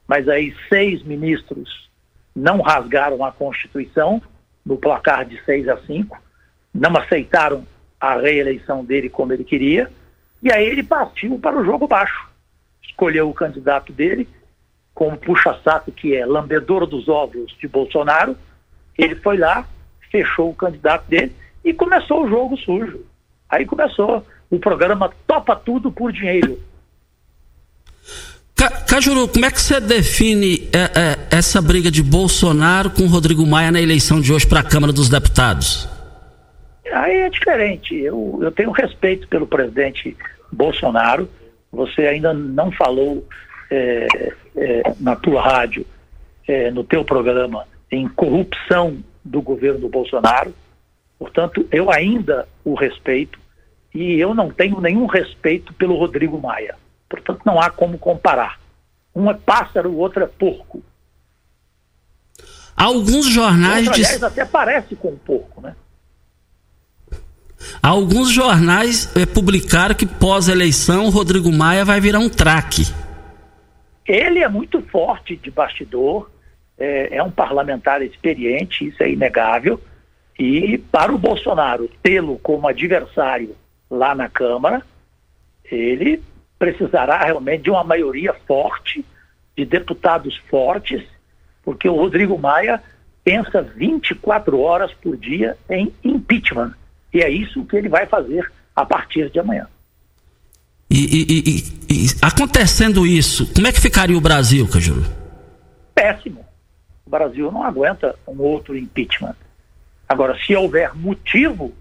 mas 0.08 0.28
aí 0.28 0.56
seis 0.70 1.02
ministros 1.04 1.90
não 2.36 2.62
rasgaram 2.62 3.24
a 3.24 3.32
Constituição 3.32 4.22
no 4.66 4.78
placar 4.78 5.26
de 5.26 5.44
seis 5.44 5.68
a 5.68 5.78
cinco, 5.86 6.22
não 6.74 6.96
aceitaram 6.98 7.66
a 8.00 8.16
reeleição 8.16 8.84
dele 8.84 9.10
como 9.10 9.34
ele 9.34 9.44
queria, 9.44 9.90
e 10.42 10.52
aí 10.52 10.66
ele 10.66 10.84
partiu 10.84 11.40
para 11.40 11.58
o 11.58 11.64
jogo 11.64 11.88
baixo. 11.88 12.28
Escolheu 12.82 13.30
o 13.30 13.34
candidato 13.34 13.94
dele, 13.94 14.28
como 14.94 15.18
puxa-saco 15.18 15.92
que 15.92 16.16
é 16.16 16.26
lambedor 16.26 16.86
dos 16.86 17.08
ovos 17.08 17.56
de 17.60 17.68
Bolsonaro, 17.68 18.38
ele 18.98 19.16
foi 19.16 19.38
lá, 19.38 19.68
fechou 20.12 20.50
o 20.50 20.56
candidato 20.56 21.08
dele 21.08 21.36
e 21.64 21.74
começou 21.74 22.24
o 22.24 22.30
jogo 22.30 22.58
sujo. 22.58 23.06
Aí 23.50 23.66
começou 23.66 24.26
o 24.54 24.60
programa 24.60 25.12
Topa 25.26 25.56
Tudo 25.56 25.91
por 25.91 26.12
Dinheiro 26.12 26.60
Cajuru, 28.88 29.28
como 29.28 29.45
é 29.45 29.51
que 29.51 29.60
você 29.60 29.80
define 29.80 30.70
é, 30.72 30.78
é, 30.78 31.38
essa 31.38 31.62
briga 31.62 31.89
de 31.89 32.04
Bolsonaro 32.04 32.91
com 32.91 33.08
Rodrigo 33.08 33.45
Maia 33.45 33.72
na 33.72 33.82
eleição 33.82 34.22
de 34.22 34.32
hoje 34.32 34.47
para 34.47 34.60
a 34.60 34.64
Câmara 34.64 34.93
dos 34.93 35.10
Deputados? 35.10 35.89
Aí 36.93 37.18
é 37.18 37.30
diferente. 37.30 37.95
Eu, 37.95 38.39
eu 38.41 38.51
tenho 38.51 38.72
respeito 38.72 39.28
pelo 39.28 39.47
presidente 39.47 40.16
Bolsonaro. 40.51 41.28
Você 41.72 42.04
ainda 42.04 42.34
não 42.34 42.72
falou 42.72 43.28
é, 43.72 44.08
é 44.56 44.84
na 44.99 45.16
tua 45.16 45.41
rádio, 45.41 45.86
é, 46.47 46.70
no 46.70 46.84
teu 46.84 47.04
programa, 47.04 47.66
em 47.91 48.08
corrupção 48.08 48.97
do 49.26 49.41
governo 49.41 49.80
do 49.80 49.89
Bolsonaro. 49.89 50.54
Portanto, 51.18 51.68
eu 51.72 51.91
ainda 51.91 52.47
o 52.64 52.76
respeito 52.76 53.43
e 53.94 54.20
eu 54.20 54.34
não 54.34 54.50
tenho 54.50 54.82
nenhum 54.82 55.06
respeito 55.06 55.74
pelo 55.74 55.98
Rodrigo 55.98 56.39
Maia. 56.39 56.76
Portanto, 57.08 57.41
não 57.46 57.62
há 57.62 57.70
como 57.70 57.98
comparar. 57.98 58.60
Um 59.16 59.30
é 59.30 59.34
pássaro, 59.36 59.91
o 59.91 59.98
outro 59.98 60.24
é 60.24 60.28
porco. 60.28 60.82
Alguns 62.76 63.28
jornais. 63.28 63.88
Outro, 63.88 64.02
aliás, 64.02 64.24
até 64.24 64.44
parece 64.46 64.96
com 64.96 65.10
um 65.10 65.18
porco, 65.18 65.62
né? 65.62 65.76
Alguns 67.82 68.32
jornais 68.32 69.16
é, 69.16 69.26
publicaram 69.26 69.94
que 69.94 70.06
pós-eleição 70.06 71.10
Rodrigo 71.10 71.52
Maia 71.52 71.86
vai 71.86 72.02
virar 72.02 72.20
um 72.20 72.30
traque. 72.30 72.91
Ele 74.06 74.39
é 74.39 74.50
muito 74.50 74.82
forte 74.82 75.36
de 75.38 75.50
bastidor, 75.50 76.30
é, 76.78 77.18
é 77.18 77.24
um 77.24 77.32
parlamentar 77.32 78.02
experiente, 78.02 78.88
isso 78.88 79.02
é 79.02 79.12
inegável. 79.12 79.80
E 80.38 80.80
para 80.91 81.14
o 81.14 81.18
Bolsonaro 81.18 81.89
tê-lo 82.02 82.39
como 82.39 82.68
adversário 82.68 83.56
lá 83.90 84.16
na 84.16 84.30
Câmara, 84.30 84.82
ele 85.66 86.22
precisará 86.58 87.24
realmente 87.24 87.64
de 87.64 87.70
uma 87.70 87.84
maioria 87.84 88.34
forte, 88.48 89.06
de 89.56 89.66
deputados 89.66 90.38
fortes, 90.50 91.04
porque 91.64 91.88
o 91.88 91.96
Rodrigo 91.96 92.38
Maia 92.38 92.82
pensa 93.24 93.62
24 93.62 94.60
horas 94.60 94.94
por 94.94 95.18
dia 95.18 95.58
em 95.70 95.94
impeachment. 96.04 96.74
E 97.14 97.22
é 97.22 97.30
isso 97.30 97.66
que 97.66 97.76
ele 97.76 97.90
vai 97.90 98.06
fazer 98.06 98.52
a 98.76 98.86
partir 98.86 99.30
de 99.30 99.40
amanhã. 99.40 99.68
E, 100.90 101.06
e, 101.06 101.40
e, 101.40 102.06
e 102.06 102.08
acontecendo 102.22 103.06
isso, 103.06 103.52
como 103.54 103.68
é 103.68 103.72
que 103.72 103.82
ficaria 103.82 104.18
o 104.18 104.22
Brasil, 104.22 104.68
Cajuru? 104.68 105.04
Péssimo. 105.94 106.46
O 107.06 107.10
Brasil 107.10 107.52
não 107.52 107.64
aguenta 107.64 108.16
um 108.28 108.40
outro 108.42 108.78
impeachment. 108.78 109.36
Agora, 110.08 110.38
se 110.38 110.56
houver 110.56 110.96
motivo, 110.96 111.74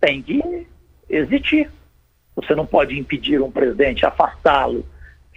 tem 0.00 0.22
que 0.22 0.66
existir. 1.08 1.70
Você 2.34 2.54
não 2.54 2.66
pode 2.66 2.98
impedir 2.98 3.40
um 3.40 3.50
presidente, 3.50 4.04
afastá-lo, 4.04 4.84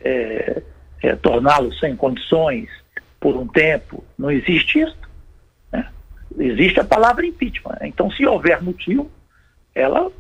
é, 0.04 0.62
é, 1.02 1.16
torná-lo 1.16 1.74
sem 1.76 1.96
condições 1.96 2.70
por 3.20 3.36
um 3.36 3.48
tempo. 3.48 4.04
Não 4.18 4.30
existe 4.30 4.80
isso. 4.80 4.98
Né? 5.72 5.88
Existe 6.38 6.80
a 6.80 6.84
palavra 6.84 7.26
impeachment. 7.26 7.78
Então, 7.84 8.12
se 8.12 8.26
houver 8.26 8.62
motivo, 8.62 9.10
ela 9.74 10.12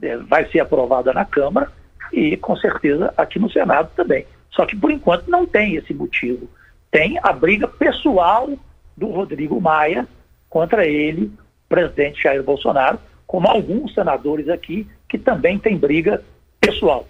é, 0.00 0.16
vai 0.16 0.48
ser 0.50 0.60
aprovada 0.60 1.12
na 1.12 1.24
Câmara 1.24 1.70
e, 2.12 2.36
com 2.36 2.56
certeza, 2.56 3.12
aqui 3.16 3.38
no 3.38 3.50
Senado 3.50 3.90
também. 3.96 4.26
Só 4.50 4.66
que, 4.66 4.76
por 4.76 4.90
enquanto, 4.90 5.28
não 5.28 5.46
tem 5.46 5.76
esse 5.76 5.92
motivo. 5.92 6.48
Tem 6.90 7.18
a 7.22 7.32
briga 7.32 7.66
pessoal 7.66 8.50
do 8.96 9.08
Rodrigo 9.08 9.60
Maia 9.60 10.06
contra 10.48 10.86
ele, 10.86 11.32
presidente 11.68 12.22
Jair 12.22 12.42
Bolsonaro, 12.42 12.98
como 13.32 13.48
alguns 13.48 13.94
senadores 13.94 14.46
aqui 14.50 14.86
que 15.08 15.16
também 15.16 15.58
têm 15.58 15.74
briga 15.74 16.22
pessoal. 16.60 17.08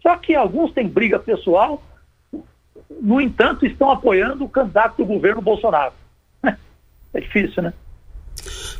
Só 0.00 0.14
que 0.14 0.32
alguns 0.32 0.72
têm 0.72 0.86
briga 0.86 1.18
pessoal, 1.18 1.82
no 3.02 3.20
entanto, 3.20 3.66
estão 3.66 3.90
apoiando 3.90 4.44
o 4.44 4.48
candidato 4.48 4.98
do 4.98 5.04
governo 5.04 5.42
Bolsonaro. 5.42 5.92
É 7.12 7.20
difícil, 7.20 7.62
né? 7.62 7.72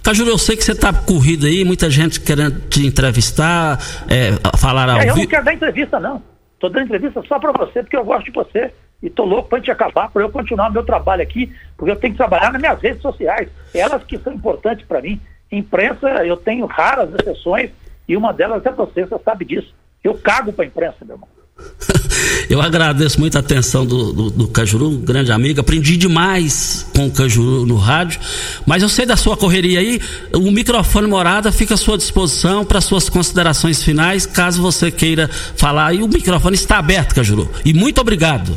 Cajuru, 0.02 0.30
eu 0.30 0.38
sei 0.38 0.56
que 0.56 0.64
você 0.64 0.72
está 0.72 0.92
corrido 0.92 1.46
aí, 1.46 1.64
muita 1.64 1.88
gente 1.88 2.20
querendo 2.20 2.68
te 2.68 2.84
entrevistar, 2.84 3.78
é, 4.08 4.32
falar 4.58 4.88
ao 4.88 4.98
é, 4.98 5.08
Eu 5.08 5.16
não 5.16 5.26
quero 5.26 5.44
dar 5.44 5.54
entrevista, 5.54 6.00
não. 6.00 6.20
Estou 6.54 6.68
dando 6.68 6.86
entrevista 6.86 7.22
só 7.28 7.38
para 7.38 7.52
você, 7.52 7.82
porque 7.82 7.96
eu 7.96 8.04
gosto 8.04 8.24
de 8.24 8.32
você. 8.32 8.72
E 9.00 9.06
estou 9.06 9.24
louco 9.24 9.48
para 9.48 9.60
te 9.60 9.70
acabar, 9.70 10.10
para 10.10 10.22
eu 10.22 10.30
continuar 10.30 10.70
meu 10.70 10.84
trabalho 10.84 11.22
aqui, 11.22 11.52
porque 11.76 11.92
eu 11.92 11.96
tenho 11.96 12.12
que 12.12 12.18
trabalhar 12.18 12.52
nas 12.52 12.60
minhas 12.60 12.80
redes 12.80 13.02
sociais. 13.02 13.48
Elas 13.72 14.02
que 14.02 14.18
são 14.18 14.32
importantes 14.32 14.84
para 14.84 15.00
mim. 15.00 15.20
Imprensa, 15.58 16.08
eu 16.24 16.36
tenho 16.36 16.66
raras 16.66 17.10
exceções, 17.14 17.70
e 18.08 18.16
uma 18.16 18.32
delas 18.32 18.64
é 18.64 18.70
você, 18.70 19.04
você 19.04 19.22
sabe 19.24 19.44
disso. 19.44 19.74
Eu 20.02 20.14
cago 20.14 20.52
para 20.52 20.64
a 20.64 20.68
imprensa, 20.68 20.96
meu 21.02 21.16
irmão. 21.16 21.28
Eu 22.50 22.60
agradeço 22.60 23.18
muito 23.18 23.36
a 23.36 23.40
atenção 23.40 23.86
do, 23.86 24.12
do, 24.12 24.30
do, 24.30 24.48
Cajuru, 24.48 24.88
um 24.88 25.00
grande 25.00 25.32
amigo. 25.32 25.60
Aprendi 25.60 25.96
demais 25.96 26.88
com 26.94 27.06
o 27.06 27.10
Cajuru 27.10 27.64
no 27.64 27.76
rádio. 27.76 28.20
Mas 28.66 28.82
eu 28.82 28.88
sei 28.88 29.06
da 29.06 29.16
sua 29.16 29.36
correria 29.36 29.80
aí. 29.80 30.00
O 30.34 30.50
microfone 30.50 31.06
morada 31.06 31.50
fica 31.50 31.74
à 31.74 31.76
sua 31.76 31.96
disposição 31.96 32.64
para 32.64 32.80
suas 32.80 33.08
considerações 33.08 33.82
finais, 33.82 34.26
caso 34.26 34.60
você 34.60 34.90
queira 34.90 35.28
falar. 35.28 35.94
E 35.94 36.02
o 36.02 36.08
microfone 36.08 36.54
está 36.54 36.78
aberto, 36.78 37.14
Cajuru. 37.14 37.48
E 37.64 37.72
muito 37.72 38.00
obrigado. 38.00 38.54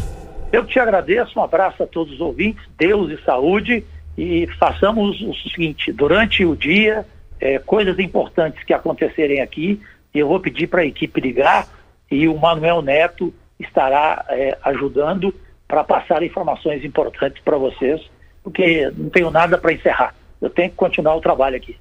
Eu 0.52 0.66
te 0.66 0.80
agradeço. 0.80 1.39
Um 1.39 1.43
abraço 1.43 1.82
a 1.84 1.88
todos 1.88 2.14
os 2.14 2.20
ouvintes. 2.20 2.62
Deus 2.78 3.12
e 3.12 3.24
saúde. 3.24 3.84
E 4.18 4.47
façamos 4.59 5.22
o 5.22 5.34
seguinte: 5.49 5.91
durante 5.91 6.43
o 6.43 6.55
dia, 6.55 7.05
é, 7.39 7.59
coisas 7.59 7.99
importantes 7.99 8.63
que 8.63 8.74
acontecerem 8.74 9.41
aqui, 9.41 9.80
eu 10.13 10.28
vou 10.28 10.39
pedir 10.39 10.68
para 10.68 10.82
a 10.82 10.86
equipe 10.86 11.22
ligar 11.22 11.68
e 12.09 12.28
o 12.28 12.38
Manuel 12.38 12.82
Neto 12.82 13.34
estará 13.59 14.26
é, 14.30 14.57
ajudando 14.63 15.34
para 15.68 15.84
passar 15.84 16.24
informações 16.24 16.84
importantes 16.84 17.41
para 17.43 17.57
vocês, 17.57 18.01
porque 18.43 18.89
não 18.95 19.09
tenho 19.09 19.30
nada 19.30 19.57
para 19.57 19.74
encerrar. 19.74 20.15
Eu 20.41 20.49
tenho 20.49 20.70
que 20.70 20.76
continuar 20.76 21.15
o 21.15 21.22
trabalho 21.22 21.57
aqui. 21.57 21.76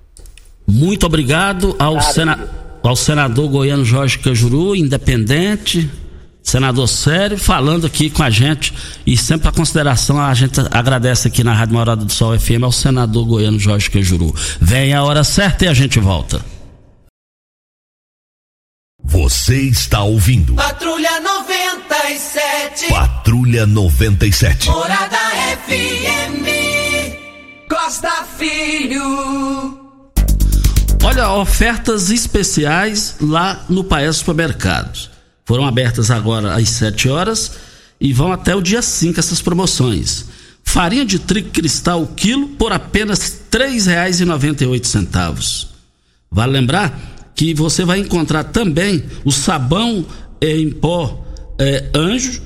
Muito 0.66 1.07
obrigado 1.07 1.76
ao, 1.78 2.01
sena... 2.01 2.49
ao 2.82 2.97
senador 2.97 3.49
goiano 3.49 3.84
Jorge 3.84 4.18
Cajuru, 4.18 4.74
independente, 4.74 5.89
senador 6.47 6.86
sério, 6.88 7.36
falando 7.36 7.88
aqui 7.88 8.09
com 8.09 8.22
a 8.22 8.30
gente 8.30 8.72
e 9.05 9.16
sempre 9.16 9.49
a 9.49 9.53
consideração 9.53 10.20
a 10.20 10.32
gente 10.32 10.61
agradece 10.70 11.26
aqui 11.26 11.42
na 11.42 11.53
Rádio 11.53 11.74
Morada 11.74 12.05
do 12.05 12.12
Sol 12.12 12.38
FM 12.38 12.62
ao 12.62 12.70
senador 12.70 13.26
goiano 13.26 13.59
Jorge 13.59 13.90
Cajuru. 13.90 14.32
Vem 14.61 14.94
a 14.94 15.03
hora 15.03 15.24
certa 15.24 15.64
e 15.64 15.68
a 15.68 15.74
gente 15.74 15.99
volta. 15.99 16.40
Você 19.03 19.61
está 19.62 20.03
ouvindo. 20.03 20.55
Patrulha 20.55 21.20
97. 21.20 22.88
Patrulha 22.90 23.66
97. 23.66 24.70
Morada 24.70 25.18
FM. 25.66 26.47
Costa 27.68 28.24
Filho. 28.38 29.80
Olha, 31.03 31.30
ofertas 31.30 32.11
especiais 32.11 33.16
lá 33.20 33.64
no 33.68 33.82
Paes 33.82 34.18
Supermercados. 34.18 35.16
Foram 35.47 35.64
abertas 35.64 36.11
agora 36.11 36.55
às 36.55 36.68
7 36.68 37.09
horas 37.09 37.53
e 38.01 38.12
vão 38.12 38.32
até 38.32 38.55
o 38.55 38.61
dia 38.61 38.82
5 38.82 39.18
essas 39.18 39.40
promoções. 39.40 40.26
Farinha 40.62 41.07
de 41.07 41.18
trigo 41.20 41.51
cristal 41.51 42.07
quilo 42.16 42.49
por 42.49 42.72
apenas 42.72 43.40
R$ 43.53 43.59
3,98. 43.59 45.68
Vale 46.30 46.53
lembrar 46.53 47.32
que 47.34 47.55
você 47.55 47.84
vai 47.84 48.01
encontrar 48.01 48.44
também 48.44 49.05
o 49.24 49.30
sabão 49.30 50.05
em 50.42 50.70
pó 50.70 51.24
é, 51.59 51.88
anjo, 51.94 52.42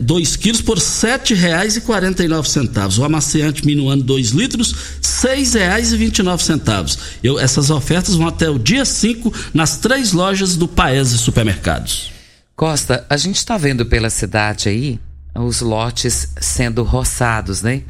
2 0.00 0.08
é, 0.32 0.34
é, 0.34 0.38
quilos 0.38 0.62
por 0.62 0.78
R$ 0.78 0.84
7,49. 0.84 2.98
O 2.98 3.04
amaciante 3.04 3.66
minuano 3.66 4.02
2 4.02 4.30
litros, 4.30 4.74
R$ 5.22 5.36
6,29. 5.36 6.98
Eu, 7.22 7.38
essas 7.38 7.70
ofertas 7.70 8.14
vão 8.14 8.28
até 8.28 8.48
o 8.48 8.58
dia 8.58 8.84
5 8.84 9.32
nas 9.52 9.76
três 9.76 10.12
lojas 10.12 10.56
do 10.56 10.66
Paese 10.66 11.18
Supermercados. 11.18 12.12
Costa, 12.56 13.06
a 13.08 13.16
gente 13.16 13.36
está 13.36 13.56
vendo 13.56 13.86
pela 13.86 14.10
cidade 14.10 14.68
aí 14.68 15.00
os 15.34 15.60
lotes 15.60 16.32
sendo 16.40 16.82
roçados, 16.82 17.62
né? 17.62 17.82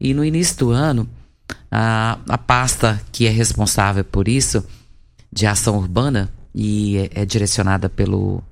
E 0.00 0.12
no 0.12 0.24
início 0.24 0.56
do 0.56 0.70
ano, 0.70 1.08
a, 1.70 2.18
a 2.28 2.38
pasta 2.38 3.00
que 3.12 3.26
é 3.26 3.30
responsável 3.30 4.04
por 4.04 4.28
isso 4.28 4.64
de 5.32 5.46
ação 5.46 5.76
urbana 5.76 6.30
e 6.54 6.96
é, 6.98 7.22
é 7.22 7.24
direcionada 7.24 7.88
pelo 7.88 8.42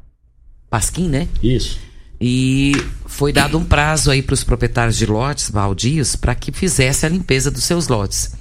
Pasquim, 0.71 1.09
né? 1.09 1.29
Isso. 1.43 1.79
E 2.21 2.73
foi 3.07 3.33
dado 3.33 3.57
um 3.57 3.65
prazo 3.65 4.11
aí 4.11 4.23
para 4.23 4.35
os 4.35 4.43
proprietários 4.43 4.97
de 4.97 5.07
lotes 5.07 5.51
baldios 5.51 6.17
para 6.17 6.35
que 6.35 6.51
fizesse 6.51 7.07
a 7.07 7.09
limpeza 7.09 7.51
dos 7.51 7.65
seus 7.65 7.87
lotes. 7.87 8.33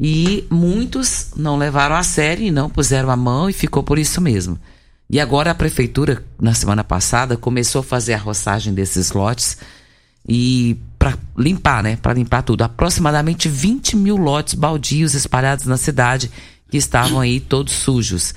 E 0.00 0.44
muitos 0.50 1.28
não 1.36 1.56
levaram 1.56 1.94
a 1.94 2.02
sério 2.02 2.44
e 2.44 2.50
não 2.50 2.68
puseram 2.68 3.10
a 3.10 3.16
mão 3.16 3.48
e 3.48 3.52
ficou 3.52 3.84
por 3.84 3.98
isso 3.98 4.20
mesmo. 4.20 4.58
E 5.08 5.20
agora 5.20 5.50
a 5.50 5.54
prefeitura, 5.54 6.24
na 6.40 6.54
semana 6.54 6.82
passada, 6.82 7.36
começou 7.36 7.80
a 7.80 7.84
fazer 7.84 8.14
a 8.14 8.18
roçagem 8.18 8.74
desses 8.74 9.12
lotes 9.12 9.58
e 10.26 10.76
para 10.98 11.18
limpar, 11.36 11.82
né? 11.82 11.96
Para 11.96 12.14
limpar 12.14 12.42
tudo. 12.42 12.62
Aproximadamente 12.62 13.48
20 13.48 13.96
mil 13.96 14.16
lotes 14.16 14.54
baldios 14.54 15.14
espalhados 15.14 15.66
na 15.66 15.76
cidade 15.76 16.30
que 16.70 16.76
estavam 16.76 17.20
aí 17.20 17.38
todos 17.38 17.74
sujos. 17.74 18.34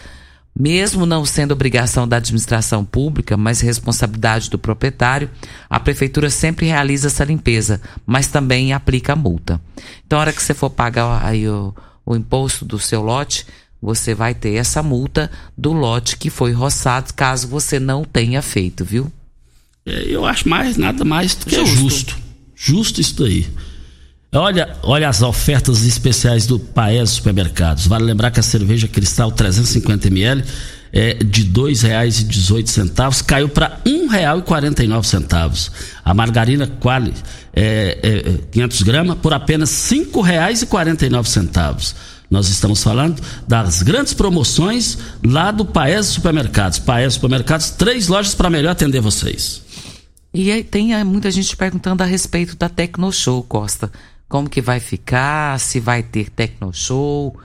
Mesmo 0.58 1.06
não 1.06 1.26
sendo 1.26 1.52
obrigação 1.52 2.08
da 2.08 2.16
administração 2.16 2.86
pública, 2.86 3.36
mas 3.36 3.60
responsabilidade 3.60 4.50
do 4.50 4.58
proprietário, 4.58 5.30
a 5.70 5.80
prefeitura 5.80 6.30
sempre 6.30 6.68
realiza 6.68 7.08
essa 7.08 7.26
limpeza, 7.26 7.82
mas 8.06 8.28
também 8.28 8.72
aplica 8.72 9.14
a 9.14 9.18
multa. 9.18 9.60
Então, 10.06 10.18
a 10.18 10.22
hora 10.22 10.34
que 10.34 10.42
você 10.42 10.54
for 10.54 10.70
pagar 10.70 11.26
aí 11.26 11.48
o, 11.48 11.76
o 12.06 12.16
imposto 12.16 12.64
do 12.64 12.80
seu 12.80 13.02
lote, 13.02 13.46
você 13.82 14.16
vai 14.16 14.34
ter 14.34 14.54
essa 14.56 14.82
multa 14.82 15.30
do 15.58 15.74
lote 15.74 16.16
que 16.16 16.30
foi 16.30 16.54
roçado, 16.54 17.14
caso 17.14 17.50
você 17.50 17.78
não 17.78 18.06
tenha 18.06 18.42
feito, 18.42 18.86
viu? 18.86 19.12
É, 19.86 20.06
eu 20.08 20.26
acho 20.26 20.48
mais 20.48 20.78
nada 20.78 21.04
mais 21.04 21.36
do 21.36 21.46
que 21.46 21.56
justo. 21.56 21.76
justo. 21.76 22.18
Justo 22.56 23.02
isso 23.02 23.16
daí. 23.22 23.46
Olha, 24.36 24.76
olha 24.84 25.08
as 25.08 25.22
ofertas 25.22 25.86
especiais 25.86 26.46
do 26.46 26.60
Paes 26.60 27.12
Supermercados. 27.12 27.88
Vale 27.88 28.04
lembrar 28.04 28.32
que 28.32 28.40
a 28.40 28.44
cerveja 28.44 28.86
Cristal 28.86 29.32
350ml 29.32 30.44
é 30.92 31.14
de 31.14 31.44
R$ 31.44 31.50
2,18 31.52 33.24
caiu 33.24 33.48
para 33.48 33.80
R$ 33.86 33.92
1,49. 33.92 35.72
A 36.04 36.14
margarina 36.14 36.68
Quali 36.68 37.14
é, 37.54 37.98
é, 38.04 38.38
500 38.52 38.82
gramas 38.82 39.18
por 39.20 39.34
apenas 39.34 39.90
R$ 39.90 40.00
5,49. 40.00 41.94
Nós 42.30 42.50
estamos 42.50 42.84
falando 42.84 43.22
das 43.48 43.84
grandes 43.84 44.14
promoções 44.14 44.98
lá 45.26 45.50
do 45.52 45.64
Paes 45.64 46.08
Supermercados. 46.08 46.78
Paes 46.80 47.14
Supermercados, 47.14 47.70
três 47.70 48.10
lojas 48.10 48.36
para 48.36 48.50
melhor 48.50 48.72
atender 48.72 49.00
vocês. 49.00 49.64
E 50.34 50.62
tem 50.64 50.94
eh, 50.94 51.04
muita 51.06 51.32
gente 51.32 51.56
perguntando 51.56 52.04
a 52.04 52.06
respeito 52.06 52.58
da 52.58 52.68
Tecnoshow, 52.68 53.42
Costa. 53.44 53.90
Como 54.28 54.50
que 54.50 54.62
vai 54.62 54.80
ficar, 54.80 55.60
se 55.60 55.80
vai 55.80 56.02
ter 56.02 56.30
Tecnoshow. 56.30 57.38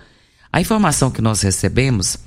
A 0.52 0.60
informação 0.60 1.10
que 1.10 1.22
nós 1.22 1.42
recebemos 1.42 2.18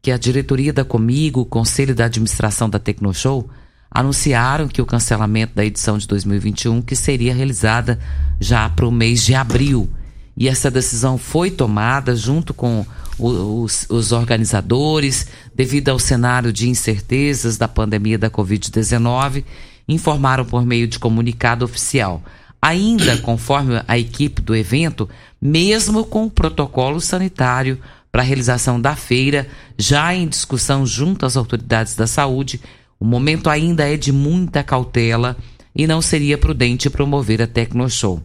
que 0.00 0.10
a 0.10 0.18
diretoria 0.18 0.72
da 0.72 0.84
Comigo, 0.84 1.40
o 1.40 1.46
conselho 1.46 1.94
da 1.94 2.04
administração 2.04 2.70
da 2.70 2.78
Tecnoshow, 2.78 3.48
anunciaram 3.90 4.68
que 4.68 4.80
o 4.80 4.86
cancelamento 4.86 5.54
da 5.54 5.64
edição 5.64 5.98
de 5.98 6.06
2021 6.06 6.80
que 6.82 6.94
seria 6.94 7.34
realizada 7.34 7.98
já 8.38 8.68
para 8.68 8.86
o 8.86 8.92
mês 8.92 9.24
de 9.24 9.34
abril. 9.34 9.88
E 10.36 10.48
essa 10.48 10.70
decisão 10.70 11.18
foi 11.18 11.50
tomada 11.50 12.14
junto 12.14 12.54
com 12.54 12.86
os, 13.18 13.86
os 13.90 14.12
organizadores, 14.12 15.26
devido 15.52 15.88
ao 15.88 15.98
cenário 15.98 16.52
de 16.52 16.68
incertezas 16.68 17.56
da 17.56 17.66
pandemia 17.66 18.16
da 18.16 18.30
Covid-19 18.30 19.44
informaram 19.88 20.44
por 20.44 20.64
meio 20.64 20.86
de 20.86 20.98
comunicado 20.98 21.64
oficial. 21.64 22.22
Ainda 22.60 23.16
conforme 23.18 23.82
a 23.86 23.98
equipe 23.98 24.42
do 24.42 24.54
evento, 24.54 25.08
mesmo 25.40 26.04
com 26.04 26.26
o 26.26 26.30
protocolo 26.30 27.00
sanitário 27.00 27.78
para 28.10 28.22
a 28.22 28.24
realização 28.24 28.80
da 28.80 28.96
feira, 28.96 29.46
já 29.76 30.14
em 30.14 30.26
discussão 30.26 30.84
junto 30.84 31.24
às 31.24 31.36
autoridades 31.36 31.94
da 31.94 32.06
saúde, 32.06 32.60
o 32.98 33.04
momento 33.04 33.48
ainda 33.48 33.88
é 33.88 33.96
de 33.96 34.10
muita 34.10 34.64
cautela 34.64 35.36
e 35.74 35.86
não 35.86 36.02
seria 36.02 36.36
prudente 36.36 36.90
promover 36.90 37.40
a 37.40 37.46
Tecnoshow. 37.46 38.20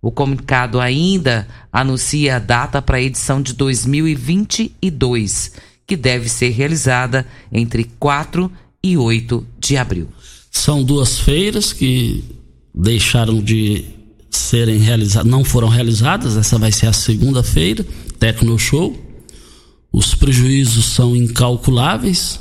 O 0.00 0.10
comunicado 0.10 0.80
ainda 0.80 1.46
anuncia 1.72 2.36
a 2.36 2.38
data 2.38 2.80
para 2.80 2.96
a 2.96 3.02
edição 3.02 3.42
de 3.42 3.52
2022, 3.54 5.52
que 5.86 5.96
deve 5.96 6.28
ser 6.28 6.50
realizada 6.50 7.26
entre 7.52 7.84
4 7.98 8.50
e 8.82 8.96
8 8.96 9.46
de 9.58 9.76
abril. 9.76 10.08
São 10.50 10.84
duas 10.84 11.18
feiras 11.18 11.72
que 11.72 12.24
deixaram 12.74 13.42
de 13.42 13.84
serem 14.30 14.78
realizadas, 14.78 15.30
não 15.30 15.44
foram 15.44 15.68
realizadas. 15.68 16.36
Essa 16.36 16.58
vai 16.58 16.72
ser 16.72 16.86
a 16.86 16.92
segunda 16.92 17.42
feira, 17.42 17.84
Tecno 18.18 18.58
Show. 18.58 19.00
Os 19.92 20.14
prejuízos 20.14 20.86
são 20.86 21.14
incalculáveis, 21.14 22.40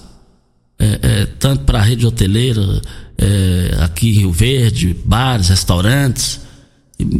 é, 0.79 0.99
é, 1.01 1.25
tanto 1.25 1.65
para 1.65 1.79
a 1.79 1.83
rede 1.83 2.05
hoteleira, 2.05 2.81
é, 3.15 3.77
aqui 3.81 4.09
em 4.09 4.13
Rio 4.13 4.31
Verde, 4.31 4.95
bares, 5.05 5.49
restaurantes. 5.49 6.41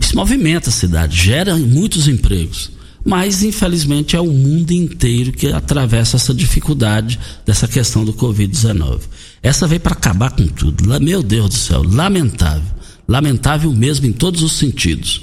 Se 0.01 0.15
movimenta 0.15 0.69
a 0.69 0.73
cidade, 0.73 1.15
gera 1.15 1.55
muitos 1.55 2.07
empregos. 2.07 2.71
Mas, 3.05 3.43
infelizmente, 3.43 4.15
é 4.15 4.21
o 4.21 4.31
mundo 4.31 4.71
inteiro 4.71 5.33
que 5.33 5.47
atravessa 5.47 6.15
essa 6.15 6.33
dificuldade 6.33 7.19
dessa 7.45 7.67
questão 7.67 8.05
do 8.05 8.13
Covid-19. 8.13 9.01
Essa 9.41 9.67
veio 9.67 9.81
para 9.81 9.91
acabar 9.91 10.31
com 10.31 10.47
tudo. 10.47 10.99
Meu 11.01 11.21
Deus 11.21 11.49
do 11.49 11.55
céu, 11.55 11.83
lamentável. 11.83 12.63
Lamentável 13.07 13.71
mesmo 13.71 14.05
em 14.05 14.11
todos 14.11 14.41
os 14.41 14.53
sentidos. 14.53 15.21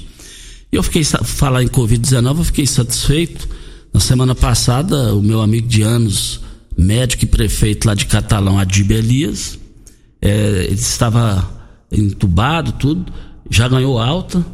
E 0.71 0.75
eu 0.75 0.83
fiquei, 0.83 1.03
falar 1.03 1.63
em 1.63 1.67
Covid-19, 1.67 2.37
eu 2.37 2.43
fiquei 2.45 2.65
satisfeito. 2.65 3.47
Na 3.93 3.99
semana 3.99 4.33
passada, 4.33 5.13
o 5.13 5.21
meu 5.21 5.41
amigo 5.41 5.67
de 5.67 5.81
anos, 5.81 6.39
médico 6.77 7.25
e 7.25 7.27
prefeito 7.27 7.85
lá 7.85 7.93
de 7.93 8.05
Catalão, 8.05 8.57
Adib 8.57 8.91
Elias, 8.91 9.59
é, 10.21 10.65
ele 10.65 10.75
estava 10.75 11.61
entubado, 11.91 12.71
tudo, 12.73 13.11
já 13.49 13.67
ganhou 13.67 13.99
alta 13.99 14.45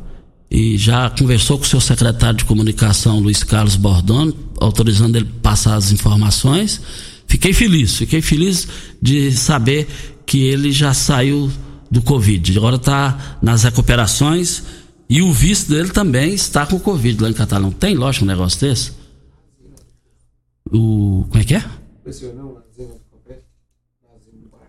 e 0.49 0.78
já 0.78 1.09
conversou 1.09 1.57
com 1.57 1.65
o 1.65 1.67
seu 1.67 1.80
secretário 1.80 2.38
de 2.38 2.45
comunicação, 2.45 3.19
Luiz 3.19 3.43
Carlos 3.43 3.75
Bordone, 3.75 4.34
autorizando 4.59 5.17
ele 5.17 5.30
passar 5.43 5.75
as 5.75 5.91
informações. 5.91 6.82
Fiquei 7.28 7.53
feliz, 7.53 7.95
fiquei 7.97 8.21
feliz 8.21 8.67
de 8.99 9.32
saber 9.34 9.88
que 10.25 10.39
ele 10.39 10.71
já 10.71 10.93
saiu 10.93 11.51
do 11.89 12.01
Covid. 12.01 12.57
Agora 12.57 12.75
está 12.75 13.38
nas 13.41 13.63
recuperações 13.63 14.63
e 15.09 15.21
o 15.21 15.31
vice 15.31 15.69
dele 15.69 15.89
também 15.89 16.33
está 16.33 16.65
com 16.65 16.79
Covid 16.79 17.21
lá 17.21 17.29
em 17.29 17.33
Catalão. 17.33 17.71
Tem 17.71 17.95
lógico 17.95 18.25
um 18.25 18.27
negócio 18.27 18.59
desse? 18.59 18.91
O. 20.71 21.25
Como 21.29 21.41
é 21.41 21.45
que 21.45 21.55
é? 21.55 21.63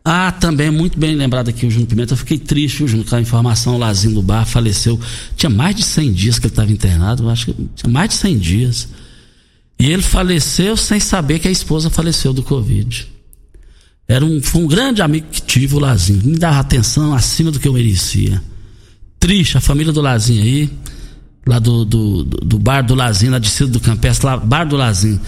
Ah, 0.04 0.32
também, 0.32 0.70
muito 0.70 0.98
bem 0.98 1.14
lembrado 1.14 1.50
aqui 1.50 1.66
o 1.66 1.70
Júnior 1.70 1.88
Pimenta. 1.88 2.14
Eu 2.14 2.16
fiquei 2.16 2.38
triste, 2.38 2.78
viu, 2.78 2.88
Júnior, 2.88 3.08
com 3.08 3.16
a 3.16 3.20
informação, 3.20 3.74
o 3.74 3.78
Lazinho 3.78 4.14
do 4.14 4.22
Bar 4.22 4.46
faleceu. 4.46 4.98
Tinha 5.36 5.50
mais 5.50 5.76
de 5.76 5.82
100 5.82 6.12
dias 6.12 6.38
que 6.38 6.46
ele 6.46 6.52
estava 6.52 6.72
internado, 6.72 7.24
eu 7.24 7.30
acho 7.30 7.46
que 7.46 7.68
tinha 7.74 7.92
mais 7.92 8.08
de 8.08 8.14
100 8.14 8.38
dias. 8.38 8.88
E 9.78 9.90
ele 9.90 10.02
faleceu 10.02 10.76
sem 10.76 10.98
saber 10.98 11.40
que 11.40 11.46
a 11.46 11.50
esposa 11.50 11.90
faleceu 11.90 12.32
do 12.32 12.42
Covid. 12.42 13.06
Era 14.08 14.24
um, 14.24 14.40
foi 14.40 14.62
um 14.62 14.66
grande 14.66 15.02
amigo 15.02 15.26
que 15.30 15.42
tive, 15.42 15.74
o 15.74 15.78
Lazinho. 15.78 16.22
Me 16.24 16.38
dava 16.38 16.58
atenção 16.60 17.12
acima 17.12 17.50
do 17.50 17.60
que 17.60 17.68
eu 17.68 17.74
merecia. 17.74 18.42
Triste, 19.20 19.58
a 19.58 19.60
família 19.60 19.92
do 19.92 20.00
Lazinho 20.00 20.42
aí, 20.42 20.70
lá 21.46 21.58
do, 21.58 21.84
do, 21.84 22.24
do 22.24 22.58
bar 22.58 22.80
do 22.82 22.94
Lazinho, 22.94 23.32
na 23.32 23.38
descida 23.38 23.70
do 23.70 23.80
Campestre, 23.80 24.26
lá, 24.26 24.38
bar 24.38 24.64
do 24.64 24.76
Lazinho. 24.76 25.20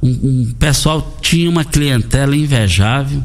Um, 0.00 0.10
um 0.10 0.52
pessoal 0.52 1.18
tinha 1.20 1.50
uma 1.50 1.64
clientela 1.64 2.36
invejável. 2.36 3.24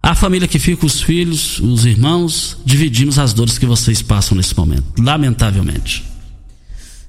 A 0.00 0.14
família 0.14 0.46
que 0.46 0.60
fica, 0.60 0.86
os 0.86 1.02
filhos, 1.02 1.58
os 1.58 1.84
irmãos, 1.84 2.58
dividimos 2.64 3.18
as 3.18 3.32
dores 3.34 3.58
que 3.58 3.66
vocês 3.66 4.00
passam 4.00 4.36
nesse 4.36 4.56
momento, 4.56 4.84
lamentavelmente. 5.02 6.04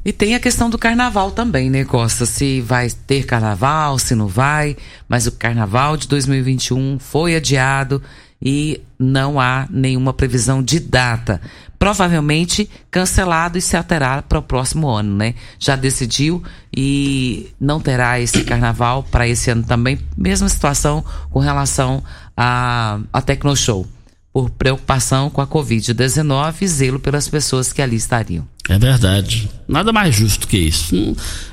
E 0.03 0.11
tem 0.11 0.33
a 0.33 0.39
questão 0.39 0.69
do 0.69 0.79
carnaval 0.79 1.31
também, 1.31 1.69
né, 1.69 1.85
Costa? 1.85 2.25
Se 2.25 2.59
vai 2.59 2.89
ter 2.89 3.23
carnaval, 3.23 3.99
se 3.99 4.15
não 4.15 4.27
vai. 4.27 4.75
Mas 5.07 5.27
o 5.27 5.31
carnaval 5.31 5.95
de 5.95 6.07
2021 6.07 6.97
foi 6.99 7.35
adiado 7.35 8.01
e 8.41 8.81
não 8.97 9.39
há 9.39 9.67
nenhuma 9.69 10.11
previsão 10.11 10.63
de 10.63 10.79
data. 10.79 11.39
Provavelmente 11.77 12.67
cancelado 12.89 13.57
e 13.57 13.61
se 13.61 13.77
alterar 13.77 14.23
para 14.23 14.39
o 14.39 14.43
próximo 14.43 14.89
ano, 14.89 15.15
né? 15.15 15.35
Já 15.59 15.75
decidiu 15.75 16.43
e 16.75 17.51
não 17.59 17.79
terá 17.79 18.19
esse 18.19 18.43
carnaval 18.43 19.03
para 19.03 19.27
esse 19.27 19.51
ano 19.51 19.63
também. 19.63 19.99
Mesma 20.17 20.49
situação 20.49 21.05
com 21.29 21.39
relação 21.39 22.03
a, 22.35 22.99
a 23.13 23.21
Tecnoshow 23.21 23.87
por 24.33 24.49
preocupação 24.49 25.29
com 25.29 25.41
a 25.41 25.47
Covid-19 25.47 26.61
e 26.61 26.67
zelo 26.67 26.99
pelas 26.99 27.27
pessoas 27.27 27.73
que 27.73 27.81
ali 27.81 27.97
estariam. 27.97 28.47
É 28.71 28.79
verdade. 28.79 29.49
Nada 29.67 29.91
mais 29.91 30.15
justo 30.15 30.47
que 30.47 30.57
isso. 30.57 30.95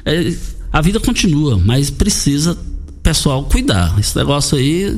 É, 0.05 0.33
a 0.73 0.81
vida 0.81 1.01
continua, 1.01 1.59
mas 1.59 1.91
precisa 1.91 2.57
pessoal 3.03 3.43
cuidar. 3.45 3.99
Esse 3.99 4.17
negócio 4.17 4.57
aí. 4.57 4.97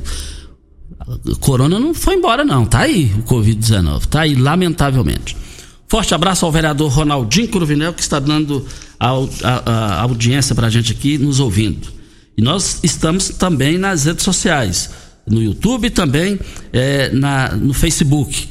Corona 1.41 1.81
não 1.81 1.95
foi 1.95 2.17
embora, 2.17 2.45
não. 2.45 2.67
Tá 2.67 2.81
aí 2.81 3.11
o 3.19 3.23
Covid-19. 3.23 4.05
Tá 4.05 4.21
aí, 4.21 4.35
lamentavelmente. 4.35 5.35
Forte 5.89 6.15
abraço 6.15 6.45
ao 6.45 6.53
vereador 6.53 6.93
Ronaldinho 6.93 7.49
Cruvinel, 7.49 7.95
que 7.95 8.03
está 8.03 8.21
dando 8.21 8.67
a, 8.99 9.09
a, 9.43 9.71
a 9.71 10.03
audiência 10.03 10.55
para 10.55 10.67
a 10.67 10.71
gente 10.71 10.93
aqui, 10.93 11.17
nos 11.17 11.41
ouvindo. 11.41 11.89
E 12.37 12.43
nós 12.43 12.81
estamos 12.83 13.31
também 13.31 13.79
nas 13.79 14.05
redes 14.05 14.25
sociais 14.25 14.91
no 15.27 15.43
YouTube 15.43 15.91
também 15.91 16.39
é, 16.73 17.11
na, 17.11 17.55
no 17.55 17.73
Facebook. 17.73 18.49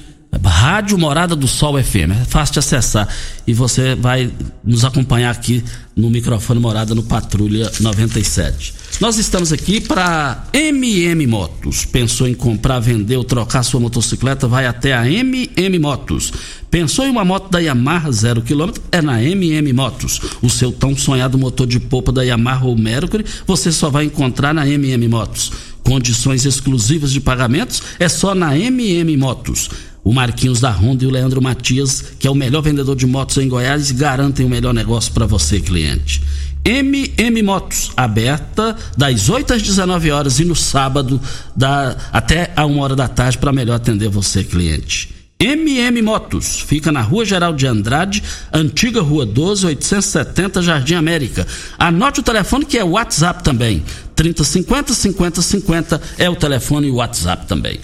Rádio 0.60 0.98
Morada 0.98 1.36
do 1.36 1.48
Sol 1.48 1.82
FM. 1.82 2.12
É 2.22 2.26
fácil 2.26 2.54
de 2.54 2.60
acessar. 2.60 3.08
E 3.48 3.54
você 3.54 3.96
vai 3.96 4.30
nos 4.64 4.84
acompanhar 4.84 5.32
aqui 5.32 5.64
no 5.96 6.10
microfone 6.10 6.60
Morada 6.60 6.94
no 6.94 7.02
Patrulha 7.02 7.72
97. 7.80 8.74
Nós 9.00 9.18
estamos 9.18 9.54
aqui 9.54 9.80
para 9.80 10.44
MM 10.54 11.26
Motos. 11.28 11.86
Pensou 11.86 12.28
em 12.28 12.34
comprar, 12.34 12.80
vender 12.80 13.16
ou 13.16 13.24
trocar 13.24 13.64
sua 13.64 13.80
motocicleta? 13.80 14.48
Vai 14.48 14.66
até 14.66 14.94
a 14.94 15.10
MM 15.10 15.80
Motos. 15.80 16.34
Pensou 16.70 17.06
em 17.06 17.10
uma 17.10 17.24
moto 17.26 17.50
da 17.50 17.60
Yamaha 17.60 18.12
zero 18.12 18.42
quilômetro? 18.42 18.84
É 18.92 19.02
na 19.02 19.24
MM 19.24 19.72
Motos. 19.74 20.20
O 20.42 20.50
seu 20.50 20.72
tão 20.72 20.96
sonhado 20.96 21.38
motor 21.38 21.66
de 21.66 21.80
polpa 21.80 22.12
da 22.12 22.22
Yamaha 22.22 22.66
ou 22.66 22.78
Mercury 22.78 23.26
você 23.48 23.72
só 23.72 23.90
vai 23.90 24.06
encontrar 24.06 24.54
na 24.54 24.68
MM 24.68 25.08
Motos. 25.08 25.52
Condições 25.84 26.46
exclusivas 26.46 27.12
de 27.12 27.20
pagamentos 27.20 27.82
é 27.98 28.08
só 28.08 28.36
na 28.36 28.56
MM 28.58 29.18
Motos. 29.18 29.70
O 30.04 30.14
Marquinhos 30.14 30.60
da 30.60 30.72
Honda 30.72 31.04
e 31.04 31.08
o 31.08 31.12
Leandro 31.12 31.42
Matias, 31.42 32.04
que 32.18 32.28
é 32.28 32.32
o 32.32 32.36
melhor 32.36 32.62
vendedor 32.62 32.96
de 32.96 33.06
motos 33.06 33.38
em 33.38 33.48
Goiás, 33.48 33.92
garantem 33.92 34.46
o 34.46 34.50
melhor 34.50 34.74
negócio 34.74 35.12
para 35.14 35.26
você, 35.26 35.60
cliente. 35.60 36.22
MM 36.66 37.42
Motos, 37.42 37.92
aberta 37.96 38.76
das 38.98 39.30
8 39.30 39.54
às 39.54 39.62
19 39.62 40.12
horas 40.12 40.40
e 40.40 40.46
no 40.46 40.56
sábado 40.56 41.20
da, 41.56 41.96
até 42.12 42.52
a 42.56 42.66
1 42.66 42.80
hora 42.80 42.96
da 42.96 43.08
tarde 43.08 43.38
para 43.38 43.52
melhor 43.52 43.76
atender 43.76 44.10
você, 44.10 44.44
cliente. 44.44 45.10
MM 45.42 46.02
Motos, 46.02 46.60
fica 46.60 46.92
na 46.92 47.02
Rua 47.02 47.24
Geral 47.24 47.54
de 47.54 47.66
Andrade, 47.66 48.22
antiga 48.52 49.02
Rua 49.02 49.26
12, 49.26 49.68
870, 49.68 50.62
Jardim 50.62 50.96
América. 50.96 51.48
Anote 51.78 52.20
o 52.20 52.24
telefone 52.24 52.66
que 52.66 52.78
é 52.78 52.84
WhatsApp 52.84 53.42
também. 53.42 53.82
3050 54.16 54.94
50 54.94 55.42
50 55.42 56.02
é 56.18 56.30
o 56.30 56.36
telefone 56.36 56.88
e 56.88 56.92
o 56.92 56.96
WhatsApp 56.96 57.48
também. 57.48 57.80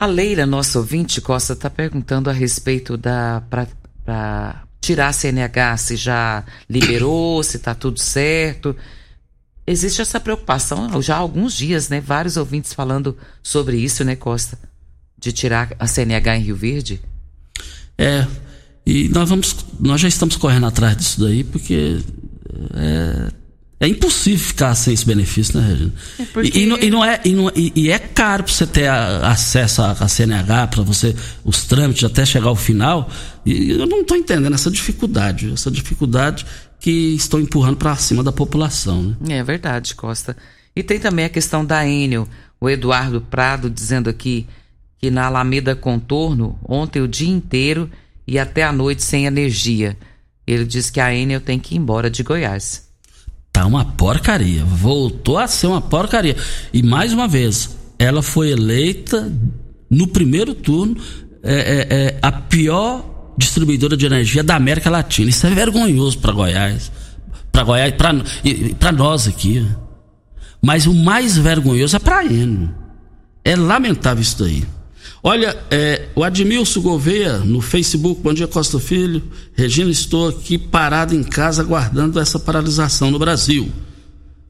A 0.00 0.06
Leila, 0.06 0.46
nossa 0.46 0.78
ouvinte, 0.78 1.20
Costa, 1.20 1.52
está 1.52 1.68
perguntando 1.68 2.30
a 2.30 2.32
respeito 2.32 2.96
da. 2.96 3.42
para 3.50 4.64
tirar 4.80 5.08
a 5.08 5.12
CNH, 5.12 5.76
se 5.76 5.94
já 5.94 6.42
liberou, 6.70 7.42
se 7.44 7.58
está 7.58 7.74
tudo 7.74 8.00
certo. 8.00 8.74
Existe 9.66 10.00
essa 10.00 10.18
preocupação 10.18 11.02
já 11.02 11.16
há 11.16 11.18
alguns 11.18 11.52
dias, 11.52 11.90
né? 11.90 12.00
Vários 12.00 12.38
ouvintes 12.38 12.72
falando 12.72 13.14
sobre 13.42 13.76
isso, 13.76 14.02
né, 14.02 14.16
Costa? 14.16 14.58
De 15.18 15.32
tirar 15.32 15.76
a 15.78 15.86
CNH 15.86 16.38
em 16.38 16.42
Rio 16.44 16.56
Verde. 16.56 16.98
É, 17.98 18.26
e 18.86 19.06
nós 19.10 19.28
vamos, 19.28 19.54
nós 19.78 20.00
já 20.00 20.08
estamos 20.08 20.34
correndo 20.36 20.64
atrás 20.64 20.96
disso 20.96 21.20
daí, 21.20 21.44
porque 21.44 22.02
é, 22.72 23.30
é 23.80 23.88
impossível 23.88 24.46
ficar 24.46 24.74
sem 24.74 24.92
esse 24.92 25.06
benefício, 25.06 25.58
né, 25.58 25.66
Regina? 25.66 25.92
É 26.18 26.24
porque... 26.26 26.58
e, 26.58 26.62
e, 26.62 26.66
não, 26.66 26.78
e, 26.78 26.90
não, 26.90 27.02
é, 27.02 27.20
e, 27.24 27.32
não, 27.32 27.50
e, 27.56 27.90
é 27.90 27.98
caro 27.98 28.44
para 28.44 28.52
você 28.52 28.66
ter 28.66 28.86
a, 28.86 29.28
acesso 29.28 29.80
à 29.80 30.06
CNH, 30.06 30.66
para 30.66 30.82
você, 30.82 31.16
os 31.42 31.64
trâmites 31.64 32.04
até 32.04 32.26
chegar 32.26 32.48
ao 32.48 32.56
final. 32.56 33.08
E 33.44 33.70
eu 33.70 33.86
não 33.86 34.02
estou 34.02 34.18
entendendo 34.18 34.52
essa 34.52 34.70
dificuldade, 34.70 35.50
essa 35.50 35.70
dificuldade 35.70 36.44
que 36.78 37.14
estão 37.14 37.40
empurrando 37.40 37.78
para 37.78 37.96
cima 37.96 38.22
da 38.22 38.30
população. 38.30 39.16
Né? 39.18 39.38
É 39.38 39.42
verdade, 39.42 39.94
Costa. 39.94 40.36
E 40.76 40.82
tem 40.82 41.00
também 41.00 41.24
a 41.24 41.30
questão 41.30 41.64
da 41.64 41.86
Enel, 41.88 42.28
o 42.60 42.68
Eduardo 42.68 43.22
Prado 43.22 43.70
dizendo 43.70 44.10
aqui 44.10 44.46
que 44.98 45.10
na 45.10 45.24
Alameda 45.24 45.74
Contorno, 45.74 46.58
ontem 46.68 47.00
o 47.00 47.08
dia 47.08 47.30
inteiro 47.30 47.90
e 48.26 48.38
até 48.38 48.62
a 48.62 48.72
noite 48.72 49.02
sem 49.02 49.24
energia. 49.24 49.96
Ele 50.46 50.66
diz 50.66 50.90
que 50.90 51.00
a 51.00 51.14
Enel 51.14 51.40
tem 51.40 51.58
que 51.58 51.74
ir 51.74 51.78
embora 51.78 52.10
de 52.10 52.22
Goiás. 52.22 52.89
Tá 53.60 53.66
uma 53.66 53.84
porcaria. 53.84 54.64
Voltou 54.64 55.36
a 55.36 55.46
ser 55.46 55.66
uma 55.66 55.82
porcaria. 55.82 56.34
E 56.72 56.82
mais 56.82 57.12
uma 57.12 57.28
vez, 57.28 57.76
ela 57.98 58.22
foi 58.22 58.52
eleita 58.52 59.30
no 59.90 60.06
primeiro 60.06 60.54
turno 60.54 60.96
é, 61.42 61.52
é, 61.52 61.94
é 61.94 62.18
a 62.22 62.32
pior 62.32 63.34
distribuidora 63.36 63.98
de 63.98 64.06
energia 64.06 64.42
da 64.42 64.56
América 64.56 64.88
Latina. 64.88 65.28
Isso 65.28 65.46
é 65.46 65.50
vergonhoso 65.50 66.18
para 66.20 66.32
Goiás. 66.32 66.90
Para 67.52 67.62
Goiás, 67.62 67.94
para 68.78 68.92
nós 68.92 69.28
aqui. 69.28 69.66
Mas 70.62 70.86
o 70.86 70.94
mais 70.94 71.36
vergonhoso 71.36 71.96
é 71.96 71.98
para 71.98 72.24
Eno. 72.24 72.74
É 73.44 73.54
lamentável 73.54 74.22
isso 74.22 74.42
daí. 74.42 74.64
Olha, 75.22 75.54
é, 75.70 76.08
o 76.14 76.24
Admilson 76.24 76.80
Gouveia 76.80 77.38
no 77.38 77.60
Facebook, 77.60 78.22
bom 78.22 78.32
dia 78.32 78.48
Costa 78.48 78.80
Filho. 78.80 79.22
Regina, 79.54 79.90
estou 79.90 80.28
aqui 80.28 80.56
parado 80.56 81.14
em 81.14 81.22
casa 81.22 81.60
aguardando 81.60 82.18
essa 82.18 82.38
paralisação 82.38 83.10
no 83.10 83.18
Brasil. 83.18 83.70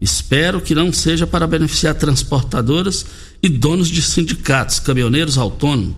Espero 0.00 0.60
que 0.60 0.72
não 0.72 0.92
seja 0.92 1.26
para 1.26 1.46
beneficiar 1.46 1.96
transportadoras 1.96 3.04
e 3.42 3.48
donos 3.48 3.88
de 3.88 4.00
sindicatos, 4.00 4.78
caminhoneiros 4.78 5.36
autônomos. 5.36 5.96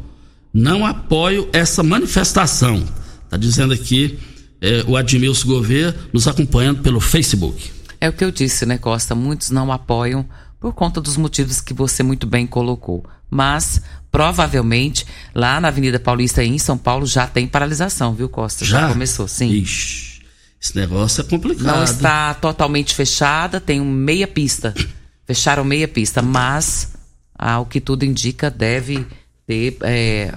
Não 0.54 0.86
apoio 0.86 1.48
essa 1.52 1.82
manifestação. 1.82 2.82
Está 3.24 3.36
dizendo 3.36 3.74
aqui 3.74 4.18
é, 4.58 4.84
o 4.88 4.96
Admilson 4.96 5.48
Gouveia 5.48 5.94
nos 6.14 6.26
acompanhando 6.26 6.80
pelo 6.80 6.98
Facebook. 6.98 7.70
É 8.00 8.08
o 8.08 8.12
que 8.12 8.24
eu 8.24 8.32
disse, 8.32 8.64
né, 8.64 8.78
Costa? 8.78 9.14
Muitos 9.14 9.50
não 9.50 9.70
apoiam 9.70 10.26
por 10.62 10.72
conta 10.72 11.00
dos 11.00 11.16
motivos 11.16 11.60
que 11.60 11.74
você 11.74 12.04
muito 12.04 12.24
bem 12.24 12.46
colocou. 12.46 13.04
Mas 13.28 13.82
provavelmente 14.12 15.04
lá 15.34 15.60
na 15.60 15.68
Avenida 15.68 15.98
Paulista 15.98 16.44
em 16.44 16.56
São 16.56 16.78
Paulo 16.78 17.04
já 17.04 17.26
tem 17.26 17.48
paralisação, 17.48 18.14
viu, 18.14 18.28
Costa? 18.28 18.64
Já, 18.64 18.82
já 18.82 18.88
começou, 18.90 19.26
sim. 19.26 19.50
Ixi, 19.50 20.22
esse 20.62 20.76
negócio 20.76 21.20
é 21.20 21.24
complicado. 21.24 21.66
Não 21.66 21.82
está 21.82 22.32
totalmente 22.34 22.94
fechada, 22.94 23.60
tem 23.60 23.80
um 23.80 23.90
meia 23.90 24.28
pista. 24.28 24.72
Fecharam 25.26 25.64
meia 25.64 25.88
pista, 25.88 26.22
mas 26.22 26.92
ao 27.36 27.66
que 27.66 27.80
tudo 27.80 28.04
indica 28.04 28.48
deve 28.48 29.04
ter 29.44 29.76
é, 29.80 30.32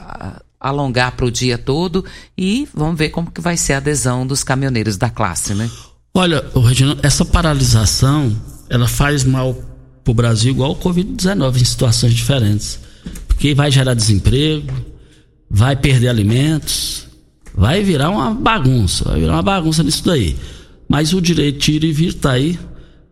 alongar 0.60 1.12
para 1.12 1.26
o 1.26 1.32
dia 1.32 1.58
todo 1.58 2.04
e 2.36 2.68
vamos 2.74 2.98
ver 2.98 3.10
como 3.10 3.30
que 3.30 3.42
vai 3.42 3.58
ser 3.58 3.74
a 3.74 3.78
adesão 3.78 4.26
dos 4.26 4.44
caminhoneiros 4.44 4.98
da 4.98 5.10
classe, 5.10 5.54
né? 5.54 5.70
Olha, 6.16 6.44
Reginaldo, 6.56 7.06
essa 7.06 7.24
paralisação 7.24 8.36
ela 8.70 8.88
faz 8.88 9.24
mal 9.24 9.56
para 10.06 10.12
o 10.12 10.14
Brasil 10.14 10.52
igual 10.52 10.72
o 10.72 10.76
Covid-19 10.78 11.60
em 11.60 11.66
situações 11.66 12.14
diferentes 12.14 12.80
porque 13.36 13.54
vai 13.54 13.70
gerar 13.70 13.94
desemprego, 13.94 14.74
vai 15.50 15.76
perder 15.76 16.08
alimentos, 16.08 17.06
vai 17.54 17.84
virar 17.84 18.10
uma 18.10 18.34
bagunça, 18.34 19.04
vai 19.06 19.20
virar 19.20 19.34
uma 19.34 19.42
bagunça 19.42 19.84
nisso 19.84 20.04
daí. 20.06 20.38
Mas 20.88 21.14
o 21.14 21.22
direito 21.22 21.60
tira 21.60 21.86
e 21.86 21.92
vir 21.92 22.14
tá 22.14 22.32
aí 22.32 22.58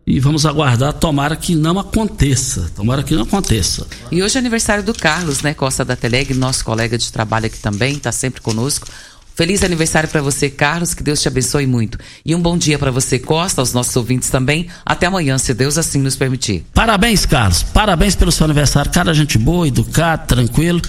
e 0.06 0.18
vamos 0.20 0.44
aguardar, 0.46 0.92
tomara 0.94 1.36
que 1.36 1.54
não 1.54 1.78
aconteça, 1.78 2.70
tomara 2.74 3.02
que 3.02 3.14
não 3.14 3.22
aconteça. 3.22 3.86
E 4.10 4.22
hoje 4.22 4.36
é 4.36 4.38
aniversário 4.38 4.82
do 4.82 4.94
Carlos, 4.94 5.42
né, 5.42 5.54
Costa 5.54 5.84
da 5.84 5.94
Teleg, 5.94 6.32
nosso 6.34 6.64
colega 6.64 6.96
de 6.96 7.12
trabalho 7.12 7.46
aqui 7.46 7.58
também, 7.58 7.96
está 7.96 8.12
sempre 8.12 8.40
conosco. 8.40 8.86
Feliz 9.34 9.64
aniversário 9.64 10.08
para 10.08 10.22
você, 10.22 10.48
Carlos, 10.48 10.94
que 10.94 11.02
Deus 11.02 11.20
te 11.20 11.26
abençoe 11.26 11.66
muito. 11.66 11.98
E 12.24 12.34
um 12.34 12.40
bom 12.40 12.56
dia 12.56 12.78
para 12.78 12.92
você, 12.92 13.18
Costa, 13.18 13.60
aos 13.60 13.72
nossos 13.72 13.94
ouvintes 13.96 14.30
também. 14.30 14.68
Até 14.86 15.06
amanhã, 15.06 15.36
se 15.38 15.52
Deus 15.52 15.76
assim 15.76 15.98
nos 15.98 16.14
permitir. 16.14 16.64
Parabéns, 16.72 17.26
Carlos. 17.26 17.64
Parabéns 17.64 18.14
pelo 18.14 18.30
seu 18.30 18.44
aniversário. 18.44 18.92
Cara, 18.92 19.12
gente 19.12 19.36
boa, 19.36 19.66
educado, 19.66 20.28
tranquilo. 20.28 20.80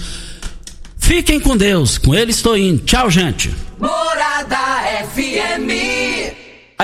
Fiquem 0.98 1.40
com 1.40 1.58
Deus. 1.58 1.98
Com 1.98 2.14
ele 2.14 2.32
estou 2.32 2.56
indo. 2.56 2.84
Tchau, 2.84 3.10
gente. 3.10 3.54
Morada. 3.80 4.85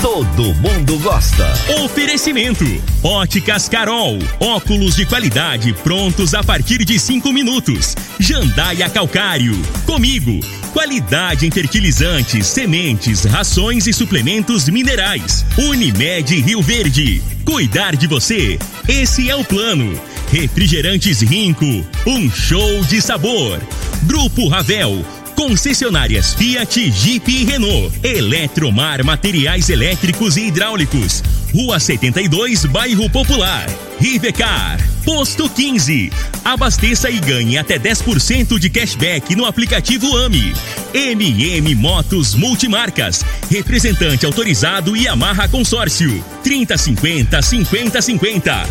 todo 0.00 0.54
mundo 0.54 0.98
gosta. 0.98 1.52
Oferecimento: 1.84 2.64
Óticas 3.02 3.68
Carol. 3.68 4.18
Óculos 4.38 4.96
de 4.96 5.04
qualidade 5.04 5.72
prontos 5.84 6.34
a 6.34 6.42
partir 6.42 6.84
de 6.84 6.98
cinco 6.98 7.32
minutos. 7.32 7.94
Jandaia 8.18 8.88
Calcário. 8.88 9.56
Comigo. 9.86 10.40
Qualidade 10.72 11.46
em 11.46 11.50
fertilizantes, 11.50 12.46
sementes, 12.46 13.24
rações 13.24 13.86
e 13.86 13.92
suplementos 13.92 14.68
minerais. 14.68 15.44
Unimed 15.58 16.40
Rio 16.40 16.62
Verde. 16.62 17.22
Cuidar 17.44 17.96
de 17.96 18.06
você. 18.06 18.58
Esse 18.88 19.28
é 19.28 19.36
o 19.36 19.44
plano. 19.44 20.00
Refrigerantes 20.32 21.20
Rinco. 21.20 21.84
Um 22.06 22.30
show 22.30 22.84
de 22.84 23.02
sabor. 23.02 23.60
Grupo 24.04 24.48
Ravel 24.48 25.04
Concessionárias 25.34 26.34
Fiat, 26.34 26.90
Jeep 26.90 27.30
e 27.30 27.44
Renault. 27.44 27.92
Eletromar 28.02 29.04
Materiais 29.04 29.68
Elétricos 29.68 30.36
e 30.36 30.46
Hidráulicos. 30.46 31.22
Rua 31.52 31.80
72, 31.80 32.64
Bairro 32.66 33.08
Popular. 33.10 33.66
Rivecar. 33.98 34.78
Posto 35.04 35.48
15. 35.48 36.12
Abasteça 36.44 37.10
e 37.10 37.18
ganhe 37.18 37.58
até 37.58 37.78
10% 37.78 38.58
de 38.58 38.70
cashback 38.70 39.34
no 39.34 39.44
aplicativo 39.44 40.16
AMI. 40.16 40.52
MM 40.94 41.74
Motos 41.74 42.34
Multimarcas. 42.34 43.24
Representante 43.50 44.24
autorizado 44.26 44.96
e 44.96 45.08
amarra 45.08 45.48
consórcio. 45.48 46.24
3050 46.42 47.42
5050. 47.42 48.66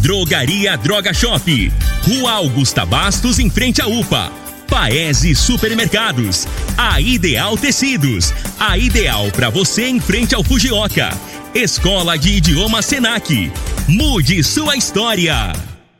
Drogaria 0.00 0.76
Droga 0.76 1.14
Shop. 1.14 1.72
Rua 2.02 2.32
Augusta 2.32 2.84
Bastos, 2.84 3.38
em 3.38 3.48
frente 3.48 3.80
à 3.80 3.86
UPA. 3.86 4.43
Paese 4.74 5.36
Supermercados, 5.36 6.48
a 6.76 7.00
Ideal 7.00 7.56
Tecidos, 7.56 8.34
a 8.58 8.76
ideal 8.76 9.30
para 9.30 9.48
você 9.48 9.84
em 9.84 10.00
frente 10.00 10.34
ao 10.34 10.42
Fujioka. 10.42 11.16
Escola 11.54 12.18
de 12.18 12.32
Idioma 12.32 12.82
Senac. 12.82 13.52
Mude 13.86 14.42
sua 14.42 14.74
história. 14.74 15.73